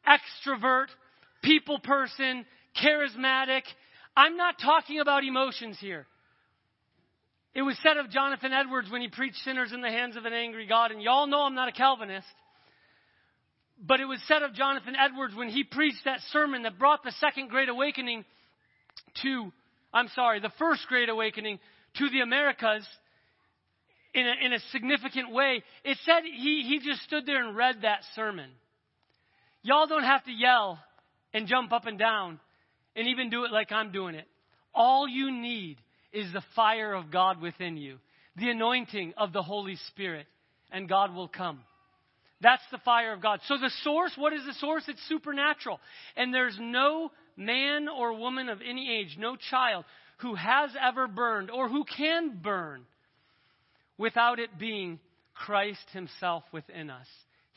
extrovert, 0.06 0.88
people 1.42 1.78
person, 1.78 2.44
charismatic. 2.82 3.62
I'm 4.14 4.36
not 4.36 4.56
talking 4.62 5.00
about 5.00 5.24
emotions 5.24 5.78
here. 5.80 6.06
It 7.54 7.62
was 7.62 7.78
said 7.82 7.96
of 7.96 8.10
Jonathan 8.10 8.52
Edwards 8.52 8.90
when 8.90 9.00
he 9.00 9.08
preached 9.08 9.38
sinners 9.38 9.72
in 9.72 9.80
the 9.80 9.88
hands 9.88 10.16
of 10.16 10.26
an 10.26 10.34
angry 10.34 10.66
God, 10.66 10.90
and 10.90 11.00
y'all 11.00 11.26
know 11.26 11.42
I'm 11.42 11.54
not 11.54 11.68
a 11.68 11.72
Calvinist. 11.72 12.26
But 13.80 14.00
it 14.00 14.04
was 14.04 14.20
said 14.28 14.42
of 14.42 14.54
Jonathan 14.54 14.94
Edwards 14.96 15.34
when 15.34 15.48
he 15.48 15.64
preached 15.64 16.04
that 16.04 16.20
sermon 16.30 16.64
that 16.64 16.78
brought 16.78 17.04
the 17.04 17.12
second 17.20 17.48
great 17.48 17.68
awakening 17.68 18.24
to, 19.22 19.52
I'm 19.94 20.08
sorry, 20.08 20.40
the 20.40 20.52
first 20.58 20.86
great 20.88 21.08
awakening 21.08 21.60
to 21.98 22.10
the 22.10 22.20
Americas 22.20 22.86
in 24.12 24.26
a, 24.26 24.46
in 24.46 24.52
a 24.52 24.58
significant 24.72 25.32
way. 25.32 25.62
It 25.84 25.96
said 26.04 26.24
he, 26.24 26.64
he 26.68 26.80
just 26.84 27.02
stood 27.04 27.24
there 27.24 27.46
and 27.46 27.56
read 27.56 27.82
that 27.82 28.00
sermon. 28.14 28.50
Y'all 29.62 29.86
don't 29.86 30.04
have 30.04 30.24
to 30.24 30.32
yell 30.32 30.80
and 31.32 31.46
jump 31.46 31.72
up 31.72 31.86
and 31.86 31.98
down 31.98 32.40
and 32.96 33.06
even 33.08 33.30
do 33.30 33.44
it 33.44 33.52
like 33.52 33.72
I'm 33.72 33.92
doing 33.92 34.16
it. 34.16 34.26
All 34.74 35.08
you 35.08 35.30
need 35.30 35.78
is 36.12 36.32
the 36.32 36.42
fire 36.54 36.92
of 36.92 37.10
God 37.10 37.40
within 37.40 37.76
you, 37.76 37.98
the 38.36 38.50
anointing 38.50 39.14
of 39.16 39.32
the 39.32 39.42
Holy 39.42 39.76
Spirit, 39.88 40.26
and 40.72 40.88
God 40.88 41.14
will 41.14 41.28
come. 41.28 41.60
That's 42.40 42.62
the 42.70 42.78
fire 42.78 43.12
of 43.12 43.22
God. 43.22 43.40
So 43.46 43.56
the 43.56 43.70
source, 43.82 44.12
what 44.16 44.32
is 44.32 44.44
the 44.44 44.54
source? 44.54 44.84
It's 44.88 45.00
supernatural. 45.08 45.80
And 46.16 46.34
there's 46.34 46.58
no 46.60 47.10
man 47.36 47.88
or 47.88 48.16
woman 48.18 48.48
of 48.48 48.60
any 48.66 48.90
age, 48.90 49.16
no 49.18 49.36
child, 49.36 49.84
who 50.18 50.34
has 50.34 50.70
ever 50.80 51.08
burned 51.08 51.50
or 51.50 51.68
who 51.68 51.84
can 51.84 52.38
burn 52.42 52.84
without 53.98 54.38
it 54.38 54.58
being 54.58 54.98
Christ 55.34 55.84
Himself 55.92 56.44
within 56.52 56.90
us. 56.90 57.06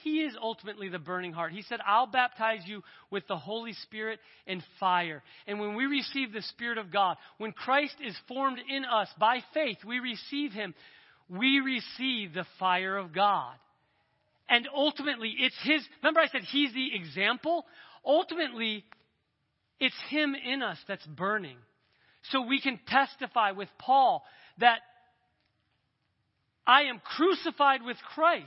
He 0.03 0.21
is 0.21 0.35
ultimately 0.41 0.89
the 0.89 0.99
burning 0.99 1.33
heart. 1.33 1.51
He 1.51 1.63
said, 1.63 1.79
I'll 1.85 2.07
baptize 2.07 2.61
you 2.65 2.83
with 3.09 3.27
the 3.27 3.37
Holy 3.37 3.73
Spirit 3.73 4.19
and 4.45 4.63
fire. 4.79 5.23
And 5.47 5.59
when 5.59 5.75
we 5.75 5.85
receive 5.85 6.31
the 6.31 6.43
Spirit 6.43 6.77
of 6.77 6.91
God, 6.91 7.17
when 7.39 7.51
Christ 7.51 7.95
is 8.05 8.15
formed 8.27 8.59
in 8.69 8.85
us 8.85 9.09
by 9.19 9.39
faith, 9.53 9.77
we 9.85 9.99
receive 9.99 10.51
Him, 10.51 10.75
we 11.29 11.59
receive 11.59 12.33
the 12.33 12.45
fire 12.59 12.95
of 12.95 13.11
God. 13.13 13.55
And 14.47 14.67
ultimately, 14.73 15.33
it's 15.39 15.57
His. 15.63 15.81
Remember, 16.03 16.21
I 16.21 16.27
said 16.27 16.43
He's 16.43 16.73
the 16.73 16.95
example? 16.95 17.65
Ultimately, 18.05 18.85
it's 19.79 19.95
Him 20.09 20.35
in 20.35 20.61
us 20.61 20.77
that's 20.87 21.05
burning. 21.05 21.57
So 22.31 22.41
we 22.41 22.59
can 22.59 22.79
testify 22.87 23.51
with 23.51 23.69
Paul 23.79 24.23
that 24.59 24.79
I 26.65 26.83
am 26.83 26.99
crucified 26.99 27.81
with 27.83 27.97
Christ. 28.13 28.45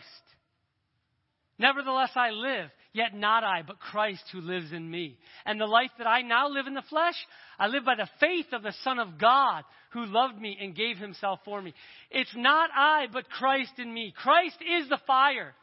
Nevertheless, 1.59 2.11
I 2.15 2.31
live, 2.31 2.71
yet 2.93 3.15
not 3.15 3.45
I, 3.45 3.63
but 3.67 3.79
Christ 3.79 4.25
who 4.33 4.41
lives 4.41 4.73
in 4.73 4.91
me. 4.91 5.19
And 5.47 5.61
the 5.61 5.67
life 5.67 5.91
that 5.99 6.07
I 6.07 6.23
now 6.23 6.49
live 6.49 6.67
in 6.67 6.75
the 6.75 6.83
flesh, 6.89 7.15
I 7.59 7.69
live 7.69 7.85
by 7.85 7.95
the 7.95 8.09
faith 8.19 8.47
of 8.53 8.63
the 8.63 8.75
Son 8.83 8.99
of 8.99 9.19
God 9.19 9.65
who 9.93 10.07
loved 10.07 10.41
me 10.41 10.59
and 10.61 10.75
gave 10.75 10.97
himself 10.97 11.41
for 11.45 11.61
me. 11.61 11.75
It's 12.11 12.35
not 12.35 12.71
I, 12.75 13.07
but 13.13 13.29
Christ 13.31 13.73
in 13.79 13.93
me. 13.93 14.13
Christ 14.17 14.57
is 14.61 14.89
the 14.89 15.01
fire. 15.07 15.55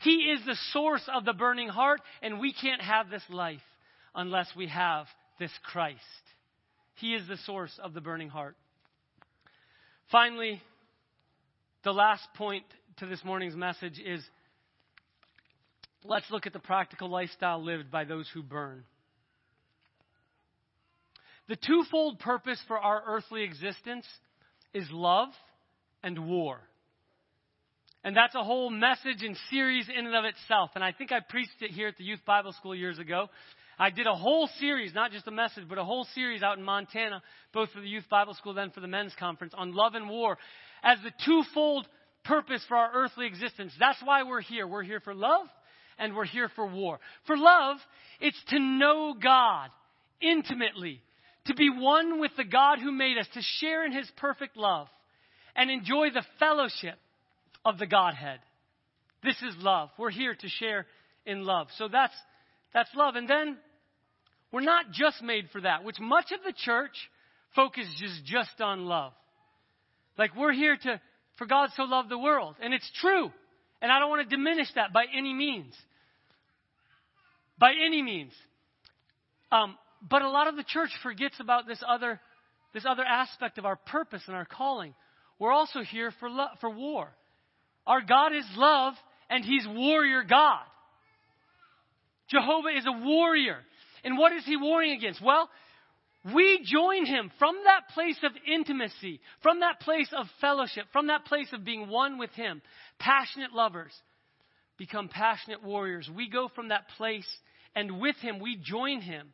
He 0.00 0.30
is 0.30 0.44
the 0.44 0.58
source 0.72 1.08
of 1.14 1.24
the 1.24 1.32
burning 1.32 1.68
heart, 1.68 2.00
and 2.22 2.38
we 2.38 2.52
can't 2.52 2.82
have 2.82 3.10
this 3.10 3.24
life 3.30 3.60
unless 4.16 4.48
we 4.56 4.66
have 4.66 5.06
this 5.38 5.52
Christ. 5.62 6.00
He 6.94 7.14
is 7.14 7.28
the 7.28 7.36
source 7.36 7.78
of 7.82 7.94
the 7.94 8.00
burning 8.00 8.28
heart. 8.28 8.56
Finally, 10.10 10.60
the 11.84 11.92
last 11.92 12.26
point 12.34 12.64
to 12.98 13.06
this 13.06 13.22
morning's 13.24 13.54
message 13.54 14.00
is 14.04 14.24
Let's 16.08 16.30
look 16.30 16.46
at 16.46 16.52
the 16.52 16.58
practical 16.58 17.08
lifestyle 17.08 17.62
lived 17.62 17.90
by 17.90 18.04
those 18.04 18.28
who 18.32 18.42
burn. 18.42 18.84
The 21.48 21.56
twofold 21.56 22.18
purpose 22.20 22.60
for 22.66 22.78
our 22.78 23.02
earthly 23.06 23.42
existence 23.42 24.06
is 24.74 24.86
love 24.90 25.28
and 26.02 26.28
war. 26.28 26.60
And 28.04 28.16
that's 28.16 28.34
a 28.34 28.44
whole 28.44 28.70
message 28.70 29.22
and 29.22 29.36
series 29.50 29.88
in 29.88 30.06
and 30.06 30.14
of 30.14 30.24
itself. 30.24 30.70
And 30.74 30.84
I 30.84 30.92
think 30.92 31.10
I 31.10 31.20
preached 31.20 31.60
it 31.60 31.72
here 31.72 31.88
at 31.88 31.96
the 31.96 32.04
Youth 32.04 32.20
Bible 32.24 32.52
School 32.52 32.74
years 32.74 32.98
ago. 32.98 33.28
I 33.78 33.90
did 33.90 34.06
a 34.06 34.14
whole 34.14 34.48
series, 34.58 34.94
not 34.94 35.12
just 35.12 35.26
a 35.26 35.30
message, 35.30 35.64
but 35.68 35.78
a 35.78 35.84
whole 35.84 36.06
series 36.14 36.42
out 36.42 36.56
in 36.58 36.64
Montana, 36.64 37.22
both 37.52 37.70
for 37.70 37.80
the 37.80 37.88
Youth 37.88 38.08
Bible 38.08 38.34
School, 38.34 38.54
then 38.54 38.70
for 38.70 38.80
the 38.80 38.88
Men's 38.88 39.12
Conference, 39.18 39.52
on 39.56 39.74
love 39.74 39.94
and 39.94 40.08
war 40.08 40.38
as 40.82 40.98
the 41.02 41.12
twofold 41.24 41.86
purpose 42.24 42.64
for 42.68 42.76
our 42.76 42.90
earthly 42.94 43.26
existence. 43.26 43.72
That's 43.78 44.00
why 44.02 44.22
we're 44.22 44.40
here. 44.40 44.66
We're 44.66 44.82
here 44.82 45.00
for 45.00 45.14
love 45.14 45.46
and 45.98 46.14
we're 46.14 46.24
here 46.24 46.50
for 46.54 46.66
war. 46.66 46.98
For 47.26 47.36
love, 47.36 47.76
it's 48.20 48.40
to 48.48 48.58
know 48.58 49.14
God 49.20 49.70
intimately, 50.20 51.00
to 51.46 51.54
be 51.54 51.70
one 51.70 52.20
with 52.20 52.32
the 52.36 52.44
God 52.44 52.78
who 52.78 52.92
made 52.92 53.18
us, 53.18 53.26
to 53.34 53.40
share 53.60 53.84
in 53.84 53.92
his 53.92 54.10
perfect 54.16 54.56
love, 54.56 54.88
and 55.54 55.70
enjoy 55.70 56.10
the 56.10 56.24
fellowship 56.38 56.98
of 57.64 57.78
the 57.78 57.86
Godhead. 57.86 58.40
This 59.22 59.36
is 59.42 59.54
love. 59.58 59.90
We're 59.98 60.10
here 60.10 60.34
to 60.34 60.48
share 60.48 60.86
in 61.24 61.44
love. 61.44 61.68
So 61.78 61.88
that's, 61.88 62.14
that's 62.74 62.90
love. 62.94 63.16
And 63.16 63.28
then 63.28 63.56
we're 64.52 64.60
not 64.60 64.92
just 64.92 65.22
made 65.22 65.48
for 65.52 65.60
that, 65.60 65.84
which 65.84 65.98
much 66.00 66.32
of 66.32 66.40
the 66.44 66.52
church 66.56 66.96
focuses 67.54 68.20
just 68.24 68.60
on 68.60 68.86
love. 68.86 69.12
Like 70.18 70.36
we're 70.36 70.52
here 70.52 70.76
to, 70.76 71.00
for 71.36 71.46
God 71.46 71.70
so 71.76 71.82
loved 71.84 72.08
the 72.08 72.18
world. 72.18 72.56
And 72.60 72.72
it's 72.72 72.90
true. 73.00 73.30
And 73.82 73.92
I 73.92 73.98
don't 73.98 74.08
want 74.10 74.28
to 74.28 74.36
diminish 74.36 74.68
that 74.74 74.92
by 74.92 75.04
any 75.14 75.34
means. 75.34 75.74
By 77.58 77.72
any 77.72 78.02
means. 78.02 78.32
Um, 79.52 79.76
but 80.08 80.22
a 80.22 80.30
lot 80.30 80.48
of 80.48 80.56
the 80.56 80.64
church 80.64 80.90
forgets 81.02 81.36
about 81.40 81.66
this 81.66 81.82
other, 81.86 82.20
this 82.74 82.84
other 82.88 83.04
aspect 83.04 83.58
of 83.58 83.64
our 83.64 83.76
purpose 83.76 84.22
and 84.26 84.36
our 84.36 84.44
calling. 84.44 84.94
We're 85.38 85.52
also 85.52 85.80
here 85.80 86.12
for, 86.20 86.30
lo- 86.30 86.48
for 86.60 86.70
war. 86.70 87.08
Our 87.86 88.00
God 88.00 88.34
is 88.34 88.44
love, 88.56 88.94
and 89.30 89.44
He's 89.44 89.66
warrior 89.68 90.22
God. 90.22 90.64
Jehovah 92.28 92.76
is 92.76 92.84
a 92.86 93.04
warrior. 93.04 93.58
And 94.04 94.18
what 94.18 94.32
is 94.32 94.44
He 94.44 94.56
warring 94.56 94.92
against? 94.92 95.22
Well, 95.22 95.48
we 96.34 96.60
join 96.64 97.06
Him 97.06 97.30
from 97.38 97.56
that 97.64 97.94
place 97.94 98.18
of 98.24 98.32
intimacy, 98.52 99.20
from 99.42 99.60
that 99.60 99.80
place 99.80 100.08
of 100.16 100.26
fellowship, 100.40 100.86
from 100.92 101.06
that 101.08 101.24
place 101.24 101.48
of 101.52 101.64
being 101.64 101.88
one 101.88 102.18
with 102.18 102.30
Him. 102.32 102.62
Passionate 102.98 103.52
lovers 103.52 103.92
become 104.76 105.08
passionate 105.08 105.62
warriors. 105.62 106.10
We 106.14 106.28
go 106.28 106.48
from 106.54 106.68
that 106.68 106.88
place, 106.96 107.26
and 107.74 108.00
with 108.00 108.16
Him, 108.16 108.40
we 108.40 108.56
join 108.56 109.00
Him 109.00 109.32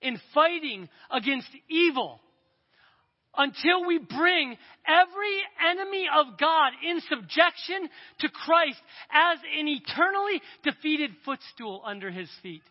in 0.00 0.20
fighting 0.34 0.88
against 1.10 1.48
evil 1.68 2.20
until 3.36 3.86
we 3.86 3.98
bring 3.98 4.56
every 4.86 5.40
enemy 5.70 6.06
of 6.14 6.38
God 6.38 6.72
in 6.86 7.00
subjection 7.08 7.88
to 8.20 8.28
Christ 8.28 8.80
as 9.10 9.38
an 9.58 9.68
eternally 9.68 10.40
defeated 10.62 11.10
footstool 11.24 11.82
under 11.84 12.10
His 12.10 12.28
feet. 12.42 12.62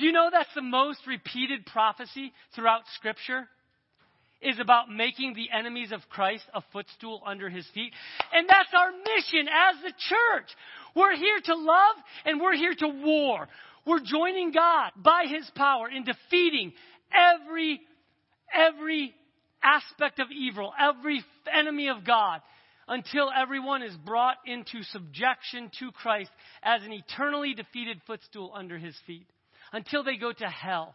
Do 0.00 0.06
you 0.06 0.12
know 0.12 0.30
that's 0.32 0.54
the 0.54 0.62
most 0.62 1.06
repeated 1.06 1.66
prophecy 1.66 2.32
throughout 2.54 2.82
Scripture? 2.94 3.46
Is 4.40 4.58
about 4.58 4.90
making 4.90 5.34
the 5.34 5.50
enemies 5.54 5.92
of 5.92 6.00
Christ 6.08 6.44
a 6.54 6.62
footstool 6.72 7.22
under 7.26 7.50
his 7.50 7.66
feet. 7.74 7.92
And 8.32 8.48
that's 8.48 8.70
our 8.74 8.90
mission 8.90 9.46
as 9.46 9.82
the 9.82 9.92
church. 10.08 10.48
We're 10.96 11.14
here 11.14 11.40
to 11.44 11.54
love 11.54 11.96
and 12.24 12.40
we're 12.40 12.56
here 12.56 12.74
to 12.78 12.88
war. 12.88 13.46
We're 13.86 14.00
joining 14.00 14.52
God 14.52 14.92
by 14.96 15.26
his 15.28 15.48
power 15.54 15.90
in 15.90 16.04
defeating 16.04 16.72
every, 17.12 17.82
every 18.50 19.14
aspect 19.62 20.18
of 20.18 20.28
evil, 20.30 20.72
every 20.80 21.22
enemy 21.52 21.88
of 21.90 22.06
God, 22.06 22.40
until 22.88 23.30
everyone 23.30 23.82
is 23.82 23.94
brought 24.06 24.38
into 24.46 24.82
subjection 24.84 25.70
to 25.80 25.92
Christ 25.92 26.30
as 26.62 26.82
an 26.82 26.92
eternally 26.92 27.52
defeated 27.52 28.00
footstool 28.06 28.52
under 28.54 28.78
his 28.78 28.96
feet 29.06 29.26
until 29.72 30.02
they 30.02 30.16
go 30.16 30.32
to 30.32 30.48
hell. 30.48 30.94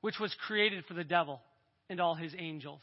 which 0.00 0.20
was 0.20 0.32
created 0.46 0.84
for 0.84 0.94
the 0.94 1.04
devil 1.04 1.40
and 1.90 2.00
all 2.00 2.14
his 2.14 2.32
angels. 2.38 2.80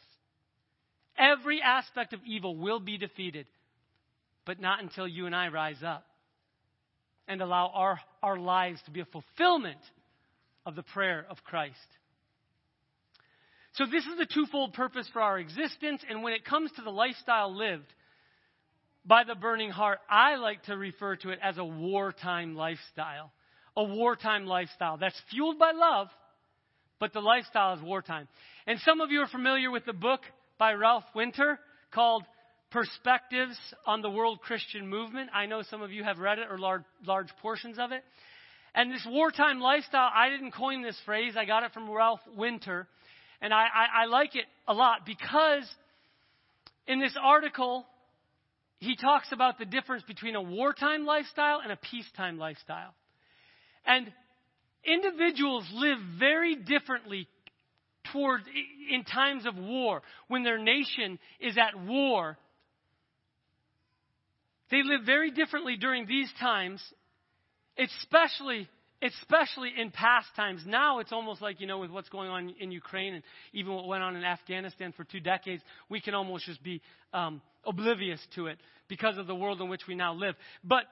Every 1.17 1.61
aspect 1.61 2.11
of 2.13 2.19
evil 2.25 2.57
will 2.57 2.79
be 2.79 2.97
defeated, 2.97 3.47
but 4.45 4.59
not 4.59 4.81
until 4.81 5.07
you 5.07 5.25
and 5.25 5.35
I 5.35 5.47
rise 5.47 5.81
up 5.81 6.05
and 7.27 7.41
allow 7.41 7.71
our, 7.73 7.99
our 8.21 8.37
lives 8.37 8.81
to 8.83 8.91
be 8.91 8.99
a 8.99 9.05
fulfillment 9.05 9.79
of 10.65 10.75
the 10.75 10.83
prayer 10.83 11.25
of 11.29 11.37
Christ. 11.43 11.75
So, 13.75 13.85
this 13.85 14.05
is 14.05 14.17
the 14.17 14.27
twofold 14.33 14.73
purpose 14.73 15.07
for 15.11 15.21
our 15.21 15.39
existence, 15.39 16.01
and 16.09 16.23
when 16.23 16.33
it 16.33 16.45
comes 16.45 16.71
to 16.73 16.81
the 16.81 16.91
lifestyle 16.91 17.53
lived 17.55 17.91
by 19.05 19.23
the 19.23 19.35
burning 19.35 19.69
heart, 19.69 19.99
I 20.09 20.35
like 20.35 20.63
to 20.63 20.77
refer 20.77 21.15
to 21.17 21.29
it 21.29 21.39
as 21.41 21.57
a 21.57 21.65
wartime 21.65 22.55
lifestyle. 22.55 23.31
A 23.77 23.83
wartime 23.83 24.45
lifestyle 24.45 24.97
that's 24.97 25.19
fueled 25.29 25.59
by 25.59 25.71
love, 25.71 26.07
but 26.99 27.13
the 27.13 27.19
lifestyle 27.19 27.75
is 27.75 27.81
wartime. 27.81 28.27
And 28.67 28.79
some 28.79 29.01
of 29.01 29.11
you 29.11 29.21
are 29.21 29.27
familiar 29.27 29.69
with 29.69 29.85
the 29.85 29.93
book 29.93 30.21
by 30.57 30.73
Ralph 30.73 31.03
Winter 31.13 31.59
called 31.91 32.23
Perspectives 32.71 33.57
on 33.85 34.01
the 34.01 34.09
World 34.09 34.41
Christian 34.41 34.87
Movement. 34.87 35.29
I 35.33 35.45
know 35.45 35.61
some 35.69 35.81
of 35.81 35.91
you 35.91 36.03
have 36.03 36.19
read 36.19 36.39
it 36.39 36.47
or 36.49 36.57
large, 36.57 36.83
large 37.05 37.29
portions 37.41 37.77
of 37.79 37.91
it. 37.91 38.03
And 38.73 38.91
this 38.91 39.05
wartime 39.09 39.59
lifestyle, 39.59 40.09
I 40.13 40.29
didn't 40.29 40.51
coin 40.51 40.81
this 40.81 40.99
phrase. 41.05 41.35
I 41.37 41.45
got 41.45 41.63
it 41.63 41.71
from 41.71 41.89
Ralph 41.89 42.19
Winter. 42.35 42.87
And 43.41 43.53
I, 43.53 43.63
I, 43.63 44.03
I 44.03 44.05
like 44.05 44.35
it 44.35 44.45
a 44.67 44.73
lot 44.73 45.05
because 45.05 45.69
in 46.87 46.99
this 46.99 47.15
article, 47.21 47.85
he 48.79 48.95
talks 48.95 49.31
about 49.31 49.57
the 49.57 49.65
difference 49.65 50.03
between 50.03 50.35
a 50.35 50.41
wartime 50.41 51.05
lifestyle 51.05 51.59
and 51.63 51.71
a 51.71 51.77
peacetime 51.77 52.37
lifestyle. 52.37 52.93
And 53.85 54.11
individuals 54.83 55.65
live 55.73 55.97
very 56.19 56.55
differently 56.55 57.27
toward 58.11 58.41
in 58.91 59.03
times 59.03 59.45
of 59.45 59.55
war. 59.57 60.01
When 60.27 60.43
their 60.43 60.59
nation 60.59 61.19
is 61.39 61.57
at 61.57 61.79
war 61.79 62.37
they 64.71 64.81
live 64.83 65.01
very 65.05 65.31
differently 65.31 65.77
during 65.77 66.07
these 66.07 66.29
times 66.39 66.81
especially 67.77 68.67
especially 69.01 69.71
in 69.77 69.91
past 69.91 70.27
times. 70.35 70.63
Now 70.65 70.99
it's 70.99 71.11
almost 71.11 71.41
like 71.41 71.59
you 71.59 71.67
know 71.67 71.79
with 71.79 71.91
what's 71.91 72.09
going 72.09 72.29
on 72.29 72.55
in 72.59 72.71
ukraine 72.71 73.15
and 73.15 73.23
even 73.53 73.73
what 73.73 73.87
went 73.87 74.03
on 74.03 74.15
in 74.15 74.23
afghanistan 74.23 74.93
for 74.95 75.03
two 75.03 75.19
decades 75.19 75.61
we 75.89 75.99
can 75.99 76.13
almost 76.13 76.45
just 76.45 76.63
be 76.63 76.81
um, 77.13 77.41
oblivious 77.65 78.25
to 78.35 78.47
it 78.47 78.57
because 78.87 79.17
of 79.17 79.27
the 79.27 79.35
world 79.35 79.61
in 79.61 79.69
which 79.69 79.81
we 79.87 79.95
now 79.95 80.13
live. 80.13 80.35
But 80.63 80.85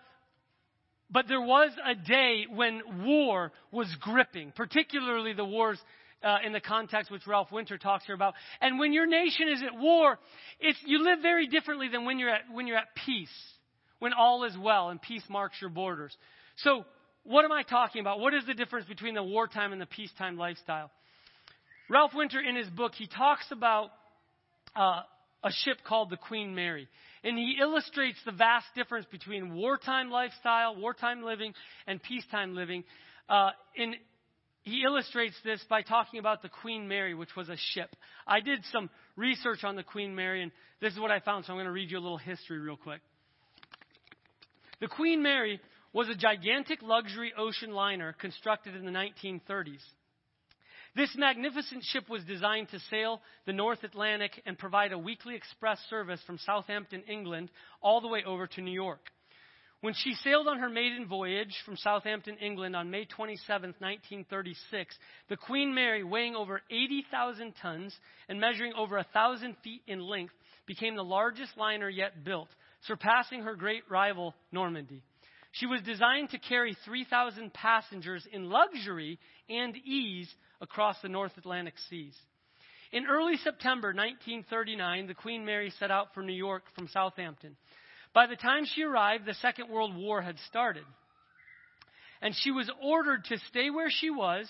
but 1.13 1.27
there 1.27 1.41
was 1.41 1.71
a 1.85 1.95
day 1.95 2.45
when 2.49 2.81
war 3.05 3.51
was 3.71 3.87
gripping 4.01 4.51
particularly 4.51 5.33
the 5.33 5.45
wars 5.45 5.79
uh, 6.23 6.37
in 6.45 6.53
the 6.53 6.59
context 6.59 7.11
which 7.11 7.27
Ralph 7.27 7.51
Winter 7.51 7.77
talks 7.77 8.05
here 8.05 8.15
about. 8.15 8.33
And 8.61 8.79
when 8.79 8.93
your 8.93 9.05
nation 9.05 9.49
is 9.49 9.61
at 9.61 9.77
war, 9.77 10.17
you 10.85 11.03
live 11.03 11.19
very 11.21 11.47
differently 11.47 11.89
than 11.89 12.05
when 12.05 12.17
you're, 12.17 12.29
at, 12.29 12.41
when 12.51 12.65
you're 12.65 12.77
at 12.77 12.95
peace, 13.05 13.29
when 13.99 14.13
all 14.13 14.45
is 14.45 14.57
well 14.57 14.89
and 14.89 15.01
peace 15.01 15.23
marks 15.29 15.57
your 15.59 15.69
borders. 15.69 16.15
So, 16.57 16.85
what 17.25 17.45
am 17.45 17.51
I 17.51 17.63
talking 17.63 18.01
about? 18.01 18.19
What 18.19 18.33
is 18.33 18.45
the 18.45 18.53
difference 18.53 18.85
between 18.85 19.15
the 19.15 19.23
wartime 19.23 19.71
and 19.71 19.81
the 19.81 19.85
peacetime 19.85 20.37
lifestyle? 20.37 20.91
Ralph 21.89 22.11
Winter, 22.13 22.41
in 22.41 22.55
his 22.55 22.67
book, 22.67 22.93
he 22.95 23.07
talks 23.07 23.45
about 23.51 23.91
uh, 24.75 25.01
a 25.43 25.51
ship 25.63 25.77
called 25.87 26.09
the 26.09 26.17
Queen 26.17 26.53
Mary. 26.53 26.87
And 27.23 27.37
he 27.37 27.57
illustrates 27.59 28.17
the 28.25 28.31
vast 28.31 28.65
difference 28.75 29.05
between 29.11 29.55
wartime 29.55 30.09
lifestyle, 30.09 30.75
wartime 30.75 31.23
living, 31.23 31.53
and 31.87 32.01
peacetime 32.03 32.55
living 32.55 32.83
uh, 33.29 33.51
he 34.63 34.83
illustrates 34.83 35.35
this 35.43 35.63
by 35.69 35.81
talking 35.81 36.19
about 36.19 36.41
the 36.41 36.49
Queen 36.49 36.87
Mary, 36.87 37.13
which 37.13 37.35
was 37.35 37.49
a 37.49 37.57
ship. 37.73 37.95
I 38.25 38.39
did 38.39 38.63
some 38.71 38.89
research 39.15 39.63
on 39.63 39.75
the 39.75 39.83
Queen 39.83 40.15
Mary, 40.15 40.41
and 40.41 40.51
this 40.81 40.93
is 40.93 40.99
what 40.99 41.11
I 41.11 41.19
found, 41.19 41.45
so 41.45 41.51
I'm 41.51 41.57
going 41.57 41.65
to 41.65 41.71
read 41.71 41.91
you 41.91 41.97
a 41.97 41.99
little 41.99 42.17
history 42.17 42.59
real 42.59 42.77
quick. 42.77 43.01
The 44.79 44.87
Queen 44.87 45.21
Mary 45.21 45.59
was 45.91 46.09
a 46.09 46.15
gigantic 46.15 46.81
luxury 46.81 47.33
ocean 47.37 47.71
liner 47.71 48.13
constructed 48.13 48.75
in 48.75 48.85
the 48.85 48.91
1930s. 48.91 49.81
This 50.95 51.15
magnificent 51.17 51.83
ship 51.85 52.07
was 52.07 52.23
designed 52.23 52.69
to 52.69 52.79
sail 52.91 53.19
the 53.47 53.53
North 53.53 53.83
Atlantic 53.83 54.43
and 54.45 54.57
provide 54.57 54.91
a 54.91 54.97
weekly 54.97 55.35
express 55.35 55.79
service 55.89 56.21
from 56.27 56.37
Southampton, 56.37 57.01
England, 57.07 57.49
all 57.81 57.99
the 57.99 58.07
way 58.07 58.23
over 58.23 58.45
to 58.45 58.61
New 58.61 58.71
York. 58.71 59.09
When 59.81 59.95
she 59.95 60.13
sailed 60.13 60.47
on 60.47 60.59
her 60.59 60.69
maiden 60.69 61.07
voyage 61.07 61.53
from 61.65 61.77
Southampton, 61.77 62.37
England 62.37 62.75
on 62.75 62.91
May 62.91 63.05
27, 63.05 63.71
1936, 63.79 64.95
the 65.29 65.35
Queen 65.35 65.73
Mary, 65.73 66.03
weighing 66.03 66.35
over 66.35 66.61
80,000 66.69 67.53
tons 67.61 67.93
and 68.29 68.39
measuring 68.39 68.73
over 68.77 68.95
1,000 68.95 69.57
feet 69.63 69.81
in 69.87 69.99
length, 69.99 70.33
became 70.67 70.95
the 70.95 71.03
largest 71.03 71.57
liner 71.57 71.89
yet 71.89 72.23
built, 72.23 72.49
surpassing 72.87 73.41
her 73.41 73.55
great 73.55 73.83
rival, 73.89 74.35
Normandie. 74.51 75.01
She 75.53 75.67
was 75.67 75.81
designed 75.81 76.31
to 76.31 76.39
carry 76.39 76.75
3,000 76.83 77.53
passengers 77.53 78.27
in 78.31 78.49
luxury 78.49 79.19
and 79.47 79.77
ease 79.77 80.33
across 80.59 80.99
the 81.01 81.09
North 81.09 81.37
Atlantic 81.37 81.75
seas. 81.89 82.17
In 82.91 83.05
early 83.05 83.37
September 83.37 83.89
1939, 83.89 85.05
the 85.05 85.13
Queen 85.13 85.45
Mary 85.45 85.71
set 85.79 85.91
out 85.91 86.13
for 86.13 86.23
New 86.23 86.33
York 86.33 86.63
from 86.75 86.87
Southampton. 86.87 87.55
By 88.15 88.25
the 88.25 88.35
time 88.35 88.65
she 88.65 88.81
arrived, 88.81 89.27
the 89.27 89.35
Second 89.35 89.69
World 89.69 89.95
War 89.95 90.23
had 90.23 90.39
started. 90.47 90.85
And 92.19 92.33
she 92.35 92.49
was 92.49 92.71
ordered 92.81 93.25
to 93.25 93.37
stay 93.49 93.69
where 93.69 93.91
she 93.91 94.09
was, 94.09 94.49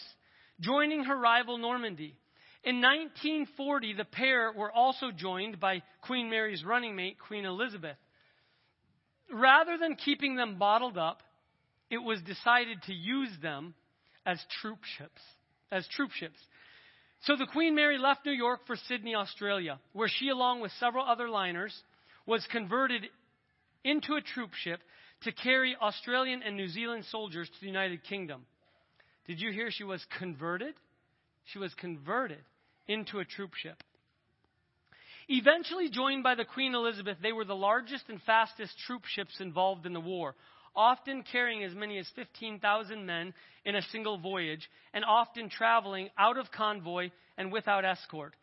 joining 0.62 1.04
her 1.04 1.18
rival 1.18 1.58
Normandie. 1.58 2.16
In 2.64 2.80
1940, 2.80 3.96
the 3.96 4.06
pair 4.06 4.54
were 4.54 4.72
also 4.72 5.12
joined 5.12 5.60
by 5.60 5.84
Queen 6.02 6.30
Mary's 6.30 6.64
running 6.64 6.96
mate, 6.96 7.18
Queen 7.20 7.44
Elizabeth. 7.44 7.98
Rather 9.34 9.78
than 9.78 9.96
keeping 9.96 10.36
them 10.36 10.58
bottled 10.58 10.98
up, 10.98 11.24
it 11.90 11.98
was 11.98 12.22
decided 12.22 12.82
to 12.84 12.94
use 12.94 13.32
them 13.42 13.74
as 14.26 14.40
troop 14.62 14.80
ships. 14.98 15.22
As 15.72 15.88
troop 15.88 16.12
ships. 16.12 16.38
So 17.22 17.36
the 17.36 17.48
Queen 17.48 17.74
Mary 17.74 17.98
left 17.98 18.26
New 18.26 18.32
York 18.32 18.62
for 18.68 18.76
Sydney, 18.88 19.16
Australia, 19.16 19.80
where 19.94 20.10
she, 20.10 20.30
along 20.30 20.60
with 20.62 20.72
several 20.80 21.06
other 21.06 21.30
liners, 21.30 21.74
was 22.26 22.46
converted 22.52 23.08
into 23.84 24.16
a 24.16 24.22
troop 24.22 24.54
ship 24.54 24.82
to 25.24 25.32
carry 25.32 25.76
Australian 25.82 26.44
and 26.44 26.56
New 26.56 26.68
Zealand 26.68 27.06
soldiers 27.10 27.50
to 27.50 27.62
the 27.62 27.68
United 27.68 28.04
Kingdom. 28.04 28.46
Did 29.26 29.42
you 29.42 29.52
hear 29.52 29.72
she 29.72 29.84
was 29.84 30.06
converted? 30.20 30.76
She 31.46 31.60
was 31.60 31.74
converted 31.74 32.44
into 32.88 33.20
a 33.20 33.26
troop 33.26 33.54
ship. 33.56 33.82
Eventually 35.30 35.90
joined 35.90 36.24
by 36.24 36.36
the 36.36 36.46
Queen 36.46 36.76
Elizabeth, 36.76 37.18
they 37.22 37.32
were 37.32 37.46
the 37.46 37.56
largest 37.56 38.10
and 38.10 38.22
fastest 38.24 38.78
troop 38.86 39.06
ships 39.06 39.40
involved 39.40 39.86
in 39.86 39.94
the 39.94 40.00
war, 40.00 40.36
often 40.76 41.24
carrying 41.24 41.64
as 41.64 41.74
many 41.74 41.98
as 41.98 42.10
15,000 42.16 43.06
men 43.06 43.34
in 43.66 43.76
a 43.76 43.82
single 43.84 44.18
voyage, 44.18 44.70
and 44.94 45.06
often 45.06 45.50
traveling 45.50 46.10
out 46.18 46.38
of 46.38 46.52
convoy 46.52 47.10
and 47.38 47.52
without 47.52 47.86
escort. 47.86 48.34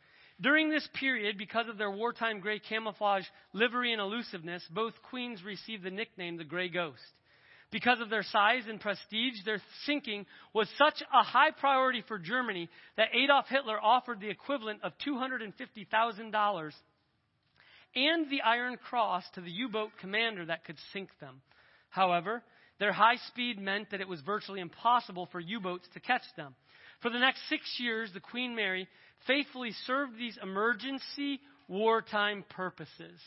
During 0.41 0.71
this 0.71 0.89
period, 0.95 1.37
because 1.37 1.69
of 1.69 1.77
their 1.77 1.91
wartime 1.91 2.41
gray 2.41 2.61
camouflage 2.61 3.27
livery 3.53 3.93
and 3.93 4.01
elusiveness, 4.01 4.67
both 4.71 4.95
queens 5.03 5.45
received 5.45 5.83
the 5.83 5.91
nickname 5.91 6.39
the 6.39 6.45
Gray 6.45 6.71
Ghost. 6.71 7.03
Because 7.71 8.01
of 8.01 8.11
their 8.11 8.25
size 8.25 8.65
and 8.69 8.81
prestige, 8.81 9.45
their 9.45 9.61
sinking 9.87 10.27
was 10.53 10.69
such 10.77 11.03
a 11.13 11.23
high 11.23 11.53
priority 11.53 12.03
for 12.09 12.19
Germany 12.19 12.69
that 12.97 13.15
Adolf 13.15 13.47
Hitler 13.49 13.81
offered 13.81 14.21
the 14.21 14.29
equivalent 14.31 14.81
of 14.83 14.93
$250,000 15.07 16.73
and 17.95 18.31
the 18.31 18.43
Iron 18.43 18.77
Cross 18.77 19.25
to 19.35 19.41
the 19.41 19.51
U 19.51 19.69
boat 19.69 19.91
commander 20.01 20.47
that 20.47 20.65
could 20.65 20.79
sink 20.93 21.11
them. 21.21 21.41
However, 21.91 22.43
their 22.79 22.93
high 22.93 23.17
speed 23.29 23.61
meant 23.61 23.91
that 23.91 24.01
it 24.01 24.09
was 24.09 24.21
virtually 24.21 24.61
impossible 24.61 25.29
for 25.31 25.39
U 25.39 25.61
boats 25.61 25.87
to 25.95 26.01
catch 26.01 26.23
them. 26.37 26.55
For 27.03 27.11
the 27.11 27.19
next 27.19 27.49
six 27.49 27.63
years, 27.79 28.11
the 28.13 28.21
Queen 28.21 28.55
Mary 28.55 28.89
faithfully 29.27 29.73
served 29.87 30.19
these 30.19 30.39
emergency 30.43 31.41
wartime 31.69 32.45
purposes. 32.49 33.21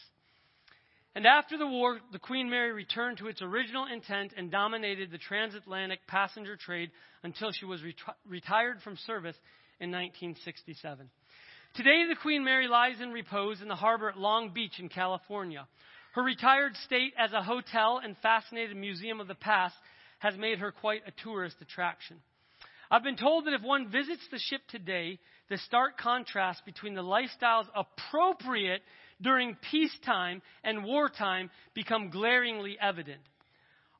And 1.15 1.27
after 1.27 1.57
the 1.57 1.67
war, 1.67 1.99
the 2.11 2.19
Queen 2.19 2.49
Mary 2.49 2.71
returned 2.71 3.19
to 3.19 3.27
its 3.27 3.41
original 3.41 3.85
intent 3.85 4.33
and 4.35 4.49
dominated 4.49 5.11
the 5.11 5.19
transatlantic 5.19 6.07
passenger 6.07 6.55
trade 6.55 6.89
until 7.21 7.51
she 7.51 7.65
was 7.65 7.81
reti- 7.81 8.15
retired 8.27 8.81
from 8.81 8.97
service 9.05 9.35
in 9.79 9.91
1967. 9.91 11.09
Today, 11.75 12.05
the 12.07 12.15
Queen 12.15 12.43
Mary 12.43 12.67
lies 12.67 12.99
in 12.99 13.11
repose 13.11 13.61
in 13.61 13.67
the 13.67 13.75
harbor 13.75 14.09
at 14.09 14.17
Long 14.17 14.53
Beach 14.53 14.79
in 14.79 14.89
California. 14.89 15.67
Her 16.13 16.23
retired 16.23 16.75
state 16.77 17.13
as 17.17 17.31
a 17.33 17.43
hotel 17.43 17.99
and 18.03 18.15
fascinated 18.17 18.75
museum 18.75 19.19
of 19.19 19.27
the 19.27 19.35
past 19.35 19.75
has 20.19 20.35
made 20.37 20.59
her 20.59 20.71
quite 20.71 21.01
a 21.07 21.23
tourist 21.23 21.57
attraction. 21.61 22.17
I've 22.89 23.03
been 23.03 23.17
told 23.17 23.45
that 23.45 23.53
if 23.53 23.61
one 23.61 23.89
visits 23.91 24.21
the 24.31 24.37
ship 24.37 24.61
today, 24.69 25.19
the 25.49 25.57
stark 25.57 25.97
contrast 25.97 26.63
between 26.65 26.93
the 26.93 27.01
lifestyles 27.01 27.65
appropriate 27.75 28.81
during 29.23 29.57
peacetime 29.71 30.41
and 30.63 30.83
wartime 30.83 31.49
become 31.73 32.09
glaringly 32.11 32.77
evident. 32.79 33.21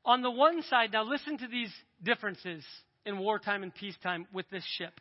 On 0.06 0.22
the 0.22 0.30
one 0.30 0.62
side, 0.64 0.92
now 0.92 1.04
listen 1.04 1.38
to 1.40 1.48
these 1.48 1.72
differences 2.04 2.64
in 3.06 3.18
wartime 3.18 3.64
and 3.64 3.74
peacetime 3.74 4.28
with 4.34 4.50
this 4.50 4.66
ship. 4.78 5.00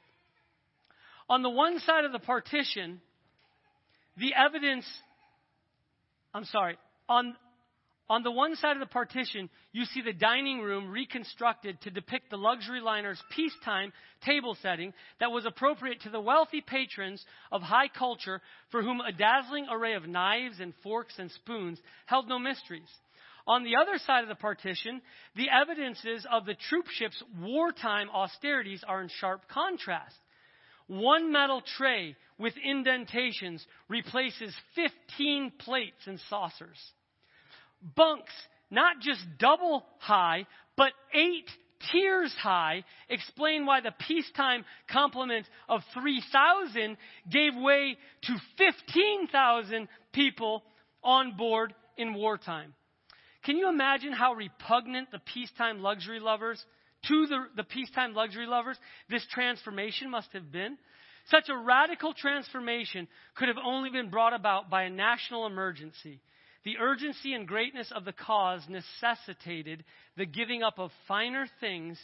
On 1.29 1.43
the 1.43 1.51
one 1.51 1.79
side 1.81 2.05
of 2.05 2.13
the 2.13 2.19
partition, 2.19 3.01
the 4.17 4.33
evidence, 4.35 4.87
I'm 6.33 6.45
sorry, 6.45 6.77
on, 7.09 7.37
on 8.11 8.23
the 8.23 8.31
one 8.31 8.57
side 8.57 8.77
of 8.77 8.81
the 8.81 8.87
partition, 8.87 9.49
you 9.73 9.85
see 9.87 10.03
the 10.03 10.13
dining 10.13 10.61
room 10.61 10.91
reconstructed 10.91 11.81
to 11.83 11.91
depict 11.91 12.31
the 12.31 12.37
luxury 12.37 12.81
liner's 12.81 13.23
peacetime 13.35 13.93
table 14.25 14.57
setting 14.61 14.93
that 15.21 15.31
was 15.31 15.47
appropriate 15.47 16.03
to 16.03 16.11
the 16.11 16.21
wealthy 16.21 16.61
patrons 16.61 17.25
of 17.51 17.63
high 17.63 17.89
culture 17.89 18.41
for 18.71 18.83
whom 18.83 19.01
a 19.01 19.13
dazzling 19.13 19.67
array 19.71 19.95
of 19.95 20.09
knives 20.09 20.61
and 20.61 20.75
forks 20.83 21.15
and 21.19 21.31
spoons 21.31 21.81
held 22.07 22.29
no 22.29 22.39
mysteries. 22.39 22.89
On 23.47 23.65
the 23.65 23.77
other 23.77 23.99
side 23.99 24.23
of 24.23 24.29
the 24.29 24.35
partition, 24.35 25.01
the 25.35 25.49
evidences 25.51 26.27
of 26.31 26.45
the 26.45 26.55
troopship's 26.55 27.23
wartime 27.41 28.09
austerities 28.11 28.85
are 28.87 29.03
in 29.03 29.09
sharp 29.21 29.43
contrast. 29.49 30.17
One 30.87 31.33
metal 31.33 31.63
tray 31.79 32.17
with 32.39 32.55
indentations 32.63 33.65
replaces 33.89 34.55
15 34.75 35.53
plates 35.59 36.07
and 36.07 36.21
saucers. 36.29 36.79
Bunks, 37.97 38.33
not 38.71 39.01
just 39.01 39.21
double 39.39 39.85
high, 39.99 40.47
but 40.77 40.93
eight 41.15 41.49
tiers 41.91 42.33
high, 42.41 42.85
explain 43.09 43.67
why 43.67 43.81
the 43.81 43.95
peacetime 44.07 44.65
complement 44.91 45.47
of 45.69 45.81
3,000 45.95 46.97
gave 47.31 47.55
way 47.57 47.97
to 48.23 48.37
15,000 48.59 49.89
people 50.13 50.63
on 51.03 51.37
board 51.37 51.75
in 51.97 52.15
wartime. 52.15 52.75
Can 53.45 53.57
you 53.57 53.69
imagine 53.69 54.13
how 54.13 54.35
repugnant 54.35 55.11
the 55.11 55.19
peacetime 55.19 55.81
luxury 55.81 56.21
lovers, 56.21 56.65
to 57.09 57.27
the, 57.27 57.47
the 57.57 57.65
peacetime 57.65 58.15
luxury 58.15 58.47
lovers, 58.47 58.79
this 59.11 59.27
transformation 59.33 60.11
must 60.11 60.33
have 60.33 60.53
been? 60.53 60.79
Such 61.27 61.49
a 61.49 61.57
radical 61.57 62.15
transformation 62.15 63.09
could 63.35 63.49
have 63.49 63.59
only 63.65 63.91
been 63.91 64.11
brought 64.11 64.35
about 64.35 64.71
by 64.71 64.85
a 64.85 64.91
national 64.91 65.47
emergency. 65.47 66.21
The 66.65 66.79
urgency 66.79 67.35
and 67.35 67.47
greatness 67.47 67.93
of 67.95 68.05
the 68.05 68.13
cause 68.13 68.63
necessitated 68.69 69.85
the 70.17 70.27
giving 70.27 70.63
up 70.63 70.79
of 70.79 70.91
finer 71.09 71.47
things 71.61 71.99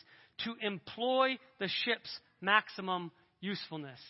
to 0.45 0.55
employ 0.61 1.39
the 1.59 1.69
ship's 1.85 2.19
maximum 2.41 3.13
usefulness. 3.41 4.01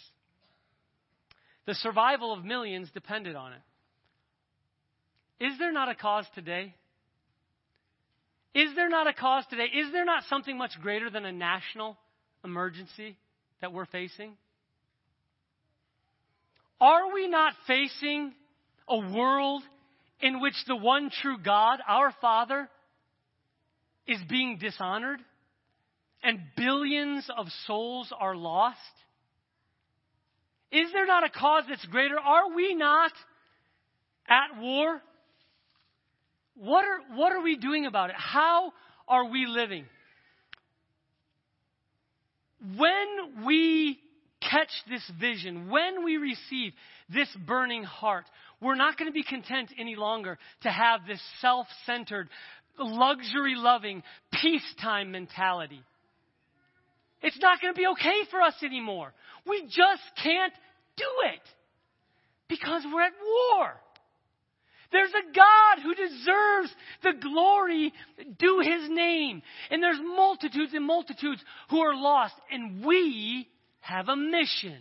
The 1.67 1.75
survival 1.75 2.33
of 2.33 2.45
millions 2.45 2.91
depended 2.93 3.37
on 3.37 3.53
it. 3.53 3.61
Is 5.41 5.59
there 5.59 5.73
not 5.73 5.91
a 5.91 5.95
cause 5.95 6.27
today? 6.35 6.75
Is 8.55 8.75
there 8.75 8.89
not 8.89 9.07
a 9.07 9.13
cause 9.13 9.45
today? 9.51 9.67
Is 9.67 9.93
there 9.93 10.05
not 10.05 10.25
something 10.25 10.57
much 10.57 10.73
greater 10.81 11.11
than 11.11 11.25
a 11.27 11.33
national 11.33 11.97
emergency 12.43 13.17
that 13.61 13.73
we're 13.73 13.87
facing? 13.87 14.33
Are 16.81 17.13
we 17.13 17.29
not 17.29 17.53
facing 17.67 18.33
a 18.89 18.99
world 18.99 19.63
in 20.21 20.41
which 20.41 20.55
the 20.67 20.77
one 20.77 21.11
true 21.23 21.39
God, 21.39 21.81
our 21.87 22.13
Father, 22.21 22.69
is 24.07 24.19
being 24.29 24.59
dishonored 24.59 25.21
and 26.23 26.41
billions 26.57 27.29
of 27.37 27.47
souls 27.67 28.13
are 28.19 28.35
lost? 28.35 28.79
Is 30.71 30.93
there 30.93 31.07
not 31.07 31.25
a 31.25 31.31
cause 31.31 31.65
that's 31.69 31.85
greater? 31.87 32.19
Are 32.19 32.55
we 32.55 32.75
not 32.75 33.13
at 34.29 34.61
war? 34.61 35.01
What 36.57 36.85
are, 36.85 37.17
what 37.17 37.33
are 37.33 37.43
we 37.43 37.57
doing 37.57 37.87
about 37.87 38.11
it? 38.11 38.17
How 38.19 38.73
are 39.07 39.31
we 39.31 39.47
living? 39.47 39.85
When 42.77 43.47
we 43.47 43.99
catch 44.41 44.71
this 44.89 45.09
vision, 45.21 45.71
when 45.71 46.05
we 46.05 46.17
receive 46.17 46.73
this 47.09 47.29
burning 47.47 47.85
heart, 47.85 48.25
we're 48.61 48.75
not 48.75 48.97
going 48.99 49.11
to 49.11 49.15
be 49.15 49.23
content 49.23 49.71
any 49.79 49.97
longer 49.97 50.39
to 50.63 50.71
have 50.71 51.01
this 51.07 51.23
self 51.41 51.67
centered, 51.87 52.29
luxury 52.79 53.55
loving, 53.57 54.03
peacetime 54.33 55.13
mentality. 55.13 55.83
It's 57.23 57.39
not 57.41 57.61
going 57.61 57.75
to 57.75 57.79
be 57.79 57.87
okay 57.87 58.23
for 58.31 58.41
us 58.41 58.55
anymore. 58.63 59.13
We 59.47 59.63
just 59.63 60.03
can't 60.23 60.53
do 60.97 61.05
it 61.33 61.41
because 62.49 62.85
we're 62.93 63.03
at 63.03 63.13
war. 63.53 63.73
There's 64.91 65.13
a 65.13 65.35
God 65.35 65.83
who 65.83 65.95
deserves 65.95 66.75
the 67.03 67.13
glory 67.21 67.93
due 68.39 68.61
his 68.61 68.89
name. 68.89 69.43
And 69.71 69.83
there's 69.83 70.01
multitudes 70.03 70.73
and 70.73 70.87
multitudes 70.87 71.43
who 71.69 71.81
are 71.81 71.95
lost. 71.95 72.35
And 72.51 72.85
we 72.85 73.49
have 73.81 74.09
a 74.09 74.17
mission. 74.17 74.79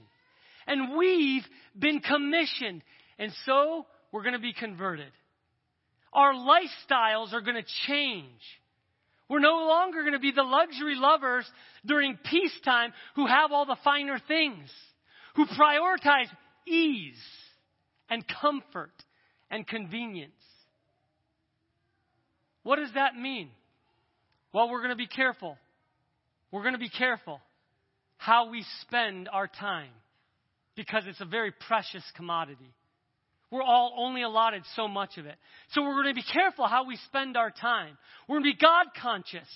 And 0.66 0.98
we've 0.98 1.44
been 1.78 2.00
commissioned. 2.00 2.84
And 3.20 3.32
so 3.46 3.86
we're 4.12 4.24
going 4.24 4.34
to 4.34 4.40
be 4.40 4.54
converted. 4.54 5.12
Our 6.14 6.34
lifestyles 6.34 7.34
are 7.34 7.42
going 7.42 7.56
to 7.56 7.68
change. 7.88 8.42
We're 9.30 9.40
no 9.40 9.68
longer 9.68 10.02
going 10.02 10.14
to 10.14 10.20
be 10.20 10.32
the 10.32 10.44
luxury 10.44 10.96
lovers 10.96 11.46
during 11.86 12.18
peacetime 12.30 12.94
who 13.16 13.28
have 13.28 13.52
all 13.52 13.66
the 13.66 13.78
finer 13.84 14.20
things, 14.28 14.70
who 15.36 15.46
prioritize 15.46 16.30
ease 16.66 17.22
and 18.10 18.24
comfort 18.42 18.94
and 19.50 19.68
convenience. 19.68 20.32
What 22.64 22.78
does 22.78 22.94
that 22.96 23.16
mean? 23.16 23.50
Well, 24.54 24.70
we're 24.70 24.80
going 24.80 24.92
to 24.92 24.96
be 24.96 25.08
careful. 25.08 25.58
We're 26.52 26.62
going 26.62 26.74
to 26.74 26.80
be 26.80 26.90
careful 26.90 27.42
how 28.18 28.50
we 28.50 28.66
spend 28.82 29.30
our 29.32 29.48
time 29.48 29.92
because 30.76 31.04
it's 31.06 31.22
a 31.22 31.26
very 31.26 31.52
precious 31.52 32.04
commodity. 32.16 32.74
We're 33.50 33.64
all 33.64 33.94
only 33.98 34.24
allotted 34.24 34.64
so 34.76 34.88
much 34.88 35.18
of 35.18 35.26
it. 35.26 35.36
So 35.72 35.82
we're 35.82 36.02
going 36.04 36.14
to 36.14 36.22
be 36.22 36.34
careful 36.34 36.68
how 36.68 36.86
we 36.86 36.98
spend 37.08 37.38
our 37.38 37.52
time. 37.52 37.98
We're 38.28 38.40
going 38.40 38.52
to 38.52 38.58
be 38.58 38.62
God 38.62 38.88
conscious 39.02 39.48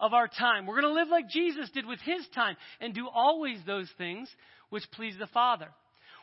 of 0.00 0.12
our 0.12 0.28
time. 0.28 0.66
We're 0.66 0.80
going 0.80 0.94
to 0.94 1.00
live 1.00 1.08
like 1.08 1.28
Jesus 1.28 1.70
did 1.70 1.86
with 1.86 2.00
his 2.00 2.26
time 2.34 2.56
and 2.80 2.94
do 2.94 3.08
always 3.08 3.58
those 3.66 3.88
things 3.98 4.28
which 4.70 4.82
please 4.92 5.14
the 5.18 5.28
Father. 5.28 5.68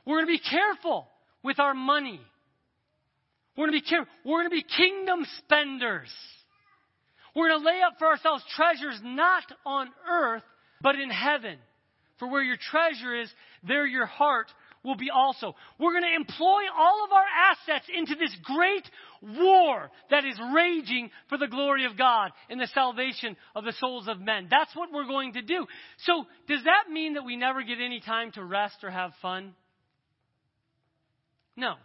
We're 0.06 0.18
going 0.18 0.38
to 0.38 0.44
be 0.44 0.50
careful 0.50 1.08
with 1.44 1.60
our 1.60 1.74
money. 1.74 2.20
We're 3.56 3.68
going 3.68 3.80
to 3.80 3.84
be 3.84 3.90
careful. 3.90 4.12
We're 4.26 4.42
going 4.42 4.50
to 4.50 4.68
be 4.68 4.76
kingdom 4.78 5.26
spenders. 5.40 6.10
We're 7.36 7.50
going 7.50 7.62
to 7.62 7.66
lay 7.66 7.82
up 7.82 7.94
for 8.00 8.08
ourselves 8.08 8.44
treasures 8.56 9.00
not 9.04 9.44
on 9.66 9.88
earth, 10.10 10.44
but 10.82 10.96
in 10.96 11.10
heaven. 11.10 11.58
For 12.20 12.28
where 12.30 12.44
your 12.44 12.58
treasure 12.58 13.22
is, 13.22 13.30
there 13.68 13.86
your 13.86 14.06
heart 14.06 14.48
will 14.84 14.96
be 14.96 15.10
also. 15.10 15.56
We're 15.80 15.94
going 15.94 16.04
to 16.04 16.16
employ 16.16 16.62
all 16.78 17.06
of 17.06 17.12
our 17.12 17.26
assets 17.52 17.86
into 17.96 18.16
this 18.16 18.36
great 18.44 18.84
war 19.40 19.90
that 20.10 20.26
is 20.26 20.40
raging 20.54 21.10
for 21.30 21.38
the 21.38 21.48
glory 21.48 21.86
of 21.86 21.98
God 21.98 22.32
and 22.50 22.60
the 22.60 22.68
salvation 22.74 23.38
of 23.56 23.64
the 23.64 23.74
souls 23.74 24.08
of 24.08 24.20
men. 24.20 24.48
That's 24.50 24.76
what 24.76 24.92
we're 24.92 25.08
going 25.08 25.34
to 25.34 25.42
do. 25.42 25.66
So, 26.00 26.26
does 26.48 26.64
that 26.66 26.92
mean 26.92 27.14
that 27.14 27.26
we 27.26 27.38
never 27.38 27.64
get 27.64 27.80
any 27.80 28.02
time 28.02 28.32
to 28.34 28.44
rest 28.44 28.78
or 28.84 28.90
have 28.90 29.12
fun? 29.22 29.54
No. 31.56 31.76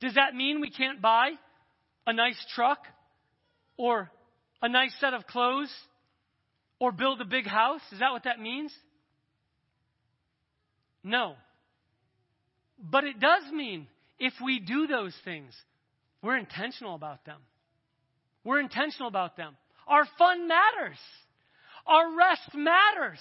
Does 0.00 0.14
that 0.14 0.34
mean 0.34 0.60
we 0.60 0.70
can't 0.70 1.00
buy 1.00 1.30
a 2.06 2.12
nice 2.12 2.42
truck 2.54 2.78
or 3.76 4.10
a 4.62 4.68
nice 4.68 4.94
set 5.00 5.14
of 5.14 5.26
clothes 5.26 5.72
or 6.78 6.90
build 6.90 7.20
a 7.20 7.24
big 7.24 7.46
house? 7.46 7.82
Is 7.92 8.00
that 8.00 8.10
what 8.10 8.24
that 8.24 8.40
means? 8.40 8.72
No. 11.04 11.34
But 12.80 13.04
it 13.04 13.20
does 13.20 13.42
mean 13.52 13.86
if 14.18 14.32
we 14.42 14.60
do 14.60 14.86
those 14.86 15.14
things, 15.24 15.52
we're 16.22 16.38
intentional 16.38 16.94
about 16.94 17.24
them. 17.24 17.38
We're 18.44 18.60
intentional 18.60 19.08
about 19.08 19.36
them. 19.36 19.56
Our 19.86 20.04
fun 20.18 20.48
matters. 20.48 20.98
Our 21.86 22.16
rest 22.16 22.54
matters. 22.54 23.18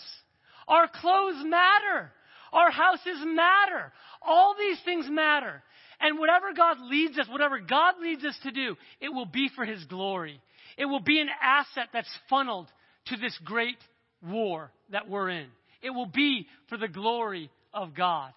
Our 0.68 0.88
clothes 0.88 1.44
matter. 1.46 2.12
Our 2.54 2.72
houses 2.72 3.18
matter. 3.24 3.92
All 4.22 4.56
these 4.58 4.78
things 4.86 5.08
matter. 5.10 5.62
And 6.00 6.20
whatever 6.20 6.54
God 6.56 6.78
leads 6.82 7.18
us, 7.18 7.28
whatever 7.30 7.60
God 7.60 7.96
leads 8.02 8.24
us 8.24 8.38
to 8.44 8.52
do, 8.52 8.78
it 9.02 9.10
will 9.10 9.26
be 9.26 9.50
for 9.56 9.66
His 9.66 9.84
glory. 9.86 10.40
It 10.78 10.86
will 10.86 11.02
be 11.02 11.20
an 11.20 11.30
asset 11.42 11.90
that's 11.92 12.10
funneled 12.30 12.68
to 13.08 13.18
this 13.18 13.38
great 13.44 13.78
war 14.22 14.72
that 14.92 15.10
we're 15.10 15.30
in. 15.30 15.48
It 15.82 15.90
will 15.90 16.06
be 16.06 16.48
for 16.70 16.78
the 16.78 16.88
glory 16.88 17.50
of 17.74 17.94
God. 17.94 18.32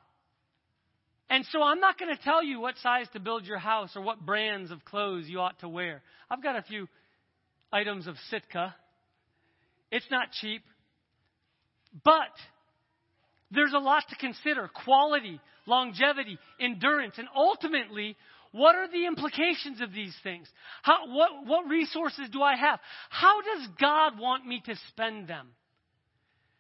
And 1.33 1.47
so 1.51 1.63
I'm 1.63 1.81
not 1.81 1.99
going 1.99 2.15
to 2.15 2.23
tell 2.23 2.45
you 2.45 2.61
what 2.61 2.75
size 2.83 3.07
to 3.15 3.19
build 3.19 3.47
your 3.47 3.57
house 3.57 3.93
or 3.97 4.03
what 4.03 4.21
brands 4.21 4.71
of 4.71 4.85
clothes 4.85 5.25
you 5.27 5.41
ought 5.41 5.59
to 5.61 5.69
wear. 5.69 6.03
I've 6.31 6.43
got 6.43 6.57
a 6.57 6.63
few 6.63 6.89
items 7.73 8.07
of 8.07 8.17
Sitka. 8.29 8.75
It's 9.91 10.05
not 10.11 10.31
cheap. 10.43 10.63
But 12.05 12.35
there's 13.51 13.73
a 13.73 13.79
lot 13.79 14.05
to 14.11 14.17
consider 14.17 14.69
quality, 14.85 15.41
longevity, 15.65 16.39
endurance, 16.61 17.15
and 17.17 17.29
ultimately, 17.35 18.15
what 18.51 18.75
are 18.75 18.89
the 18.89 19.07
implications 19.07 19.81
of 19.81 19.91
these 19.91 20.15
things? 20.23 20.47
How, 20.83 21.17
what, 21.17 21.47
what 21.47 21.67
resources 21.67 22.29
do 22.31 22.43
I 22.43 22.57
have? 22.57 22.79
How 23.09 23.41
does 23.41 23.69
God 23.81 24.21
want 24.21 24.47
me 24.47 24.63
to 24.67 24.75
spend 24.91 25.29
them? 25.29 25.49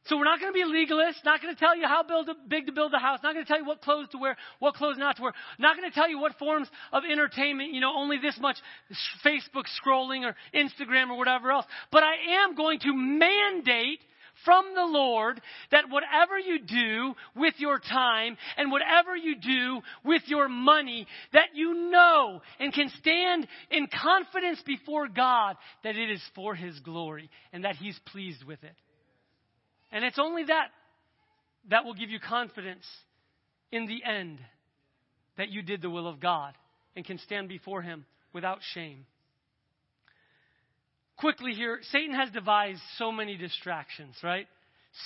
So 0.06 0.16
we're 0.16 0.24
not 0.24 0.40
going 0.40 0.52
to 0.52 0.54
be 0.54 0.64
legalists, 0.64 1.24
not 1.24 1.40
going 1.40 1.54
to 1.54 1.58
tell 1.58 1.76
you 1.76 1.86
how 1.86 2.02
a, 2.02 2.34
big 2.48 2.66
to 2.66 2.72
build 2.72 2.92
a 2.92 2.98
house, 2.98 3.20
not 3.22 3.34
going 3.34 3.44
to 3.44 3.48
tell 3.48 3.60
you 3.60 3.66
what 3.66 3.82
clothes 3.82 4.08
to 4.10 4.18
wear, 4.18 4.36
what 4.58 4.74
clothes 4.74 4.98
not 4.98 5.16
to 5.16 5.22
wear, 5.22 5.32
not 5.60 5.76
going 5.76 5.88
to 5.88 5.94
tell 5.94 6.08
you 6.08 6.18
what 6.18 6.36
forms 6.38 6.68
of 6.92 7.04
entertainment, 7.10 7.72
you 7.72 7.80
know, 7.80 7.92
only 7.96 8.18
this 8.18 8.36
much 8.40 8.56
Facebook 9.24 9.66
scrolling 9.80 10.24
or 10.24 10.34
Instagram 10.52 11.10
or 11.10 11.16
whatever 11.16 11.52
else. 11.52 11.66
But 11.92 12.02
I 12.02 12.44
am 12.44 12.56
going 12.56 12.80
to 12.80 12.92
mandate 12.92 14.00
from 14.44 14.74
the 14.74 14.84
Lord 14.84 15.40
that 15.70 15.88
whatever 15.88 16.36
you 16.36 16.58
do 16.58 17.14
with 17.36 17.54
your 17.58 17.78
time 17.78 18.36
and 18.56 18.72
whatever 18.72 19.16
you 19.16 19.36
do 19.36 19.80
with 20.04 20.22
your 20.26 20.48
money, 20.48 21.06
that 21.32 21.50
you 21.54 21.90
know 21.90 22.42
and 22.58 22.72
can 22.72 22.90
stand 22.98 23.46
in 23.70 23.86
confidence 23.86 24.60
before 24.66 25.06
God 25.06 25.56
that 25.84 25.96
it 25.96 26.10
is 26.10 26.22
for 26.34 26.56
His 26.56 26.78
glory 26.80 27.30
and 27.52 27.64
that 27.64 27.76
He's 27.76 27.98
pleased 28.06 28.42
with 28.42 28.64
it. 28.64 28.74
And 29.92 30.04
it's 30.04 30.18
only 30.18 30.44
that 30.44 30.68
that 31.70 31.84
will 31.84 31.94
give 31.94 32.10
you 32.10 32.18
confidence 32.18 32.84
in 33.70 33.86
the 33.86 34.02
end 34.04 34.40
that 35.36 35.50
you 35.50 35.62
did 35.62 35.80
the 35.80 35.90
will 35.90 36.08
of 36.08 36.18
God 36.18 36.54
and 36.96 37.04
can 37.04 37.18
stand 37.18 37.48
before 37.48 37.82
Him 37.82 38.04
without 38.32 38.58
shame. 38.74 39.06
Quickly 41.16 41.52
here, 41.52 41.78
Satan 41.90 42.14
has 42.14 42.30
devised 42.30 42.80
so 42.96 43.12
many 43.12 43.36
distractions, 43.36 44.16
right? 44.24 44.46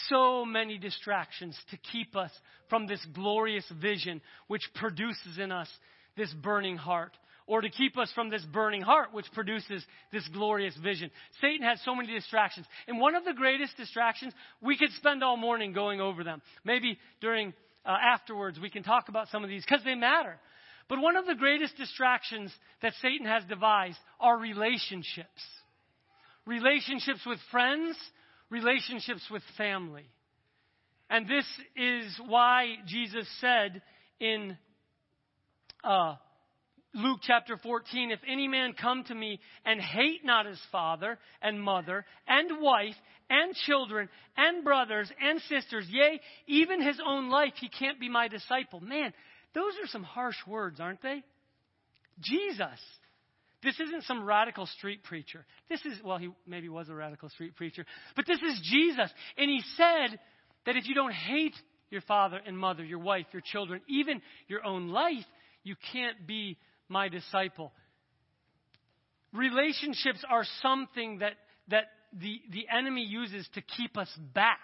So 0.08 0.44
many 0.44 0.78
distractions 0.78 1.56
to 1.70 1.76
keep 1.76 2.16
us 2.16 2.30
from 2.70 2.86
this 2.86 3.04
glorious 3.14 3.66
vision 3.80 4.22
which 4.46 4.62
produces 4.74 5.38
in 5.38 5.52
us 5.52 5.68
this 6.16 6.32
burning 6.32 6.76
heart 6.76 7.12
or 7.46 7.60
to 7.60 7.70
keep 7.70 7.96
us 7.96 8.10
from 8.14 8.28
this 8.28 8.44
burning 8.52 8.82
heart, 8.82 9.12
which 9.12 9.26
produces 9.32 9.84
this 10.12 10.26
glorious 10.28 10.76
vision. 10.76 11.10
Satan 11.40 11.66
has 11.66 11.80
so 11.84 11.94
many 11.94 12.12
distractions. 12.12 12.66
And 12.88 12.98
one 12.98 13.14
of 13.14 13.24
the 13.24 13.32
greatest 13.32 13.76
distractions, 13.76 14.32
we 14.60 14.76
could 14.76 14.90
spend 14.92 15.22
all 15.22 15.36
morning 15.36 15.72
going 15.72 16.00
over 16.00 16.24
them. 16.24 16.42
Maybe 16.64 16.98
during, 17.20 17.54
uh, 17.84 17.96
afterwards, 18.14 18.58
we 18.60 18.70
can 18.70 18.82
talk 18.82 19.08
about 19.08 19.28
some 19.28 19.44
of 19.44 19.50
these 19.50 19.64
because 19.64 19.84
they 19.84 19.94
matter. 19.94 20.38
But 20.88 21.00
one 21.00 21.16
of 21.16 21.26
the 21.26 21.34
greatest 21.34 21.76
distractions 21.76 22.52
that 22.82 22.92
Satan 23.00 23.26
has 23.26 23.44
devised 23.48 23.98
are 24.20 24.38
relationships. 24.38 25.42
Relationships 26.46 27.20
with 27.26 27.38
friends, 27.50 27.96
relationships 28.50 29.22
with 29.30 29.42
family. 29.56 30.06
And 31.10 31.28
this 31.28 31.46
is 31.76 32.20
why 32.26 32.76
Jesus 32.86 33.26
said 33.40 33.82
in 34.18 34.56
uh, 35.84 36.16
Luke 36.96 37.20
chapter 37.22 37.58
14, 37.62 38.10
if 38.10 38.20
any 38.26 38.48
man 38.48 38.72
come 38.72 39.04
to 39.04 39.14
me 39.14 39.38
and 39.66 39.80
hate 39.80 40.24
not 40.24 40.46
his 40.46 40.60
father 40.72 41.18
and 41.42 41.60
mother 41.60 42.06
and 42.26 42.62
wife 42.62 42.94
and 43.28 43.54
children 43.66 44.08
and 44.36 44.64
brothers 44.64 45.10
and 45.20 45.38
sisters, 45.42 45.86
yea, 45.90 46.18
even 46.46 46.80
his 46.80 46.98
own 47.06 47.28
life, 47.28 47.52
he 47.60 47.68
can't 47.68 48.00
be 48.00 48.08
my 48.08 48.28
disciple. 48.28 48.80
Man, 48.80 49.12
those 49.54 49.72
are 49.82 49.88
some 49.88 50.04
harsh 50.04 50.36
words, 50.46 50.80
aren't 50.80 51.02
they? 51.02 51.22
Jesus. 52.20 52.80
This 53.62 53.78
isn't 53.78 54.04
some 54.04 54.24
radical 54.24 54.64
street 54.64 55.04
preacher. 55.04 55.44
This 55.68 55.84
is, 55.84 55.98
well, 56.02 56.18
he 56.18 56.30
maybe 56.46 56.70
was 56.70 56.88
a 56.88 56.94
radical 56.94 57.28
street 57.28 57.56
preacher, 57.56 57.84
but 58.14 58.26
this 58.26 58.40
is 58.40 58.60
Jesus. 58.64 59.10
And 59.36 59.50
he 59.50 59.60
said 59.76 60.18
that 60.64 60.76
if 60.76 60.88
you 60.88 60.94
don't 60.94 61.12
hate 61.12 61.54
your 61.90 62.00
father 62.02 62.40
and 62.46 62.58
mother, 62.58 62.82
your 62.82 63.00
wife, 63.00 63.26
your 63.32 63.42
children, 63.44 63.82
even 63.86 64.22
your 64.48 64.64
own 64.64 64.88
life, 64.88 65.24
you 65.62 65.74
can't 65.92 66.26
be 66.26 66.56
my 66.88 67.08
disciple. 67.08 67.72
Relationships 69.32 70.24
are 70.28 70.44
something 70.62 71.18
that, 71.18 71.34
that 71.68 71.84
the, 72.12 72.40
the 72.50 72.66
enemy 72.74 73.04
uses 73.04 73.48
to 73.54 73.60
keep 73.60 73.96
us 73.98 74.08
back, 74.34 74.60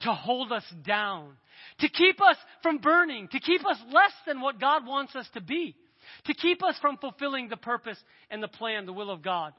to 0.00 0.12
hold 0.12 0.52
us 0.52 0.64
down, 0.84 1.32
to 1.80 1.88
keep 1.88 2.20
us 2.20 2.36
from 2.62 2.78
burning, 2.78 3.28
to 3.28 3.40
keep 3.40 3.66
us 3.66 3.78
less 3.92 4.12
than 4.26 4.40
what 4.40 4.60
God 4.60 4.86
wants 4.86 5.14
us 5.16 5.26
to 5.34 5.40
be, 5.40 5.74
to 6.26 6.34
keep 6.34 6.62
us 6.62 6.76
from 6.80 6.98
fulfilling 6.98 7.48
the 7.48 7.56
purpose 7.56 7.98
and 8.30 8.42
the 8.42 8.48
plan, 8.48 8.86
the 8.86 8.92
will 8.92 9.10
of 9.10 9.22
God. 9.22 9.52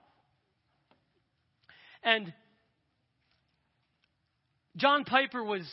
And 2.03 2.33
John 4.77 5.03
Piper 5.03 5.43
was 5.43 5.63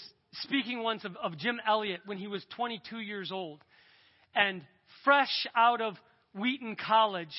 speaking 0.42 0.82
once 0.82 1.04
of, 1.04 1.16
of 1.16 1.38
Jim 1.38 1.61
Elliot 1.66 2.00
when 2.07 2.18
he 2.18 2.26
was 2.26 2.44
22 2.57 2.98
years 2.98 3.30
old. 3.30 3.62
And 4.34 4.62
fresh 5.05 5.47
out 5.55 5.80
of 5.80 5.94
Wheaton 6.34 6.76
College, 6.76 7.34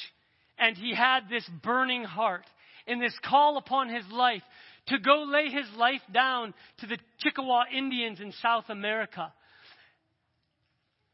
and 0.58 0.76
he 0.76 0.94
had 0.94 1.30
this 1.30 1.48
burning 1.64 2.04
heart 2.04 2.46
and 2.88 3.02
this 3.02 3.18
call 3.24 3.58
upon 3.58 3.90
his 3.90 4.06
life 4.12 4.44
to 4.88 4.98
go 5.00 5.24
lay 5.28 5.50
his 5.50 5.68
life 5.76 6.02
down 6.14 6.54
to 6.80 6.88
the 6.88 6.98
Chippewa 7.20 7.64
Indians 7.76 8.20
in 8.20 8.32
South 8.42 8.66
America. 8.70 9.34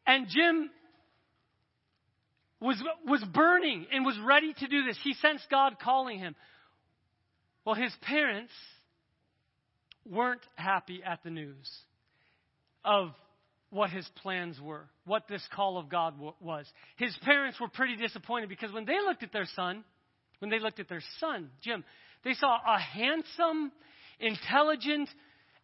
And 0.06 0.28
Jim 0.30 0.70
was, 2.60 2.82
was 3.06 3.24
burning 3.34 3.88
and 3.92 4.06
was 4.06 4.18
ready 4.24 4.54
to 4.54 4.68
do 4.68 4.84
this. 4.84 4.98
He 5.04 5.14
sensed 5.16 5.46
God 5.50 5.78
calling 5.82 6.20
him. 6.20 6.36
Well, 7.66 7.76
his 7.76 7.94
parents 8.02 8.54
weren't 10.10 10.42
happy 10.56 11.02
at 11.04 11.24
the 11.24 11.30
news 11.30 11.70
of 12.86 13.10
what 13.74 13.90
his 13.90 14.08
plans 14.22 14.60
were, 14.62 14.88
what 15.06 15.28
this 15.28 15.42
call 15.54 15.78
of 15.78 15.90
God 15.90 16.14
w- 16.14 16.34
was. 16.40 16.66
His 16.98 17.16
parents 17.24 17.60
were 17.60 17.68
pretty 17.68 17.96
disappointed 17.96 18.48
because 18.48 18.72
when 18.72 18.86
they 18.86 19.00
looked 19.06 19.24
at 19.24 19.34
their 19.34 19.48
son, 19.56 19.84
when 20.40 20.52
they 20.52 20.60
looked 20.60 20.80
at 20.80 20.88
their 20.88 21.02
son, 21.20 21.50
Jim, 21.62 21.84
they 22.24 22.34
saw 22.34 22.56
a 22.56 22.80
handsome, 22.80 23.72
intelligent, 24.20 25.10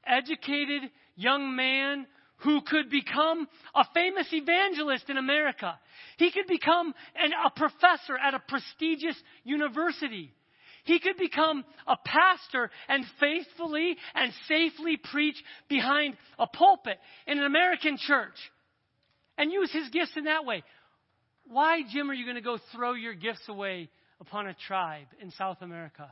educated 0.06 0.90
young 1.16 1.56
man 1.56 2.08
who 2.38 2.62
could 2.62 2.90
become 2.90 3.48
a 3.76 3.86
famous 3.94 4.28
evangelist 4.32 5.10
in 5.10 5.18
America. 5.18 5.78
He 6.18 6.32
could 6.32 6.48
become 6.48 6.94
an, 7.16 7.32
a 7.46 7.52
professor 7.52 8.18
at 8.18 8.34
a 8.34 8.40
prestigious 8.40 9.16
university. 9.44 10.34
He 10.90 11.00
could 11.00 11.18
become 11.18 11.64
a 11.86 11.98
pastor 12.04 12.72
and 12.88 13.06
faithfully 13.20 13.96
and 14.16 14.34
safely 14.48 14.98
preach 14.98 15.36
behind 15.68 16.18
a 16.40 16.48
pulpit 16.48 16.98
in 17.28 17.38
an 17.38 17.46
American 17.46 17.96
church 18.00 18.34
and 19.38 19.52
use 19.52 19.72
his 19.72 19.88
gifts 19.90 20.14
in 20.18 20.24
that 20.24 20.46
way. 20.46 20.64
Why, 21.46 21.82
Jim, 21.92 22.10
are 22.10 22.14
you 22.16 22.26
going 22.26 22.38
to 22.38 22.42
go 22.42 22.58
throw 22.74 22.94
your 22.94 23.14
gifts 23.14 23.48
away 23.48 23.92
upon 24.20 24.48
a 24.48 24.56
tribe 24.66 25.06
in 25.22 25.30
South 25.30 25.58
America? 25.62 26.12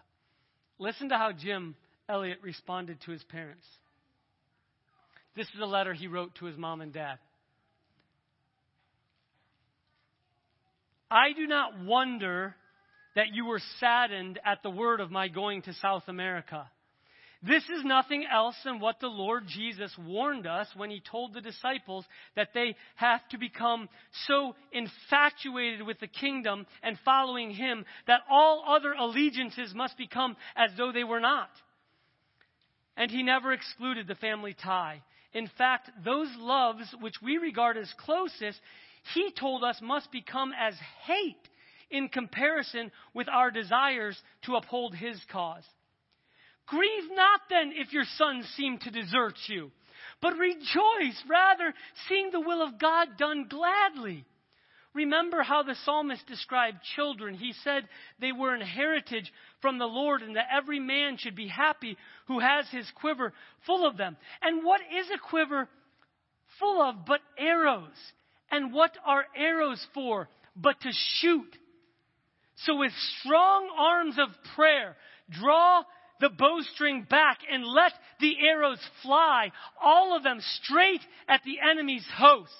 Listen 0.77 1.09
to 1.09 1.17
how 1.17 1.31
Jim 1.31 1.75
Elliot 2.07 2.37
responded 2.43 3.01
to 3.01 3.11
his 3.11 3.23
parents. 3.23 3.65
This 5.35 5.47
is 5.55 5.59
a 5.59 5.65
letter 5.65 5.95
he 5.95 6.05
wrote 6.05 6.35
to 6.35 6.45
his 6.45 6.55
mom 6.55 6.81
and 6.81 6.93
dad. 6.93 7.17
I 11.09 11.33
do 11.35 11.47
not 11.47 11.83
wonder 11.83 12.55
that 13.17 13.33
you 13.33 13.45
were 13.47 13.59
saddened 13.79 14.39
at 14.45 14.61
the 14.61 14.69
word 14.69 14.99
of 14.99 15.09
my 15.09 15.27
going 15.27 15.63
to 15.63 15.73
South 15.81 16.03
America. 16.07 16.69
This 17.41 17.63
is 17.63 17.83
nothing 17.83 18.25
else 18.31 18.55
than 18.63 18.79
what 18.79 18.99
the 18.99 19.07
Lord 19.07 19.45
Jesus 19.47 19.91
warned 19.97 20.45
us 20.45 20.67
when 20.75 20.91
he 20.91 21.01
told 21.01 21.33
the 21.33 21.41
disciples 21.41 22.05
that 22.35 22.49
they 22.53 22.75
have 22.95 23.27
to 23.29 23.39
become 23.39 23.89
so 24.27 24.55
infatuated 24.71 25.81
with 25.81 25.99
the 25.99 26.07
kingdom 26.07 26.67
and 26.83 26.95
following 27.03 27.49
him 27.49 27.85
that 28.05 28.21
all 28.29 28.63
other 28.67 28.93
allegiances 28.93 29.73
must 29.73 29.97
become 29.97 30.35
as 30.55 30.69
though 30.77 30.91
they 30.91 31.03
were 31.03 31.19
not. 31.19 31.49
And 32.95 33.09
he 33.09 33.23
never 33.23 33.51
excluded 33.51 34.07
the 34.07 34.15
family 34.15 34.55
tie. 34.63 35.01
In 35.33 35.49
fact, 35.57 35.89
those 36.05 36.29
loves 36.37 36.83
which 37.01 37.15
we 37.23 37.37
regard 37.37 37.77
as 37.77 37.91
closest, 37.97 38.59
he 39.15 39.31
told 39.39 39.63
us 39.63 39.79
must 39.81 40.11
become 40.11 40.51
as 40.55 40.75
hate 41.07 41.49
in 41.89 42.09
comparison 42.09 42.91
with 43.13 43.27
our 43.29 43.51
desires 43.51 44.17
to 44.45 44.55
uphold 44.55 44.95
his 44.95 45.19
cause. 45.31 45.63
Grieve 46.67 47.09
not 47.11 47.41
then 47.49 47.71
if 47.73 47.93
your 47.93 48.05
sons 48.17 48.45
seem 48.57 48.77
to 48.79 48.91
desert 48.91 49.35
you, 49.47 49.71
but 50.21 50.37
rejoice 50.37 51.23
rather 51.29 51.73
seeing 52.07 52.29
the 52.31 52.41
will 52.41 52.61
of 52.61 52.79
God 52.79 53.17
done 53.17 53.47
gladly. 53.49 54.25
Remember 54.93 55.43
how 55.43 55.61
the 55.61 55.75
psalmist 55.85 56.25
described 56.25 56.79
children. 56.95 57.35
He 57.35 57.53
said 57.63 57.87
they 58.19 58.31
were 58.31 58.55
an 58.55 58.61
heritage 58.61 59.31
from 59.61 59.77
the 59.77 59.85
Lord 59.85 60.23
and 60.23 60.35
that 60.35 60.47
every 60.51 60.79
man 60.79 61.17
should 61.17 61.35
be 61.35 61.47
happy 61.47 61.97
who 62.27 62.39
has 62.39 62.67
his 62.71 62.89
quiver 62.95 63.31
full 63.65 63.87
of 63.87 63.95
them. 63.95 64.17
And 64.41 64.65
what 64.65 64.81
is 64.81 65.07
a 65.13 65.29
quiver 65.29 65.69
full 66.59 66.81
of 66.81 67.05
but 67.05 67.19
arrows? 67.37 67.95
And 68.49 68.73
what 68.73 68.91
are 69.05 69.25
arrows 69.35 69.85
for 69.93 70.29
but 70.55 70.79
to 70.81 70.89
shoot? 71.19 71.55
So 72.65 72.77
with 72.77 72.91
strong 73.19 73.69
arms 73.77 74.17
of 74.17 74.29
prayer, 74.55 74.95
draw 75.29 75.83
the 76.19 76.29
bowstring 76.29 77.05
back 77.09 77.39
and 77.51 77.63
let 77.63 77.93
the 78.19 78.35
arrows 78.39 78.79
fly, 79.03 79.51
all 79.81 80.15
of 80.15 80.23
them 80.23 80.39
straight 80.63 81.01
at 81.27 81.41
the 81.43 81.57
enemy's 81.59 82.05
hosts. 82.15 82.55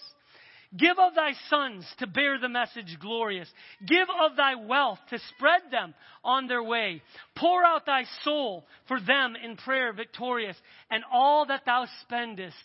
Give 0.76 1.00
of 1.00 1.16
thy 1.16 1.32
sons 1.50 1.88
to 2.00 2.08
bear 2.08 2.38
the 2.40 2.50
message 2.50 2.98
glorious. 3.00 3.50
Give 3.86 4.08
of 4.22 4.36
thy 4.36 4.56
wealth 4.56 5.00
to 5.10 5.20
spread 5.36 5.62
them 5.72 5.94
on 6.24 6.48
their 6.48 6.62
way. 6.62 7.02
Pour 7.36 7.64
out 7.64 7.86
thy 7.86 8.04
soul 8.24 8.66
for 8.88 9.00
them 9.00 9.36
in 9.42 9.56
prayer 9.56 9.94
victorious, 9.94 10.58
and 10.92 11.04
all 11.12 11.46
that 11.46 11.64
thou 11.66 11.88
spendest, 12.02 12.58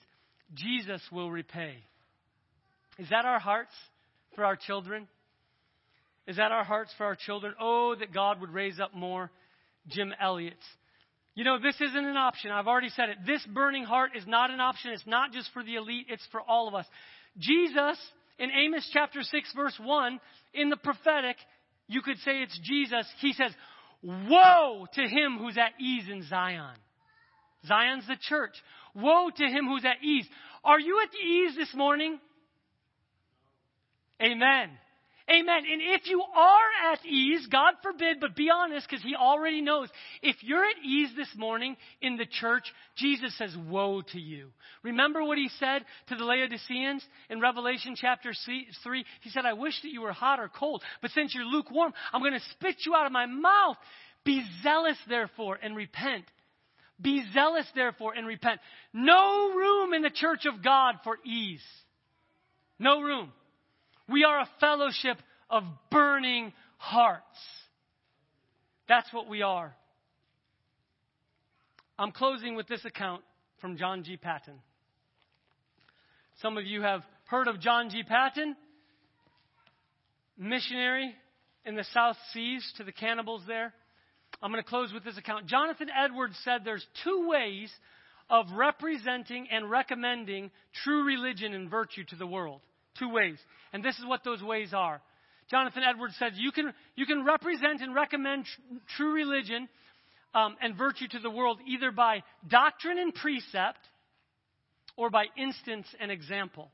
Jesus 0.52 1.00
will 1.12 1.30
repay. 1.30 1.76
Is 2.98 3.08
that 3.10 3.24
our 3.24 3.38
hearts 3.38 3.72
for 4.34 4.44
our 4.44 4.56
children? 4.56 5.06
Is 6.26 6.36
that 6.36 6.52
our 6.52 6.64
hearts 6.64 6.92
for 6.96 7.04
our 7.04 7.16
children? 7.16 7.54
Oh, 7.60 7.94
that 7.98 8.12
God 8.12 8.40
would 8.40 8.50
raise 8.50 8.78
up 8.78 8.94
more 8.94 9.30
Jim 9.88 10.12
Elliot's. 10.20 10.64
You 11.34 11.44
know, 11.44 11.58
this 11.58 11.80
isn't 11.80 12.04
an 12.04 12.16
option. 12.16 12.50
I've 12.50 12.68
already 12.68 12.90
said 12.90 13.08
it. 13.08 13.18
This 13.26 13.44
burning 13.46 13.84
heart 13.84 14.10
is 14.14 14.26
not 14.26 14.50
an 14.50 14.60
option. 14.60 14.92
It's 14.92 15.06
not 15.06 15.32
just 15.32 15.50
for 15.52 15.64
the 15.64 15.76
elite, 15.76 16.06
it's 16.08 16.26
for 16.30 16.40
all 16.40 16.68
of 16.68 16.74
us. 16.74 16.86
Jesus, 17.38 17.98
in 18.38 18.50
Amos 18.50 18.88
chapter 18.92 19.22
6, 19.22 19.52
verse 19.54 19.78
1, 19.82 20.20
in 20.52 20.68
the 20.68 20.76
prophetic, 20.76 21.36
you 21.88 22.02
could 22.02 22.18
say 22.18 22.42
it's 22.42 22.58
Jesus. 22.62 23.06
He 23.20 23.32
says, 23.32 23.52
Woe 24.02 24.86
to 24.94 25.02
him 25.02 25.38
who's 25.38 25.56
at 25.56 25.80
ease 25.80 26.04
in 26.10 26.22
Zion. 26.28 26.76
Zion's 27.66 28.06
the 28.06 28.16
church. 28.20 28.54
Woe 28.94 29.30
to 29.34 29.44
him 29.44 29.66
who's 29.66 29.84
at 29.84 30.04
ease. 30.04 30.26
Are 30.64 30.80
you 30.80 31.00
at 31.00 31.14
ease 31.18 31.56
this 31.56 31.74
morning? 31.74 32.18
Amen. 34.20 34.70
Amen. 35.30 35.62
And 35.70 35.80
if 35.80 36.06
you 36.06 36.20
are 36.20 36.92
at 36.92 37.04
ease, 37.06 37.46
God 37.50 37.74
forbid, 37.82 38.18
but 38.20 38.34
be 38.34 38.50
honest 38.50 38.88
because 38.88 39.02
He 39.04 39.14
already 39.14 39.60
knows. 39.60 39.88
If 40.20 40.36
you're 40.42 40.64
at 40.64 40.84
ease 40.84 41.10
this 41.16 41.28
morning 41.36 41.76
in 42.00 42.16
the 42.16 42.26
church, 42.26 42.64
Jesus 42.96 43.36
says, 43.38 43.56
Woe 43.68 44.02
to 44.12 44.20
you. 44.20 44.48
Remember 44.82 45.22
what 45.22 45.38
He 45.38 45.48
said 45.60 45.84
to 46.08 46.16
the 46.16 46.24
Laodiceans 46.24 47.04
in 47.30 47.40
Revelation 47.40 47.94
chapter 47.96 48.32
3? 48.34 49.04
He 49.20 49.30
said, 49.30 49.46
I 49.46 49.52
wish 49.52 49.80
that 49.82 49.92
you 49.92 50.00
were 50.00 50.12
hot 50.12 50.40
or 50.40 50.48
cold, 50.48 50.82
but 51.00 51.12
since 51.12 51.34
you're 51.34 51.44
lukewarm, 51.44 51.92
I'm 52.12 52.20
going 52.20 52.32
to 52.32 52.40
spit 52.50 52.76
you 52.84 52.94
out 52.94 53.06
of 53.06 53.12
my 53.12 53.26
mouth. 53.26 53.76
Be 54.24 54.44
zealous, 54.62 54.98
therefore, 55.08 55.58
and 55.62 55.76
repent. 55.76 56.24
Be 57.00 57.24
zealous, 57.32 57.66
therefore, 57.74 58.14
and 58.14 58.26
repent. 58.26 58.60
No 58.92 59.52
room 59.54 59.94
in 59.94 60.02
the 60.02 60.10
church 60.10 60.46
of 60.46 60.62
God 60.62 60.96
for 61.04 61.18
ease. 61.24 61.64
No 62.78 63.00
room. 63.00 63.32
We 64.08 64.24
are 64.24 64.40
a 64.40 64.48
fellowship 64.60 65.18
of 65.48 65.64
burning 65.90 66.52
hearts. 66.76 67.24
That's 68.88 69.12
what 69.12 69.28
we 69.28 69.42
are. 69.42 69.74
I'm 71.98 72.12
closing 72.12 72.56
with 72.56 72.66
this 72.66 72.84
account 72.84 73.22
from 73.60 73.76
John 73.76 74.02
G. 74.02 74.16
Paton. 74.16 74.58
Some 76.40 76.58
of 76.58 76.64
you 76.64 76.82
have 76.82 77.02
heard 77.26 77.46
of 77.46 77.60
John 77.60 77.90
G. 77.90 78.02
Paton, 78.02 78.56
missionary 80.36 81.14
in 81.64 81.76
the 81.76 81.84
South 81.94 82.16
Seas 82.32 82.72
to 82.78 82.84
the 82.84 82.92
cannibals 82.92 83.42
there. 83.46 83.72
I'm 84.42 84.50
going 84.50 84.62
to 84.62 84.68
close 84.68 84.92
with 84.92 85.04
this 85.04 85.16
account. 85.16 85.46
Jonathan 85.46 85.88
Edwards 85.96 86.34
said 86.44 86.62
there's 86.64 86.86
two 87.04 87.28
ways 87.28 87.70
of 88.28 88.46
representing 88.52 89.46
and 89.50 89.70
recommending 89.70 90.50
true 90.82 91.04
religion 91.04 91.54
and 91.54 91.70
virtue 91.70 92.02
to 92.08 92.16
the 92.16 92.26
world. 92.26 92.60
Two 92.98 93.10
ways. 93.10 93.38
And 93.72 93.84
this 93.84 93.98
is 93.98 94.04
what 94.04 94.24
those 94.24 94.42
ways 94.42 94.72
are. 94.74 95.00
Jonathan 95.50 95.82
Edwards 95.82 96.14
says 96.18 96.32
you 96.36 96.52
can, 96.52 96.72
you 96.94 97.06
can 97.06 97.24
represent 97.24 97.80
and 97.80 97.94
recommend 97.94 98.44
tr- 98.44 98.60
true 98.96 99.12
religion 99.12 99.68
um, 100.34 100.56
and 100.60 100.76
virtue 100.76 101.08
to 101.08 101.18
the 101.18 101.30
world 101.30 101.58
either 101.66 101.90
by 101.90 102.22
doctrine 102.48 102.98
and 102.98 103.14
precept 103.14 103.78
or 104.96 105.10
by 105.10 105.26
instance 105.36 105.86
and 106.00 106.10
example. 106.10 106.70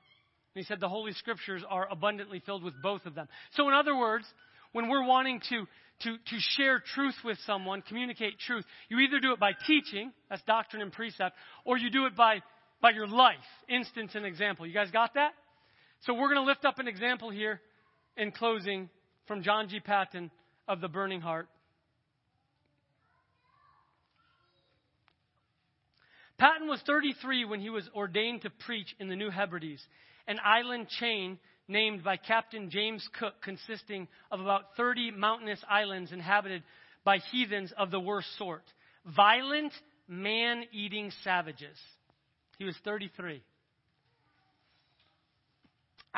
And 0.55 0.65
he 0.65 0.67
said 0.67 0.81
the 0.81 0.89
Holy 0.89 1.13
Scriptures 1.13 1.63
are 1.69 1.89
abundantly 1.91 2.41
filled 2.45 2.63
with 2.63 2.75
both 2.83 3.05
of 3.07 3.15
them. 3.15 3.29
So, 3.53 3.69
in 3.69 3.75
other 3.75 3.97
words, 3.97 4.25
when 4.73 4.89
we're 4.89 5.07
wanting 5.07 5.41
to, 5.51 5.67
to, 6.03 6.17
to 6.17 6.37
share 6.57 6.83
truth 6.95 7.15
with 7.25 7.39
someone, 7.47 7.83
communicate 7.83 8.39
truth, 8.39 8.65
you 8.89 8.99
either 9.01 9.21
do 9.21 9.33
it 9.33 9.41
by 9.41 9.53
teaching, 9.67 10.13
that's 10.31 10.43
doctrine 10.43 10.83
and 10.83 10.93
precept, 10.93 11.37
or 11.65 11.79
you 11.79 11.91
do 11.91 12.07
it 12.07 12.17
by, 12.17 12.43
by 12.81 12.91
your 12.91 13.07
life, 13.07 13.37
instance 13.69 14.13
and 14.15 14.25
example. 14.25 14.67
You 14.67 14.75
guys 14.75 14.91
got 14.91 15.15
that? 15.15 15.33
So 16.03 16.15
we're 16.15 16.33
going 16.33 16.37
to 16.37 16.43
lift 16.43 16.65
up 16.65 16.79
an 16.79 16.89
example 16.89 17.31
here 17.31 17.61
in 18.17 18.31
closing 18.33 18.89
from 19.27 19.43
John 19.43 19.69
G. 19.69 19.81
Paton 19.81 20.31
of 20.67 20.81
the 20.81 20.89
burning 20.89 21.21
heart. 21.21 21.49
Paton 26.39 26.69
was 26.69 26.81
33 26.87 27.47
when 27.47 27.61
he 27.61 27.71
was 27.71 27.89
ordained 27.95 28.43
to 28.43 28.51
preach 28.51 28.95
in 29.01 29.09
the 29.09 29.17
New 29.17 29.31
Hebrides, 29.31 29.85
an 30.29 30.39
island 30.45 30.89
chain 31.01 31.39
named 31.67 32.05
by 32.05 32.17
Captain 32.17 32.71
James 32.71 33.07
Cook, 33.19 33.35
consisting 33.43 34.07
of 34.31 34.41
about 34.41 34.77
30 34.77 35.11
mountainous 35.11 35.61
islands 35.69 36.13
inhabited 36.13 36.63
by 37.05 37.19
heathens 37.33 37.73
of 37.77 37.91
the 37.91 38.01
worst 38.01 38.29
sort 38.39 38.63
violent, 39.17 39.73
man 40.07 40.65
eating 40.73 41.11
savages. 41.25 41.79
He 42.59 42.65
was 42.65 42.77
33. 42.85 43.43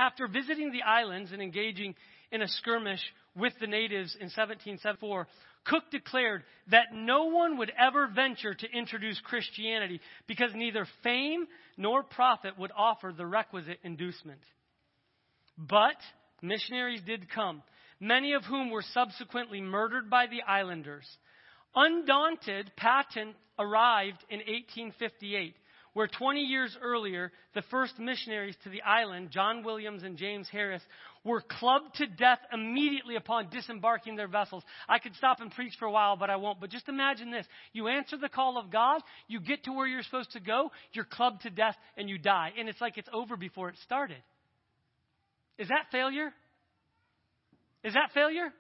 After 0.00 0.26
visiting 0.26 0.72
the 0.72 0.82
islands 0.82 1.30
and 1.30 1.42
engaging 1.42 1.94
in 2.32 2.40
a 2.40 2.48
skirmish 2.48 3.02
with 3.36 3.52
the 3.60 3.66
natives 3.66 4.14
in 4.14 4.28
1774, 4.28 5.26
Cook 5.64 5.82
declared 5.90 6.42
that 6.70 6.94
no 6.94 7.26
one 7.26 7.58
would 7.58 7.70
ever 7.78 8.06
venture 8.06 8.54
to 8.54 8.70
introduce 8.72 9.20
Christianity 9.20 10.00
because 10.26 10.52
neither 10.54 10.86
fame 11.02 11.46
nor 11.76 12.02
profit 12.02 12.58
would 12.58 12.72
offer 12.74 13.12
the 13.14 13.26
requisite 13.26 13.78
inducement. 13.84 14.40
But 15.58 15.96
missionaries 16.40 17.02
did 17.02 17.30
come, 17.30 17.62
many 18.00 18.32
of 18.32 18.44
whom 18.44 18.70
were 18.70 18.84
subsequently 18.94 19.60
murdered 19.60 20.08
by 20.08 20.28
the 20.28 20.40
islanders. 20.48 21.06
Undaunted, 21.74 22.72
Paton 22.74 23.34
arrived 23.58 24.24
in 24.30 24.38
1858 24.38 25.54
where 25.92 26.06
20 26.06 26.40
years 26.40 26.76
earlier, 26.82 27.32
the 27.54 27.62
first 27.70 27.98
missionaries 27.98 28.56
to 28.64 28.70
the 28.70 28.82
island, 28.82 29.30
John 29.30 29.64
Williams 29.64 30.02
and 30.02 30.16
James 30.16 30.48
Harris, 30.50 30.82
were 31.24 31.42
clubbed 31.42 31.96
to 31.96 32.06
death 32.06 32.38
immediately 32.52 33.16
upon 33.16 33.50
disembarking 33.50 34.16
their 34.16 34.28
vessels. 34.28 34.62
I 34.88 34.98
could 34.98 35.14
stop 35.16 35.40
and 35.40 35.50
preach 35.50 35.74
for 35.78 35.86
a 35.86 35.90
while, 35.90 36.16
but 36.16 36.30
I 36.30 36.36
won't. 36.36 36.60
But 36.60 36.70
just 36.70 36.88
imagine 36.88 37.30
this. 37.30 37.46
You 37.72 37.88
answer 37.88 38.16
the 38.16 38.28
call 38.28 38.56
of 38.56 38.70
God, 38.70 39.02
you 39.26 39.40
get 39.40 39.64
to 39.64 39.72
where 39.72 39.86
you're 39.86 40.02
supposed 40.02 40.32
to 40.32 40.40
go, 40.40 40.70
you're 40.92 41.04
clubbed 41.04 41.42
to 41.42 41.50
death, 41.50 41.76
and 41.96 42.08
you 42.08 42.18
die. 42.18 42.52
And 42.58 42.68
it's 42.68 42.80
like 42.80 42.96
it's 42.96 43.08
over 43.12 43.36
before 43.36 43.68
it 43.68 43.76
started. 43.84 44.22
Is 45.58 45.68
that 45.68 45.86
failure? 45.92 46.32
Is 47.84 47.94
that 47.94 48.10
failure? 48.14 48.52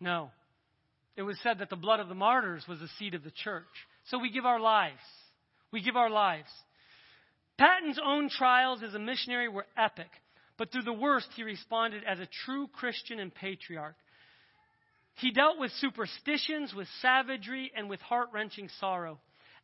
No. 0.00 0.30
It 1.16 1.22
was 1.22 1.36
said 1.42 1.58
that 1.58 1.68
the 1.68 1.76
blood 1.76 2.00
of 2.00 2.08
the 2.08 2.14
martyrs 2.14 2.64
was 2.68 2.78
the 2.78 2.88
seed 2.98 3.14
of 3.14 3.22
the 3.22 3.30
church. 3.30 3.64
So 4.04 4.18
we 4.18 4.30
give 4.30 4.46
our 4.46 4.60
lives. 4.60 4.96
We 5.72 5.82
give 5.82 5.96
our 5.96 6.10
lives. 6.10 6.50
Paton's 7.58 8.00
own 8.02 8.30
trials 8.30 8.82
as 8.82 8.94
a 8.94 8.98
missionary 8.98 9.48
were 9.48 9.66
epic, 9.76 10.08
but 10.56 10.72
through 10.72 10.82
the 10.82 10.92
worst, 10.92 11.28
he 11.36 11.42
responded 11.42 12.04
as 12.04 12.18
a 12.18 12.28
true 12.44 12.68
Christian 12.68 13.18
and 13.18 13.34
patriarch. 13.34 13.96
He 15.14 15.30
dealt 15.30 15.58
with 15.58 15.70
superstitions, 15.72 16.72
with 16.74 16.88
savagery, 17.02 17.70
and 17.76 17.90
with 17.90 18.00
heart 18.00 18.28
wrenching 18.32 18.70
sorrow, 18.80 19.18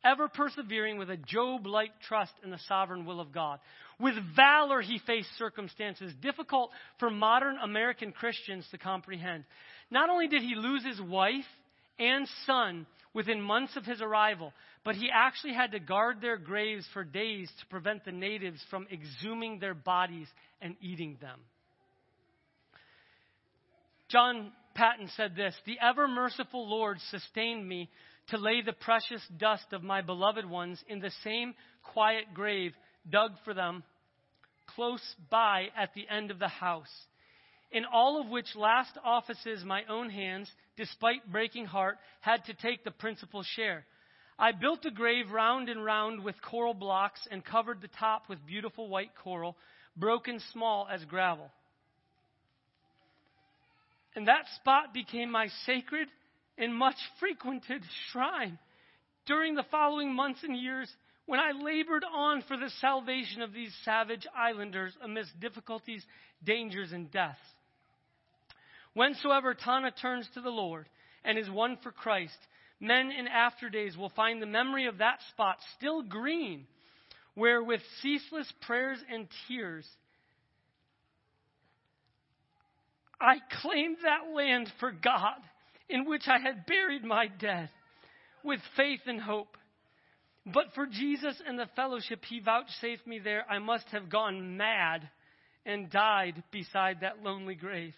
ever 0.05 0.29
persevering 0.29 0.99
with 0.99 1.09
a 1.11 1.17
Job 1.17 1.67
like 1.67 2.01
trust 2.07 2.33
in 2.45 2.51
the 2.51 2.59
sovereign 2.69 3.07
will 3.07 3.21
of 3.21 3.33
God. 3.33 3.59
With 3.99 4.15
valor, 4.37 4.83
he 4.83 5.01
faced 5.07 5.31
circumstances 5.39 6.13
difficult 6.21 6.71
for 6.99 7.09
modern 7.09 7.57
American 7.57 8.13
Christians 8.13 8.67
to 8.71 8.79
comprehend. 8.79 9.45
Not 9.91 10.11
only 10.11 10.29
did 10.29 10.43
he 10.43 10.55
lose 10.55 10.85
his 10.85 11.01
wife 11.01 11.47
and 11.99 12.29
son 12.45 12.87
within 13.15 13.41
months 13.41 13.77
of 13.77 13.87
his 13.87 14.03
arrival, 14.03 14.53
but 14.87 14.95
he 14.95 15.11
actually 15.13 15.53
had 15.53 15.73
to 15.73 15.81
guard 15.81 16.21
their 16.21 16.37
graves 16.37 16.87
for 16.93 17.03
days 17.03 17.51
to 17.59 17.67
prevent 17.67 18.05
the 18.05 18.13
natives 18.13 18.61
from 18.71 18.87
exhuming 18.89 19.59
their 19.59 19.75
bodies 19.75 20.29
and 20.63 20.77
eating 20.81 21.19
them. 21.21 21.41
John 24.09 24.53
Paton 24.77 25.11
said 25.17 25.35
this 25.35 25.57
The 25.67 25.79
ever 25.83 26.07
merciful 26.07 26.71
Lord 26.71 26.99
sustained 27.11 27.69
me 27.69 27.91
to 28.29 28.39
lay 28.39 28.63
the 28.63 28.73
precious 28.73 29.23
dust 29.37 29.67
of 29.73 29.83
my 29.83 30.03
beloved 30.03 30.49
ones 30.49 30.81
in 30.89 31.01
the 31.01 31.11
same 31.25 31.55
quiet 31.93 32.27
grave 32.33 32.73
dug 33.11 33.33
for 33.45 33.55
them 33.55 33.83
close 34.77 35.03
by 35.29 35.67
at 35.77 35.95
the 35.95 36.07
end 36.09 36.31
of 36.31 36.39
the 36.39 36.47
house 36.47 36.93
in 37.73 37.85
all 37.85 38.21
of 38.21 38.29
which 38.29 38.55
last 38.55 38.97
offices 39.05 39.65
my 39.65 39.83
own 39.89 40.11
hands, 40.11 40.49
despite 40.77 41.31
breaking 41.31 41.67
heart, 41.67 41.99
had 42.21 42.45
to 42.45 42.55
take 42.55 42.85
the 42.85 42.91
principal 42.93 43.43
share. 43.43 43.85
I 44.39 44.53
built 44.53 44.85
a 44.85 44.91
grave 44.91 45.31
round 45.31 45.69
and 45.69 45.85
round 45.85 46.23
with 46.23 46.41
coral 46.43 46.75
blocks 46.75 47.27
and 47.31 47.45
covered 47.45 47.81
the 47.81 47.89
top 47.89 48.29
with 48.29 48.47
beautiful 48.47 48.89
white 48.89 49.13
coral, 49.23 49.57
broken 49.97 50.41
small 50.53 50.87
as 50.91 51.05
gravel. 51.05 51.51
And 54.15 54.29
that 54.29 54.47
spot 54.57 54.93
became 54.93 55.31
my 55.31 55.49
sacred 55.65 56.09
and 56.59 56.75
much 56.75 56.97
frequented 57.19 57.83
shrine. 58.11 58.59
During 59.27 59.55
the 59.55 59.67
following 59.71 60.15
months 60.15 60.41
and 60.43 60.57
years, 60.57 60.91
when 61.27 61.41
I 61.41 61.53
labored 61.53 62.05
on 62.05 62.43
for 62.43 62.57
the 62.57 62.71
salvation 62.81 63.43
of 63.43 63.53
these 63.53 63.75
savage 63.85 64.27
islanders 64.35 64.97
amidst 65.03 65.39
difficulties, 65.41 66.05
dangers, 66.45 66.93
and 66.93 67.11
deaths. 67.11 67.39
Whensoever 68.95 69.55
Tanna 69.55 69.91
turns 69.91 70.29
to 70.35 70.41
the 70.41 70.51
Lord 70.51 70.87
and 71.25 71.37
is 71.39 71.51
won 71.51 71.77
for 71.83 71.91
Christ, 71.91 72.39
men 72.81 73.11
in 73.11 73.27
after 73.27 73.69
days 73.69 73.97
will 73.97 74.11
find 74.11 74.41
the 74.41 74.47
memory 74.47 74.87
of 74.87 74.99
that 74.99 75.19
spot 75.31 75.57
still 75.77 76.03
green, 76.03 76.67
where 77.35 77.63
with 77.63 77.81
ceaseless 78.03 78.51
prayers 78.63 78.99
and 79.11 79.29
tears, 79.49 79.87
I 83.21 83.37
claimed 83.63 83.99
that 84.03 84.35
land 84.35 84.71
for 84.79 84.93
God 84.93 85.39
in 85.89 86.05
which 86.05 86.29
I 86.29 86.39
had 86.39 86.67
buried 86.67 87.05
my 87.05 87.29
dead 87.29 87.71
with 88.45 88.61
faith 88.77 89.01
and 89.07 89.21
hope. 89.21 89.57
But 90.45 90.75
for 90.75 90.87
Jesus 90.87 91.41
and 91.47 91.59
the 91.59 91.69
fellowship 91.75 92.25
he 92.25 92.41
vouchsafed 92.41 93.07
me 93.07 93.19
there, 93.19 93.45
I 93.51 93.59
must 93.59 93.87
have 93.91 94.11
gone 94.11 94.57
mad 94.57 95.09
and 95.65 95.91
died 95.91 96.43
beside 96.53 97.01
that 97.01 97.23
lonely 97.23 97.55
grave. 97.55 97.95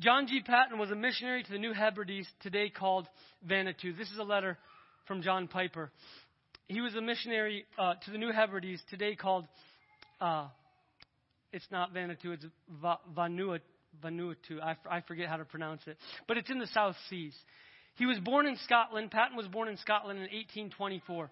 John 0.00 0.26
G. 0.26 0.40
Paton 0.40 0.78
was 0.78 0.90
a 0.90 0.94
missionary 0.94 1.42
to 1.42 1.52
the 1.52 1.58
New 1.58 1.74
Hebrides, 1.74 2.26
today 2.42 2.70
called 2.70 3.06
Vanuatu. 3.46 3.96
This 3.98 4.10
is 4.10 4.18
a 4.18 4.22
letter 4.22 4.56
from 5.06 5.20
John 5.20 5.46
Piper. 5.46 5.90
He 6.68 6.80
was 6.80 6.94
a 6.94 7.02
missionary 7.02 7.66
uh, 7.78 7.94
to 8.06 8.10
the 8.10 8.16
New 8.16 8.32
Hebrides, 8.32 8.80
today 8.88 9.14
called, 9.14 9.46
uh, 10.18 10.46
it's 11.52 11.66
not 11.70 11.92
Vanuatu, 11.92 12.32
it's 12.32 12.46
Vanuatu. 12.82 13.60
Vanuatu. 14.02 14.62
I, 14.62 14.76
I 14.88 15.02
forget 15.02 15.28
how 15.28 15.36
to 15.36 15.44
pronounce 15.44 15.82
it. 15.86 15.98
But 16.26 16.38
it's 16.38 16.48
in 16.48 16.60
the 16.60 16.68
South 16.68 16.94
Seas. 17.10 17.34
He 17.96 18.06
was 18.06 18.18
born 18.20 18.46
in 18.46 18.56
Scotland. 18.64 19.10
Paton 19.10 19.36
was 19.36 19.48
born 19.48 19.68
in 19.68 19.76
Scotland 19.76 20.18
in 20.18 20.22
1824. 20.22 21.30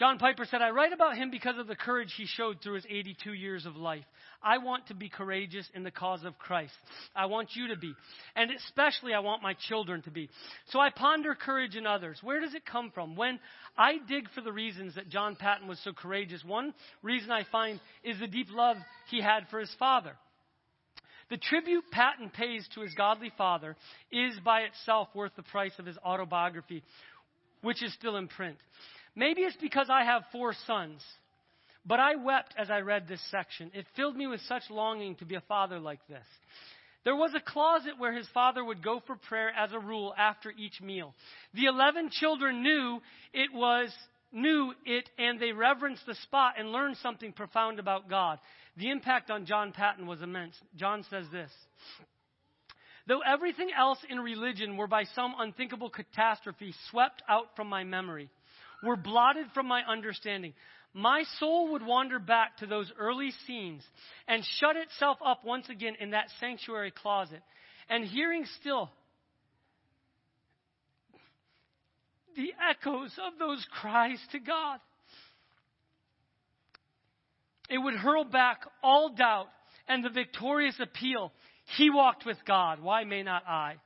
John 0.00 0.16
Piper 0.16 0.46
said, 0.46 0.62
I 0.62 0.70
write 0.70 0.94
about 0.94 1.18
him 1.18 1.30
because 1.30 1.58
of 1.58 1.66
the 1.66 1.76
courage 1.76 2.14
he 2.16 2.24
showed 2.24 2.62
through 2.62 2.76
his 2.76 2.86
82 2.88 3.34
years 3.34 3.66
of 3.66 3.76
life. 3.76 4.06
I 4.42 4.56
want 4.56 4.86
to 4.86 4.94
be 4.94 5.10
courageous 5.10 5.68
in 5.74 5.82
the 5.82 5.90
cause 5.90 6.24
of 6.24 6.38
Christ. 6.38 6.72
I 7.14 7.26
want 7.26 7.50
you 7.52 7.68
to 7.68 7.76
be. 7.76 7.92
And 8.34 8.50
especially, 8.50 9.12
I 9.12 9.18
want 9.18 9.42
my 9.42 9.52
children 9.68 10.00
to 10.04 10.10
be. 10.10 10.30
So 10.70 10.80
I 10.80 10.88
ponder 10.88 11.34
courage 11.34 11.76
in 11.76 11.86
others. 11.86 12.18
Where 12.22 12.40
does 12.40 12.54
it 12.54 12.64
come 12.64 12.90
from? 12.94 13.14
When 13.14 13.38
I 13.76 13.98
dig 14.08 14.30
for 14.34 14.40
the 14.40 14.50
reasons 14.50 14.94
that 14.94 15.10
John 15.10 15.36
Paton 15.36 15.68
was 15.68 15.78
so 15.84 15.92
courageous, 15.92 16.42
one 16.46 16.72
reason 17.02 17.30
I 17.30 17.44
find 17.52 17.78
is 18.02 18.18
the 18.18 18.26
deep 18.26 18.48
love 18.50 18.78
he 19.10 19.20
had 19.20 19.48
for 19.50 19.60
his 19.60 19.74
father. 19.78 20.12
The 21.28 21.36
tribute 21.36 21.84
Paton 21.92 22.30
pays 22.30 22.66
to 22.74 22.80
his 22.80 22.94
godly 22.94 23.32
father 23.36 23.76
is 24.10 24.32
by 24.42 24.62
itself 24.62 25.08
worth 25.14 25.32
the 25.36 25.42
price 25.42 25.74
of 25.78 25.84
his 25.84 25.98
autobiography, 25.98 26.82
which 27.60 27.82
is 27.82 27.92
still 27.92 28.16
in 28.16 28.28
print. 28.28 28.56
Maybe 29.14 29.42
it's 29.42 29.56
because 29.60 29.88
I 29.90 30.04
have 30.04 30.22
four 30.32 30.54
sons, 30.66 31.02
but 31.84 32.00
I 32.00 32.16
wept 32.16 32.54
as 32.56 32.70
I 32.70 32.80
read 32.80 33.08
this 33.08 33.22
section. 33.30 33.70
It 33.74 33.86
filled 33.96 34.16
me 34.16 34.26
with 34.26 34.40
such 34.42 34.62
longing 34.70 35.16
to 35.16 35.24
be 35.24 35.34
a 35.34 35.42
father 35.42 35.78
like 35.78 36.06
this. 36.08 36.24
There 37.04 37.16
was 37.16 37.32
a 37.34 37.40
closet 37.40 37.98
where 37.98 38.12
his 38.12 38.28
father 38.34 38.62
would 38.62 38.84
go 38.84 39.00
for 39.06 39.16
prayer 39.16 39.50
as 39.56 39.72
a 39.72 39.78
rule 39.78 40.14
after 40.16 40.50
each 40.50 40.80
meal. 40.82 41.14
The 41.54 41.66
eleven 41.66 42.10
children 42.10 42.62
knew 42.62 43.00
it 43.32 43.52
was 43.52 43.90
knew 44.32 44.72
it 44.84 45.08
and 45.18 45.40
they 45.40 45.52
reverenced 45.52 46.06
the 46.06 46.14
spot 46.14 46.54
and 46.58 46.70
learned 46.70 46.96
something 46.98 47.32
profound 47.32 47.78
about 47.78 48.08
God. 48.08 48.38
The 48.76 48.90
impact 48.90 49.30
on 49.30 49.46
John 49.46 49.72
Paton 49.72 50.06
was 50.06 50.22
immense. 50.22 50.54
John 50.76 51.04
says 51.10 51.26
this 51.32 51.50
Though 53.08 53.20
everything 53.20 53.70
else 53.76 53.98
in 54.08 54.20
religion 54.20 54.76
were 54.76 54.86
by 54.86 55.04
some 55.14 55.34
unthinkable 55.38 55.90
catastrophe 55.90 56.74
swept 56.90 57.22
out 57.28 57.56
from 57.56 57.68
my 57.68 57.82
memory, 57.82 58.30
were 58.82 58.96
blotted 58.96 59.46
from 59.54 59.66
my 59.66 59.82
understanding, 59.82 60.54
my 60.92 61.24
soul 61.38 61.72
would 61.72 61.84
wander 61.84 62.18
back 62.18 62.56
to 62.58 62.66
those 62.66 62.90
early 62.98 63.32
scenes 63.46 63.82
and 64.26 64.44
shut 64.58 64.76
itself 64.76 65.18
up 65.24 65.44
once 65.44 65.68
again 65.68 65.94
in 66.00 66.10
that 66.10 66.26
sanctuary 66.40 66.90
closet. 66.90 67.42
And 67.88 68.04
hearing 68.04 68.44
still 68.60 68.90
the 72.36 72.52
echoes 72.70 73.12
of 73.24 73.38
those 73.38 73.64
cries 73.80 74.20
to 74.32 74.40
God, 74.40 74.80
it 77.68 77.78
would 77.78 77.94
hurl 77.94 78.24
back 78.24 78.62
all 78.82 79.10
doubt 79.10 79.46
and 79.86 80.04
the 80.04 80.10
victorious 80.10 80.74
appeal 80.80 81.32
He 81.76 81.88
walked 81.88 82.26
with 82.26 82.38
God. 82.44 82.80
Why 82.80 83.04
may 83.04 83.22
not 83.22 83.46
I? 83.46 83.76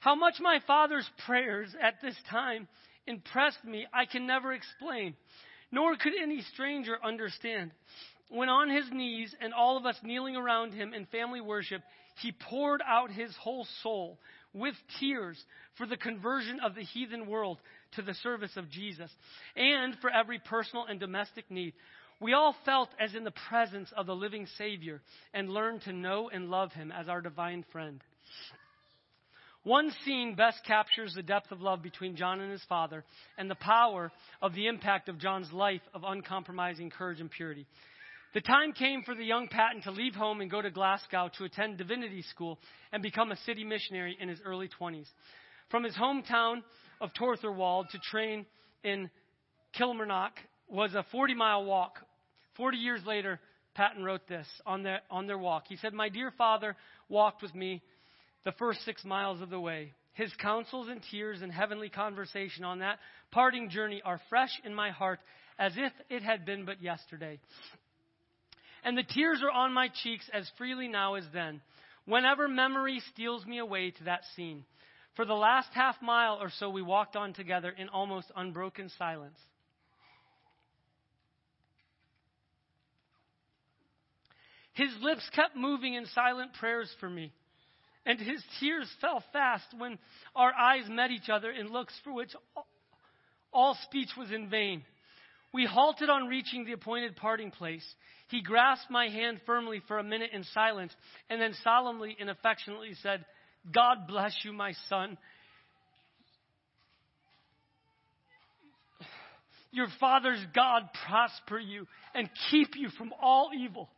How 0.00 0.14
much 0.14 0.34
my 0.40 0.60
father's 0.66 1.08
prayers 1.26 1.74
at 1.80 2.00
this 2.02 2.16
time 2.30 2.68
impressed 3.06 3.64
me, 3.64 3.86
I 3.92 4.06
can 4.06 4.26
never 4.26 4.52
explain, 4.52 5.14
nor 5.70 5.96
could 5.96 6.12
any 6.20 6.42
stranger 6.52 6.96
understand. 7.02 7.72
When 8.28 8.48
on 8.48 8.70
his 8.70 8.90
knees 8.90 9.34
and 9.40 9.52
all 9.52 9.76
of 9.76 9.84
us 9.84 9.96
kneeling 10.02 10.36
around 10.36 10.72
him 10.72 10.94
in 10.94 11.06
family 11.06 11.40
worship, 11.40 11.82
he 12.20 12.32
poured 12.32 12.82
out 12.86 13.10
his 13.10 13.34
whole 13.36 13.66
soul 13.82 14.18
with 14.54 14.74
tears 15.00 15.42
for 15.76 15.86
the 15.86 15.96
conversion 15.96 16.60
of 16.60 16.74
the 16.74 16.82
heathen 16.82 17.26
world 17.26 17.58
to 17.92 18.02
the 18.02 18.14
service 18.14 18.56
of 18.56 18.70
Jesus 18.70 19.10
and 19.56 19.96
for 20.00 20.10
every 20.10 20.38
personal 20.38 20.86
and 20.86 21.00
domestic 21.00 21.50
need. 21.50 21.74
We 22.20 22.34
all 22.34 22.54
felt 22.64 22.90
as 23.00 23.14
in 23.14 23.24
the 23.24 23.34
presence 23.48 23.92
of 23.96 24.06
the 24.06 24.14
living 24.14 24.46
Savior 24.56 25.02
and 25.34 25.50
learned 25.50 25.82
to 25.82 25.92
know 25.92 26.30
and 26.30 26.50
love 26.50 26.72
him 26.72 26.92
as 26.92 27.08
our 27.08 27.20
divine 27.20 27.64
friend. 27.72 28.00
One 29.64 29.92
scene 30.04 30.34
best 30.34 30.64
captures 30.66 31.14
the 31.14 31.22
depth 31.22 31.52
of 31.52 31.60
love 31.60 31.82
between 31.82 32.16
John 32.16 32.40
and 32.40 32.50
his 32.50 32.64
father 32.68 33.04
and 33.38 33.50
the 33.50 33.54
power 33.54 34.10
of 34.40 34.54
the 34.54 34.66
impact 34.66 35.08
of 35.08 35.18
John's 35.18 35.52
life 35.52 35.82
of 35.94 36.02
uncompromising 36.04 36.90
courage 36.90 37.20
and 37.20 37.30
purity. 37.30 37.66
The 38.34 38.40
time 38.40 38.72
came 38.72 39.02
for 39.02 39.14
the 39.14 39.24
young 39.24 39.48
Paton 39.48 39.82
to 39.82 39.90
leave 39.90 40.14
home 40.14 40.40
and 40.40 40.50
go 40.50 40.62
to 40.62 40.70
Glasgow 40.70 41.30
to 41.38 41.44
attend 41.44 41.78
divinity 41.78 42.22
school 42.22 42.58
and 42.92 43.02
become 43.02 43.30
a 43.30 43.36
city 43.38 43.62
missionary 43.62 44.16
in 44.18 44.28
his 44.28 44.40
early 44.44 44.68
20s. 44.80 45.06
From 45.70 45.84
his 45.84 45.94
hometown 45.94 46.62
of 47.00 47.10
Torthorwald 47.14 47.90
to 47.90 47.98
train 47.98 48.46
in 48.82 49.10
Kilmarnock 49.74 50.32
was 50.68 50.94
a 50.94 51.04
40 51.12 51.34
mile 51.34 51.64
walk 51.64 51.98
40 52.56 52.76
years 52.76 53.00
later, 53.06 53.40
Paton 53.74 54.04
wrote 54.04 54.28
this 54.28 54.46
on 54.66 54.82
their, 54.82 55.00
on 55.10 55.26
their 55.26 55.38
walk. 55.38 55.64
He 55.68 55.76
said, 55.76 55.94
My 55.94 56.08
dear 56.08 56.30
father 56.36 56.76
walked 57.08 57.42
with 57.42 57.54
me 57.54 57.82
the 58.44 58.52
first 58.52 58.84
six 58.84 59.04
miles 59.04 59.40
of 59.40 59.50
the 59.50 59.60
way. 59.60 59.92
His 60.14 60.32
counsels 60.40 60.88
and 60.88 61.00
tears 61.10 61.40
and 61.42 61.50
heavenly 61.50 61.88
conversation 61.88 62.64
on 62.64 62.80
that 62.80 62.98
parting 63.30 63.70
journey 63.70 64.02
are 64.04 64.20
fresh 64.28 64.50
in 64.64 64.74
my 64.74 64.90
heart 64.90 65.20
as 65.58 65.72
if 65.76 65.92
it 66.10 66.22
had 66.22 66.44
been 66.44 66.64
but 66.64 66.82
yesterday. 66.82 67.40
And 68.84 68.98
the 68.98 69.04
tears 69.04 69.40
are 69.42 69.50
on 69.50 69.72
my 69.72 69.88
cheeks 70.02 70.28
as 70.32 70.50
freely 70.58 70.88
now 70.88 71.14
as 71.14 71.24
then, 71.32 71.60
whenever 72.04 72.48
memory 72.48 73.00
steals 73.12 73.46
me 73.46 73.58
away 73.58 73.90
to 73.92 74.04
that 74.04 74.22
scene. 74.34 74.64
For 75.14 75.24
the 75.24 75.34
last 75.34 75.68
half 75.72 75.96
mile 76.02 76.38
or 76.40 76.50
so, 76.58 76.68
we 76.70 76.82
walked 76.82 77.16
on 77.16 77.32
together 77.32 77.70
in 77.70 77.88
almost 77.88 78.30
unbroken 78.34 78.90
silence. 78.98 79.38
His 84.74 84.90
lips 85.02 85.28
kept 85.34 85.54
moving 85.54 85.94
in 85.94 86.06
silent 86.06 86.54
prayers 86.54 86.90
for 86.98 87.08
me, 87.08 87.32
and 88.04 88.18
his 88.18 88.42
tears 88.58 88.88
fell 89.00 89.22
fast 89.32 89.66
when 89.76 89.98
our 90.34 90.52
eyes 90.52 90.84
met 90.88 91.10
each 91.10 91.28
other 91.28 91.50
in 91.50 91.72
looks 91.72 91.94
for 92.04 92.12
which 92.12 92.30
all 93.52 93.76
speech 93.84 94.08
was 94.16 94.30
in 94.30 94.50
vain. 94.50 94.82
We 95.52 95.66
halted 95.66 96.08
on 96.08 96.28
reaching 96.28 96.64
the 96.64 96.72
appointed 96.72 97.16
parting 97.16 97.50
place. 97.50 97.84
He 98.28 98.42
grasped 98.42 98.90
my 98.90 99.08
hand 99.08 99.40
firmly 99.44 99.82
for 99.86 99.98
a 99.98 100.04
minute 100.04 100.30
in 100.32 100.44
silence, 100.54 100.92
and 101.28 101.40
then 101.40 101.54
solemnly 101.62 102.16
and 102.18 102.30
affectionately 102.30 102.94
said, 103.02 103.24
God 103.72 104.06
bless 104.08 104.34
you, 104.42 104.52
my 104.52 104.72
son. 104.88 105.18
Your 109.70 109.88
father's 110.00 110.44
God 110.54 110.88
prosper 111.06 111.58
you 111.58 111.86
and 112.14 112.28
keep 112.50 112.70
you 112.76 112.88
from 112.96 113.12
all 113.20 113.50
evil. 113.54 113.88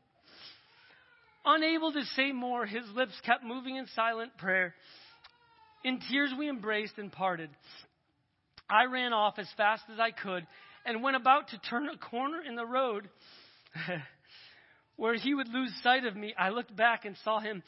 Unable 1.45 1.93
to 1.93 2.05
say 2.17 2.33
more, 2.33 2.65
his 2.65 2.85
lips 2.95 3.13
kept 3.25 3.45
moving 3.45 3.77
in 3.77 3.87
silent 3.95 4.37
prayer. 4.39 4.75
In 5.85 6.01
tears, 6.09 6.33
we 6.39 6.49
embraced 6.49 6.97
and 6.97 7.13
parted. 7.13 7.51
I 8.69 8.87
ran 8.87 9.13
off 9.13 9.39
as 9.39 9.49
fast 9.57 9.83
as 9.93 10.01
I 10.01 10.11
could, 10.11 10.47
and 10.87 11.03
when 11.03 11.15
about 11.15 11.49
to 11.49 11.59
turn 11.59 11.89
a 11.89 11.99
corner 11.99 12.41
in 12.43 12.57
the 12.57 12.65
road 12.65 13.11
where 14.97 15.15
he 15.15 15.35
would 15.35 15.49
lose 15.49 15.71
sight 15.83 16.05
of 16.05 16.17
me, 16.17 16.35
I 16.39 16.49
looked 16.49 16.75
back 16.75 17.05
and 17.05 17.15
saw 17.25 17.41
him 17.41 17.63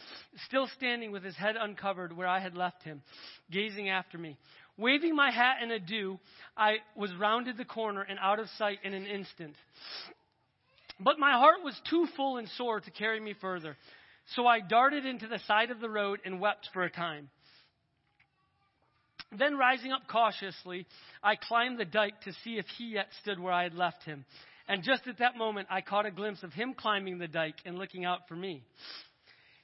still 0.46 0.68
standing 0.76 1.12
with 1.12 1.22
his 1.22 1.36
head 1.36 1.56
uncovered 1.60 2.16
where 2.16 2.28
I 2.28 2.40
had 2.40 2.56
left 2.56 2.82
him, 2.82 3.02
gazing 3.50 3.90
after 3.90 4.16
me. 4.16 4.38
Waving 4.78 5.14
my 5.14 5.30
hat 5.30 5.62
in 5.62 5.70
adieu, 5.70 6.18
I 6.56 6.76
was 6.94 7.10
rounded 7.14 7.56
the 7.56 7.64
corner 7.64 8.02
and 8.02 8.18
out 8.18 8.40
of 8.40 8.48
sight 8.56 8.78
in 8.84 8.94
an 8.94 9.06
instant. 9.06 9.54
But 10.98 11.18
my 11.18 11.32
heart 11.32 11.62
was 11.62 11.78
too 11.90 12.06
full 12.16 12.38
and 12.38 12.48
sore 12.56 12.80
to 12.80 12.90
carry 12.90 13.20
me 13.20 13.34
further. 13.40 13.76
So 14.34 14.46
I 14.46 14.60
darted 14.60 15.04
into 15.04 15.28
the 15.28 15.38
side 15.46 15.70
of 15.70 15.80
the 15.80 15.90
road 15.90 16.20
and 16.24 16.40
wept 16.40 16.70
for 16.72 16.82
a 16.82 16.90
time. 16.90 17.28
Then, 19.36 19.58
rising 19.58 19.92
up 19.92 20.02
cautiously, 20.08 20.86
I 21.22 21.36
climbed 21.36 21.78
the 21.78 21.84
dike 21.84 22.20
to 22.22 22.32
see 22.44 22.58
if 22.58 22.66
he 22.78 22.94
yet 22.94 23.08
stood 23.22 23.40
where 23.40 23.52
I 23.52 23.64
had 23.64 23.74
left 23.74 24.04
him. 24.04 24.24
And 24.68 24.82
just 24.82 25.06
at 25.06 25.18
that 25.18 25.36
moment, 25.36 25.68
I 25.70 25.80
caught 25.80 26.06
a 26.06 26.10
glimpse 26.10 26.42
of 26.42 26.52
him 26.52 26.74
climbing 26.74 27.18
the 27.18 27.28
dike 27.28 27.56
and 27.64 27.78
looking 27.78 28.04
out 28.04 28.28
for 28.28 28.34
me. 28.34 28.62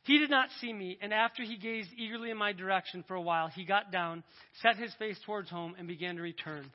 He 0.05 0.19
did 0.19 0.31
not 0.31 0.49
see 0.61 0.73
me, 0.73 0.99
and 1.01 1.15
after 1.15 1.45
he 1.45 1.57
gazed 1.57 1.91
eagerly 1.97 2.31
in 2.31 2.37
my 2.37 2.53
direction 2.53 3.05
for 3.07 3.15
a 3.15 3.21
while, 3.21 3.49
he 3.49 3.65
got 3.65 3.93
down, 3.93 4.25
set 4.61 4.77
his 4.77 4.93
face 4.95 5.19
towards 5.25 5.49
home, 5.49 5.77
and 5.79 5.87
began 5.87 6.17
to 6.17 6.23
return. 6.23 6.71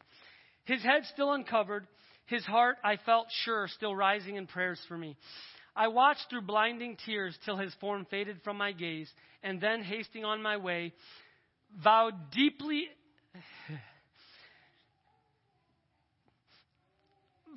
His 0.64 0.82
head 0.82 1.04
still 1.14 1.34
uncovered, 1.34 1.88
his 2.28 2.46
heart, 2.46 2.78
I 2.84 2.98
felt 3.06 3.28
sure, 3.44 3.68
still 3.68 3.96
rising 3.96 4.36
in 4.36 4.48
prayers 4.48 4.80
for 4.88 4.98
me. 4.98 5.18
I 5.76 5.88
watched 5.90 6.30
through 6.30 6.42
blinding 6.42 6.98
tears 7.06 7.38
till 7.46 7.58
his 7.58 7.74
form 7.76 8.06
faded 8.10 8.42
from 8.44 8.58
my 8.58 8.72
gaze, 8.72 9.10
and 9.44 9.60
then, 9.62 9.82
hasting 9.82 10.26
on 10.26 10.42
my 10.42 10.58
way, 10.58 10.94
vowed 11.84 12.32
deeply 12.32 12.88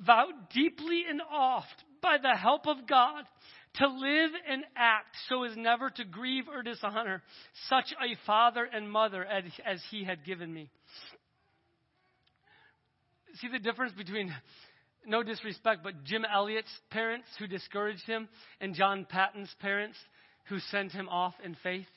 vowed 0.05 0.49
deeply 0.53 1.03
and 1.09 1.21
oft 1.31 1.83
by 2.01 2.17
the 2.21 2.35
help 2.35 2.67
of 2.67 2.87
God 2.87 3.23
to 3.75 3.87
live 3.87 4.31
and 4.49 4.63
act 4.75 5.15
so 5.29 5.43
as 5.43 5.55
never 5.55 5.89
to 5.89 6.03
grieve 6.03 6.49
or 6.49 6.61
dishonor 6.63 7.23
such 7.69 7.93
a 7.93 8.15
father 8.25 8.65
and 8.65 8.91
mother 8.91 9.23
as, 9.23 9.43
as 9.65 9.81
he 9.91 10.03
had 10.03 10.25
given 10.25 10.53
me. 10.53 10.69
See 13.35 13.47
the 13.47 13.59
difference 13.59 13.93
between, 13.93 14.33
no 15.05 15.23
disrespect, 15.23 15.81
but 15.83 16.03
Jim 16.03 16.25
Elliot's 16.25 16.71
parents 16.89 17.27
who 17.39 17.47
discouraged 17.47 18.05
him 18.05 18.27
and 18.59 18.75
John 18.75 19.05
Paton's 19.09 19.53
parents 19.59 19.97
who 20.49 20.59
sent 20.59 20.91
him 20.91 21.07
off 21.07 21.33
in 21.43 21.55
faith 21.63 21.87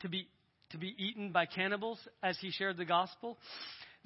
to 0.00 0.08
be, 0.08 0.26
to 0.70 0.78
be 0.78 0.94
eaten 0.98 1.32
by 1.32 1.46
cannibals 1.46 1.98
as 2.22 2.38
he 2.38 2.50
shared 2.50 2.76
the 2.76 2.84
gospel. 2.84 3.38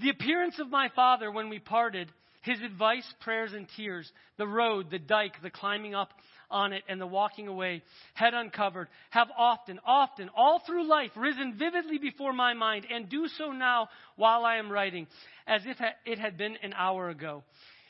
The 0.01 0.11
appearance 0.11 0.59
of 0.59 0.69
my 0.69 0.89
father 0.95 1.31
when 1.31 1.49
we 1.49 1.59
parted 1.59 2.11
his 2.43 2.61
advice, 2.63 3.05
prayers, 3.21 3.53
and 3.53 3.67
tears, 3.77 4.11
the 4.37 4.47
road, 4.47 4.91
the 4.91 4.99
dike, 4.99 5.41
the 5.43 5.51
climbing 5.51 5.95
up 5.95 6.11
on 6.51 6.73
it, 6.73 6.83
and 6.89 7.01
the 7.01 7.07
walking 7.07 7.47
away, 7.49 7.83
head 8.15 8.33
uncovered, 8.35 8.89
have 9.11 9.29
often, 9.37 9.79
often, 9.85 10.31
all 10.35 10.61
through 10.67 10.89
life, 10.89 11.11
risen 11.17 11.59
vividly 11.59 11.99
before 11.99 12.33
my 12.33 12.55
mind, 12.55 12.87
and 12.91 13.09
do 13.09 13.29
so 13.37 13.53
now 13.53 13.89
while 14.17 14.45
I 14.45 14.57
am 14.57 14.71
writing, 14.71 15.07
as 15.47 15.63
if 15.67 15.77
it 16.07 16.19
had 16.19 16.39
been 16.39 16.57
an 16.63 16.73
hour 16.75 17.11
ago. 17.11 17.43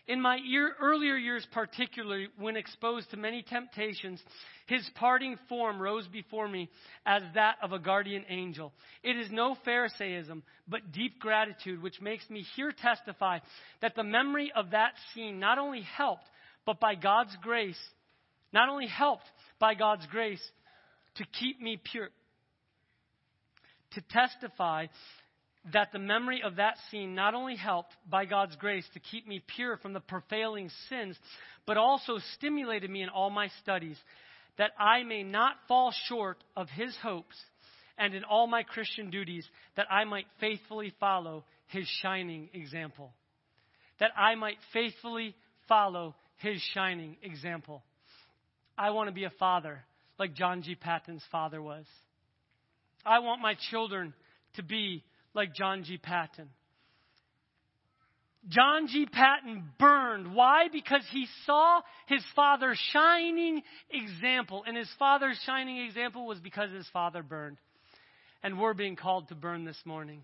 In 0.08 0.22
my 0.22 0.38
ear, 0.38 0.72
earlier 0.80 1.16
years, 1.16 1.46
particularly 1.52 2.28
when 2.38 2.56
exposed 2.56 3.10
to 3.10 3.18
many 3.18 3.42
temptations, 3.42 4.22
his 4.66 4.88
parting 4.94 5.36
form 5.50 5.78
rose 5.78 6.06
before 6.08 6.48
me 6.48 6.70
as 7.04 7.22
that 7.34 7.56
of 7.62 7.72
a 7.72 7.78
guardian 7.78 8.24
angel. 8.30 8.72
It 9.02 9.18
is 9.18 9.30
no 9.30 9.54
Pharisaism, 9.66 10.42
but 10.66 10.92
deep 10.92 11.20
gratitude 11.20 11.82
which 11.82 12.00
makes 12.00 12.28
me 12.30 12.42
here 12.56 12.72
testify 12.72 13.40
that 13.82 13.96
the 13.96 14.02
memory 14.02 14.50
of 14.56 14.70
that 14.70 14.92
scene 15.12 15.38
not 15.40 15.58
only 15.58 15.82
helped, 15.82 16.24
but 16.64 16.80
by 16.80 16.94
God's 16.94 17.36
grace, 17.42 17.78
not 18.50 18.70
only 18.70 18.86
helped 18.86 19.30
by 19.58 19.74
God's 19.74 20.06
grace 20.06 20.42
to 21.16 21.24
keep 21.38 21.60
me 21.60 21.78
pure, 21.92 22.08
to 23.92 24.00
testify 24.00 24.86
that 25.72 25.92
the 25.92 25.98
memory 25.98 26.42
of 26.42 26.56
that 26.56 26.76
scene 26.90 27.14
not 27.14 27.34
only 27.34 27.56
helped, 27.56 27.92
by 28.08 28.24
God's 28.24 28.56
grace, 28.56 28.86
to 28.94 29.00
keep 29.00 29.26
me 29.26 29.42
pure 29.56 29.76
from 29.76 29.92
the 29.92 30.00
prevailing 30.00 30.70
sins, 30.88 31.16
but 31.66 31.76
also 31.76 32.18
stimulated 32.36 32.90
me 32.90 33.02
in 33.02 33.08
all 33.08 33.30
my 33.30 33.48
studies, 33.62 33.96
that 34.56 34.72
I 34.78 35.02
may 35.02 35.22
not 35.22 35.54
fall 35.66 35.92
short 36.06 36.38
of 36.56 36.68
His 36.68 36.94
hopes, 37.02 37.36
and 37.96 38.14
in 38.14 38.24
all 38.24 38.46
my 38.46 38.62
Christian 38.62 39.10
duties, 39.10 39.46
that 39.76 39.86
I 39.90 40.04
might 40.04 40.26
faithfully 40.40 40.92
follow 41.00 41.44
His 41.66 41.86
shining 42.02 42.48
example. 42.52 43.12
That 44.00 44.10
I 44.16 44.34
might 44.34 44.58
faithfully 44.72 45.34
follow 45.68 46.14
His 46.38 46.60
shining 46.74 47.16
example. 47.22 47.82
I 48.76 48.90
want 48.90 49.08
to 49.08 49.14
be 49.14 49.24
a 49.24 49.30
father 49.30 49.84
like 50.18 50.34
John 50.34 50.62
G. 50.62 50.74
Paton's 50.74 51.24
father 51.30 51.60
was. 51.60 51.84
I 53.04 53.20
want 53.20 53.40
my 53.40 53.54
children 53.70 54.14
to 54.54 54.62
be 54.62 55.04
like 55.38 55.54
John 55.54 55.84
G. 55.84 55.96
Paton. 55.96 56.48
John 58.48 58.88
G. 58.88 59.06
Paton 59.06 59.70
burned. 59.78 60.34
Why? 60.34 60.68
Because 60.72 61.02
he 61.12 61.26
saw 61.46 61.80
his 62.06 62.22
father's 62.34 62.78
shining 62.92 63.62
example. 63.90 64.64
And 64.66 64.76
his 64.76 64.90
father's 64.98 65.38
shining 65.46 65.78
example 65.78 66.26
was 66.26 66.40
because 66.40 66.70
his 66.72 66.88
father 66.92 67.22
burned. 67.22 67.58
And 68.42 68.58
we're 68.58 68.74
being 68.74 68.96
called 68.96 69.28
to 69.28 69.34
burn 69.34 69.64
this 69.64 69.80
morning. 69.84 70.22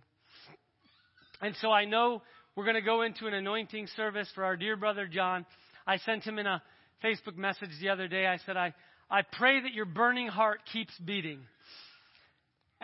And 1.41 1.55
so 1.61 1.70
I 1.70 1.85
know 1.85 2.23
we're 2.57 2.65
going 2.65 2.74
to 2.74 2.82
go 2.82 3.03
into 3.03 3.27
an 3.27 3.35
anointing 3.35 3.89
service 3.97 4.28
for 4.35 4.45
our 4.45 4.57
dear 4.57 4.77
brother 4.77 5.07
John. 5.07 5.47
I 5.86 5.99
sent 5.99 6.24
him 6.24 6.39
in 6.39 6.47
a 6.47 6.62
Facebook 7.05 7.36
message 7.36 7.70
the 7.81 7.91
other 7.91 8.09
day. 8.09 8.27
I 8.27 8.39
said, 8.47 8.57
I, 8.57 8.74
I 9.11 9.23
pray 9.23 9.61
that 9.61 9.74
your 9.74 9.85
burning 9.85 10.28
heart 10.28 10.61
keeps 10.73 10.97
beating. 10.99 11.41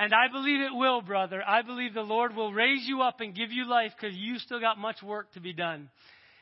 And 0.00 0.14
I 0.14 0.28
believe 0.32 0.62
it 0.62 0.74
will, 0.74 1.02
brother. 1.02 1.42
I 1.46 1.60
believe 1.60 1.92
the 1.92 2.00
Lord 2.00 2.34
will 2.34 2.54
raise 2.54 2.86
you 2.86 3.02
up 3.02 3.20
and 3.20 3.34
give 3.34 3.52
you 3.52 3.68
life 3.68 3.92
because 3.94 4.16
you 4.16 4.38
still 4.38 4.58
got 4.58 4.78
much 4.78 5.02
work 5.02 5.30
to 5.34 5.40
be 5.40 5.52
done. 5.52 5.90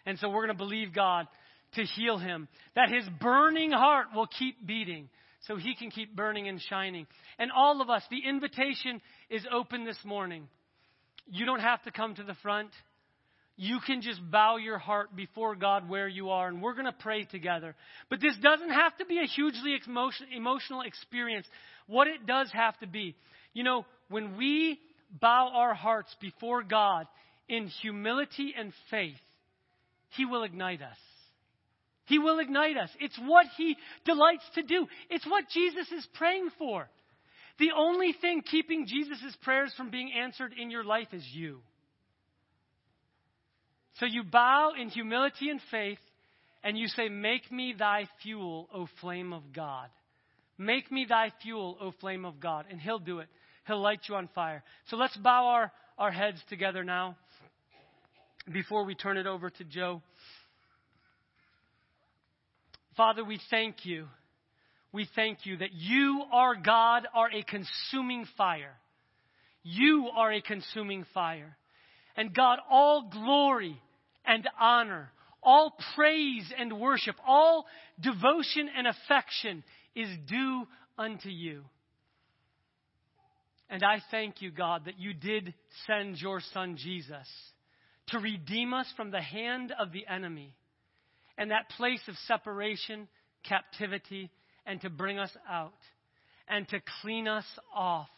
And 0.06 0.16
so 0.20 0.28
we're 0.28 0.46
going 0.46 0.56
to 0.56 0.64
believe 0.64 0.94
God 0.94 1.26
to 1.74 1.82
heal 1.82 2.18
him. 2.18 2.46
That 2.76 2.88
his 2.88 3.04
burning 3.20 3.72
heart 3.72 4.06
will 4.14 4.28
keep 4.28 4.64
beating 4.64 5.08
so 5.40 5.56
he 5.56 5.74
can 5.74 5.90
keep 5.90 6.14
burning 6.14 6.46
and 6.46 6.60
shining. 6.70 7.08
And 7.36 7.50
all 7.50 7.82
of 7.82 7.90
us, 7.90 8.04
the 8.12 8.28
invitation 8.28 9.00
is 9.28 9.44
open 9.52 9.84
this 9.84 9.98
morning. 10.04 10.46
You 11.28 11.44
don't 11.44 11.58
have 11.58 11.82
to 11.82 11.90
come 11.90 12.14
to 12.14 12.22
the 12.22 12.36
front. 12.40 12.70
You 13.56 13.80
can 13.84 14.02
just 14.02 14.20
bow 14.30 14.58
your 14.58 14.78
heart 14.78 15.16
before 15.16 15.56
God 15.56 15.88
where 15.88 16.06
you 16.06 16.30
are, 16.30 16.46
and 16.46 16.62
we're 16.62 16.74
going 16.74 16.84
to 16.84 16.92
pray 16.92 17.24
together. 17.24 17.74
But 18.08 18.20
this 18.20 18.36
doesn't 18.40 18.70
have 18.70 18.96
to 18.98 19.04
be 19.04 19.18
a 19.18 19.26
hugely 19.26 19.76
emotional 20.32 20.82
experience. 20.82 21.44
What 21.88 22.06
it 22.06 22.24
does 22.24 22.52
have 22.52 22.78
to 22.78 22.86
be 22.86 23.16
you 23.58 23.64
know, 23.64 23.84
when 24.08 24.36
we 24.36 24.78
bow 25.20 25.50
our 25.52 25.74
hearts 25.74 26.14
before 26.20 26.62
God 26.62 27.08
in 27.48 27.66
humility 27.66 28.54
and 28.56 28.72
faith, 28.88 29.18
He 30.10 30.24
will 30.24 30.44
ignite 30.44 30.80
us. 30.80 30.96
He 32.04 32.20
will 32.20 32.38
ignite 32.38 32.76
us. 32.76 32.88
It's 33.00 33.18
what 33.18 33.46
He 33.56 33.76
delights 34.04 34.44
to 34.54 34.62
do. 34.62 34.86
It's 35.10 35.26
what 35.26 35.46
Jesus 35.52 35.90
is 35.90 36.06
praying 36.14 36.50
for. 36.56 36.88
The 37.58 37.70
only 37.76 38.14
thing 38.20 38.42
keeping 38.48 38.86
Jesus' 38.86 39.36
prayers 39.42 39.74
from 39.76 39.90
being 39.90 40.12
answered 40.12 40.54
in 40.56 40.70
your 40.70 40.84
life 40.84 41.08
is 41.12 41.26
you. 41.32 41.58
So 43.94 44.06
you 44.06 44.22
bow 44.22 44.74
in 44.80 44.88
humility 44.88 45.50
and 45.50 45.60
faith, 45.72 45.98
and 46.62 46.78
you 46.78 46.86
say, 46.86 47.08
Make 47.08 47.50
me 47.50 47.74
thy 47.76 48.08
fuel, 48.22 48.68
O 48.72 48.86
flame 49.00 49.32
of 49.32 49.52
God. 49.52 49.88
Make 50.58 50.92
me 50.92 51.06
thy 51.08 51.32
fuel, 51.42 51.76
O 51.80 51.90
flame 52.00 52.24
of 52.24 52.38
God. 52.38 52.66
And 52.70 52.80
he'll 52.80 53.00
do 53.00 53.18
it. 53.18 53.28
He'll 53.68 53.80
light 53.80 54.00
you 54.08 54.16
on 54.16 54.28
fire. 54.34 54.64
So 54.88 54.96
let's 54.96 55.16
bow 55.18 55.46
our, 55.46 55.72
our 55.98 56.10
heads 56.10 56.38
together 56.48 56.82
now 56.82 57.16
before 58.50 58.84
we 58.84 58.94
turn 58.94 59.18
it 59.18 59.26
over 59.26 59.50
to 59.50 59.64
Joe. 59.64 60.00
Father, 62.96 63.22
we 63.22 63.38
thank 63.50 63.84
you. 63.84 64.06
We 64.90 65.06
thank 65.14 65.44
you 65.44 65.58
that 65.58 65.74
you, 65.74 66.22
our 66.32 66.56
God, 66.56 67.06
are 67.14 67.30
a 67.30 67.42
consuming 67.42 68.26
fire. 68.38 68.74
You 69.62 70.08
are 70.16 70.32
a 70.32 70.40
consuming 70.40 71.04
fire. 71.12 71.54
And 72.16 72.34
God, 72.34 72.60
all 72.70 73.10
glory 73.12 73.78
and 74.24 74.48
honor, 74.58 75.12
all 75.42 75.76
praise 75.94 76.50
and 76.58 76.80
worship, 76.80 77.16
all 77.26 77.66
devotion 78.00 78.70
and 78.74 78.86
affection 78.86 79.62
is 79.94 80.08
due 80.26 80.66
unto 80.96 81.28
you. 81.28 81.64
And 83.70 83.82
I 83.84 84.02
thank 84.10 84.40
you, 84.40 84.50
God, 84.50 84.86
that 84.86 84.98
you 84.98 85.12
did 85.12 85.54
send 85.86 86.20
your 86.20 86.40
son 86.54 86.76
Jesus 86.76 87.28
to 88.08 88.18
redeem 88.18 88.72
us 88.72 88.86
from 88.96 89.10
the 89.10 89.20
hand 89.20 89.72
of 89.78 89.92
the 89.92 90.06
enemy 90.06 90.54
and 91.36 91.50
that 91.50 91.68
place 91.76 92.00
of 92.08 92.14
separation, 92.26 93.08
captivity, 93.46 94.30
and 94.64 94.80
to 94.80 94.90
bring 94.90 95.18
us 95.18 95.30
out 95.48 95.72
and 96.48 96.66
to 96.68 96.80
clean 97.02 97.28
us 97.28 97.44
off 97.74 98.08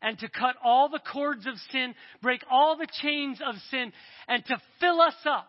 and 0.00 0.18
to 0.18 0.28
cut 0.28 0.54
all 0.62 0.88
the 0.88 1.00
cords 1.12 1.46
of 1.46 1.54
sin, 1.72 1.94
break 2.22 2.42
all 2.50 2.76
the 2.76 2.86
chains 3.02 3.40
of 3.44 3.54
sin, 3.70 3.92
and 4.28 4.44
to 4.44 4.56
fill 4.78 5.00
us 5.00 5.14
up 5.24 5.48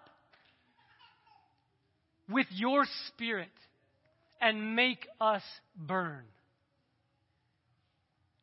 with 2.29 2.47
your 2.51 2.85
spirit 3.07 3.49
and 4.41 4.75
make 4.75 5.05
us 5.19 5.43
burn. 5.75 6.23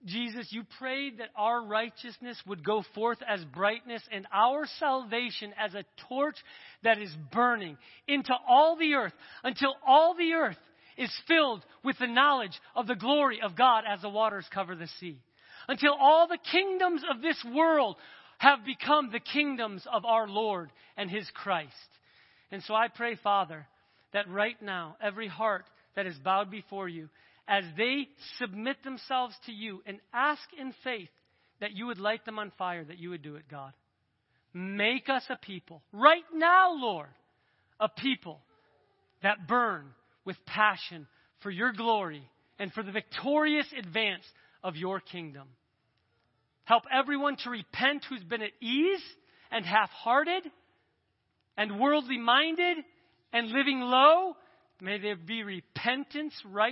Jesus, 0.04 0.48
you 0.50 0.64
prayed 0.78 1.18
that 1.18 1.30
our 1.36 1.64
righteousness 1.64 2.40
would 2.46 2.64
go 2.64 2.82
forth 2.94 3.18
as 3.26 3.44
brightness 3.44 4.02
and 4.10 4.26
our 4.32 4.66
salvation 4.78 5.52
as 5.58 5.74
a 5.74 5.84
torch 6.08 6.36
that 6.82 6.98
is 6.98 7.14
burning 7.32 7.76
into 8.08 8.32
all 8.48 8.76
the 8.76 8.94
earth 8.94 9.12
until 9.44 9.74
all 9.86 10.14
the 10.16 10.32
earth 10.32 10.56
is 10.96 11.12
filled 11.28 11.64
with 11.84 11.96
the 11.98 12.06
knowledge 12.06 12.60
of 12.74 12.86
the 12.86 12.94
glory 12.94 13.40
of 13.42 13.56
God 13.56 13.84
as 13.88 14.02
the 14.02 14.08
waters 14.08 14.46
cover 14.52 14.74
the 14.74 14.88
sea. 15.00 15.18
until 15.68 15.94
all 15.98 16.26
the 16.26 16.38
kingdoms 16.50 17.02
of 17.10 17.22
this 17.22 17.42
world 17.54 17.96
have 18.38 18.64
become 18.64 19.10
the 19.10 19.20
kingdoms 19.20 19.86
of 19.92 20.04
our 20.04 20.26
Lord 20.28 20.70
and 20.96 21.10
His 21.10 21.28
Christ. 21.34 21.70
And 22.50 22.62
so 22.64 22.74
I 22.74 22.88
pray, 22.88 23.16
Father, 23.22 23.66
that 24.12 24.28
right 24.28 24.60
now, 24.60 24.96
every 25.00 25.28
heart 25.28 25.64
that 25.94 26.06
is 26.06 26.16
bowed 26.18 26.50
before 26.50 26.88
you, 26.88 27.08
as 27.48 27.64
they 27.76 28.08
submit 28.38 28.82
themselves 28.84 29.34
to 29.46 29.52
you 29.52 29.82
and 29.86 29.98
ask 30.12 30.42
in 30.58 30.72
faith 30.84 31.10
that 31.60 31.72
you 31.72 31.86
would 31.86 31.98
light 31.98 32.24
them 32.24 32.38
on 32.38 32.52
fire, 32.58 32.84
that 32.84 32.98
you 32.98 33.10
would 33.10 33.22
do 33.22 33.36
it, 33.36 33.44
God. 33.50 33.72
Make 34.54 35.08
us 35.08 35.24
a 35.30 35.36
people, 35.36 35.82
right 35.92 36.24
now, 36.34 36.74
Lord, 36.74 37.08
a 37.80 37.88
people 37.88 38.40
that 39.22 39.48
burn 39.48 39.86
with 40.24 40.36
passion 40.46 41.06
for 41.40 41.50
your 41.50 41.72
glory 41.72 42.28
and 42.58 42.72
for 42.72 42.82
the 42.82 42.92
victorious 42.92 43.66
advance 43.76 44.24
of 44.62 44.76
your 44.76 45.00
kingdom. 45.00 45.48
Help 46.64 46.84
everyone 46.92 47.36
to 47.36 47.50
repent 47.50 48.04
who's 48.08 48.22
been 48.22 48.42
at 48.42 48.52
ease 48.60 49.02
and 49.50 49.64
half 49.64 49.90
hearted 49.90 50.44
and 51.56 51.80
worldly 51.80 52.18
minded 52.18 52.78
and 53.32 53.48
living 53.50 53.80
low. 53.80 54.36
May 54.80 54.98
there 54.98 55.16
be 55.16 55.42
repentance 55.42 56.34
right 56.44 56.70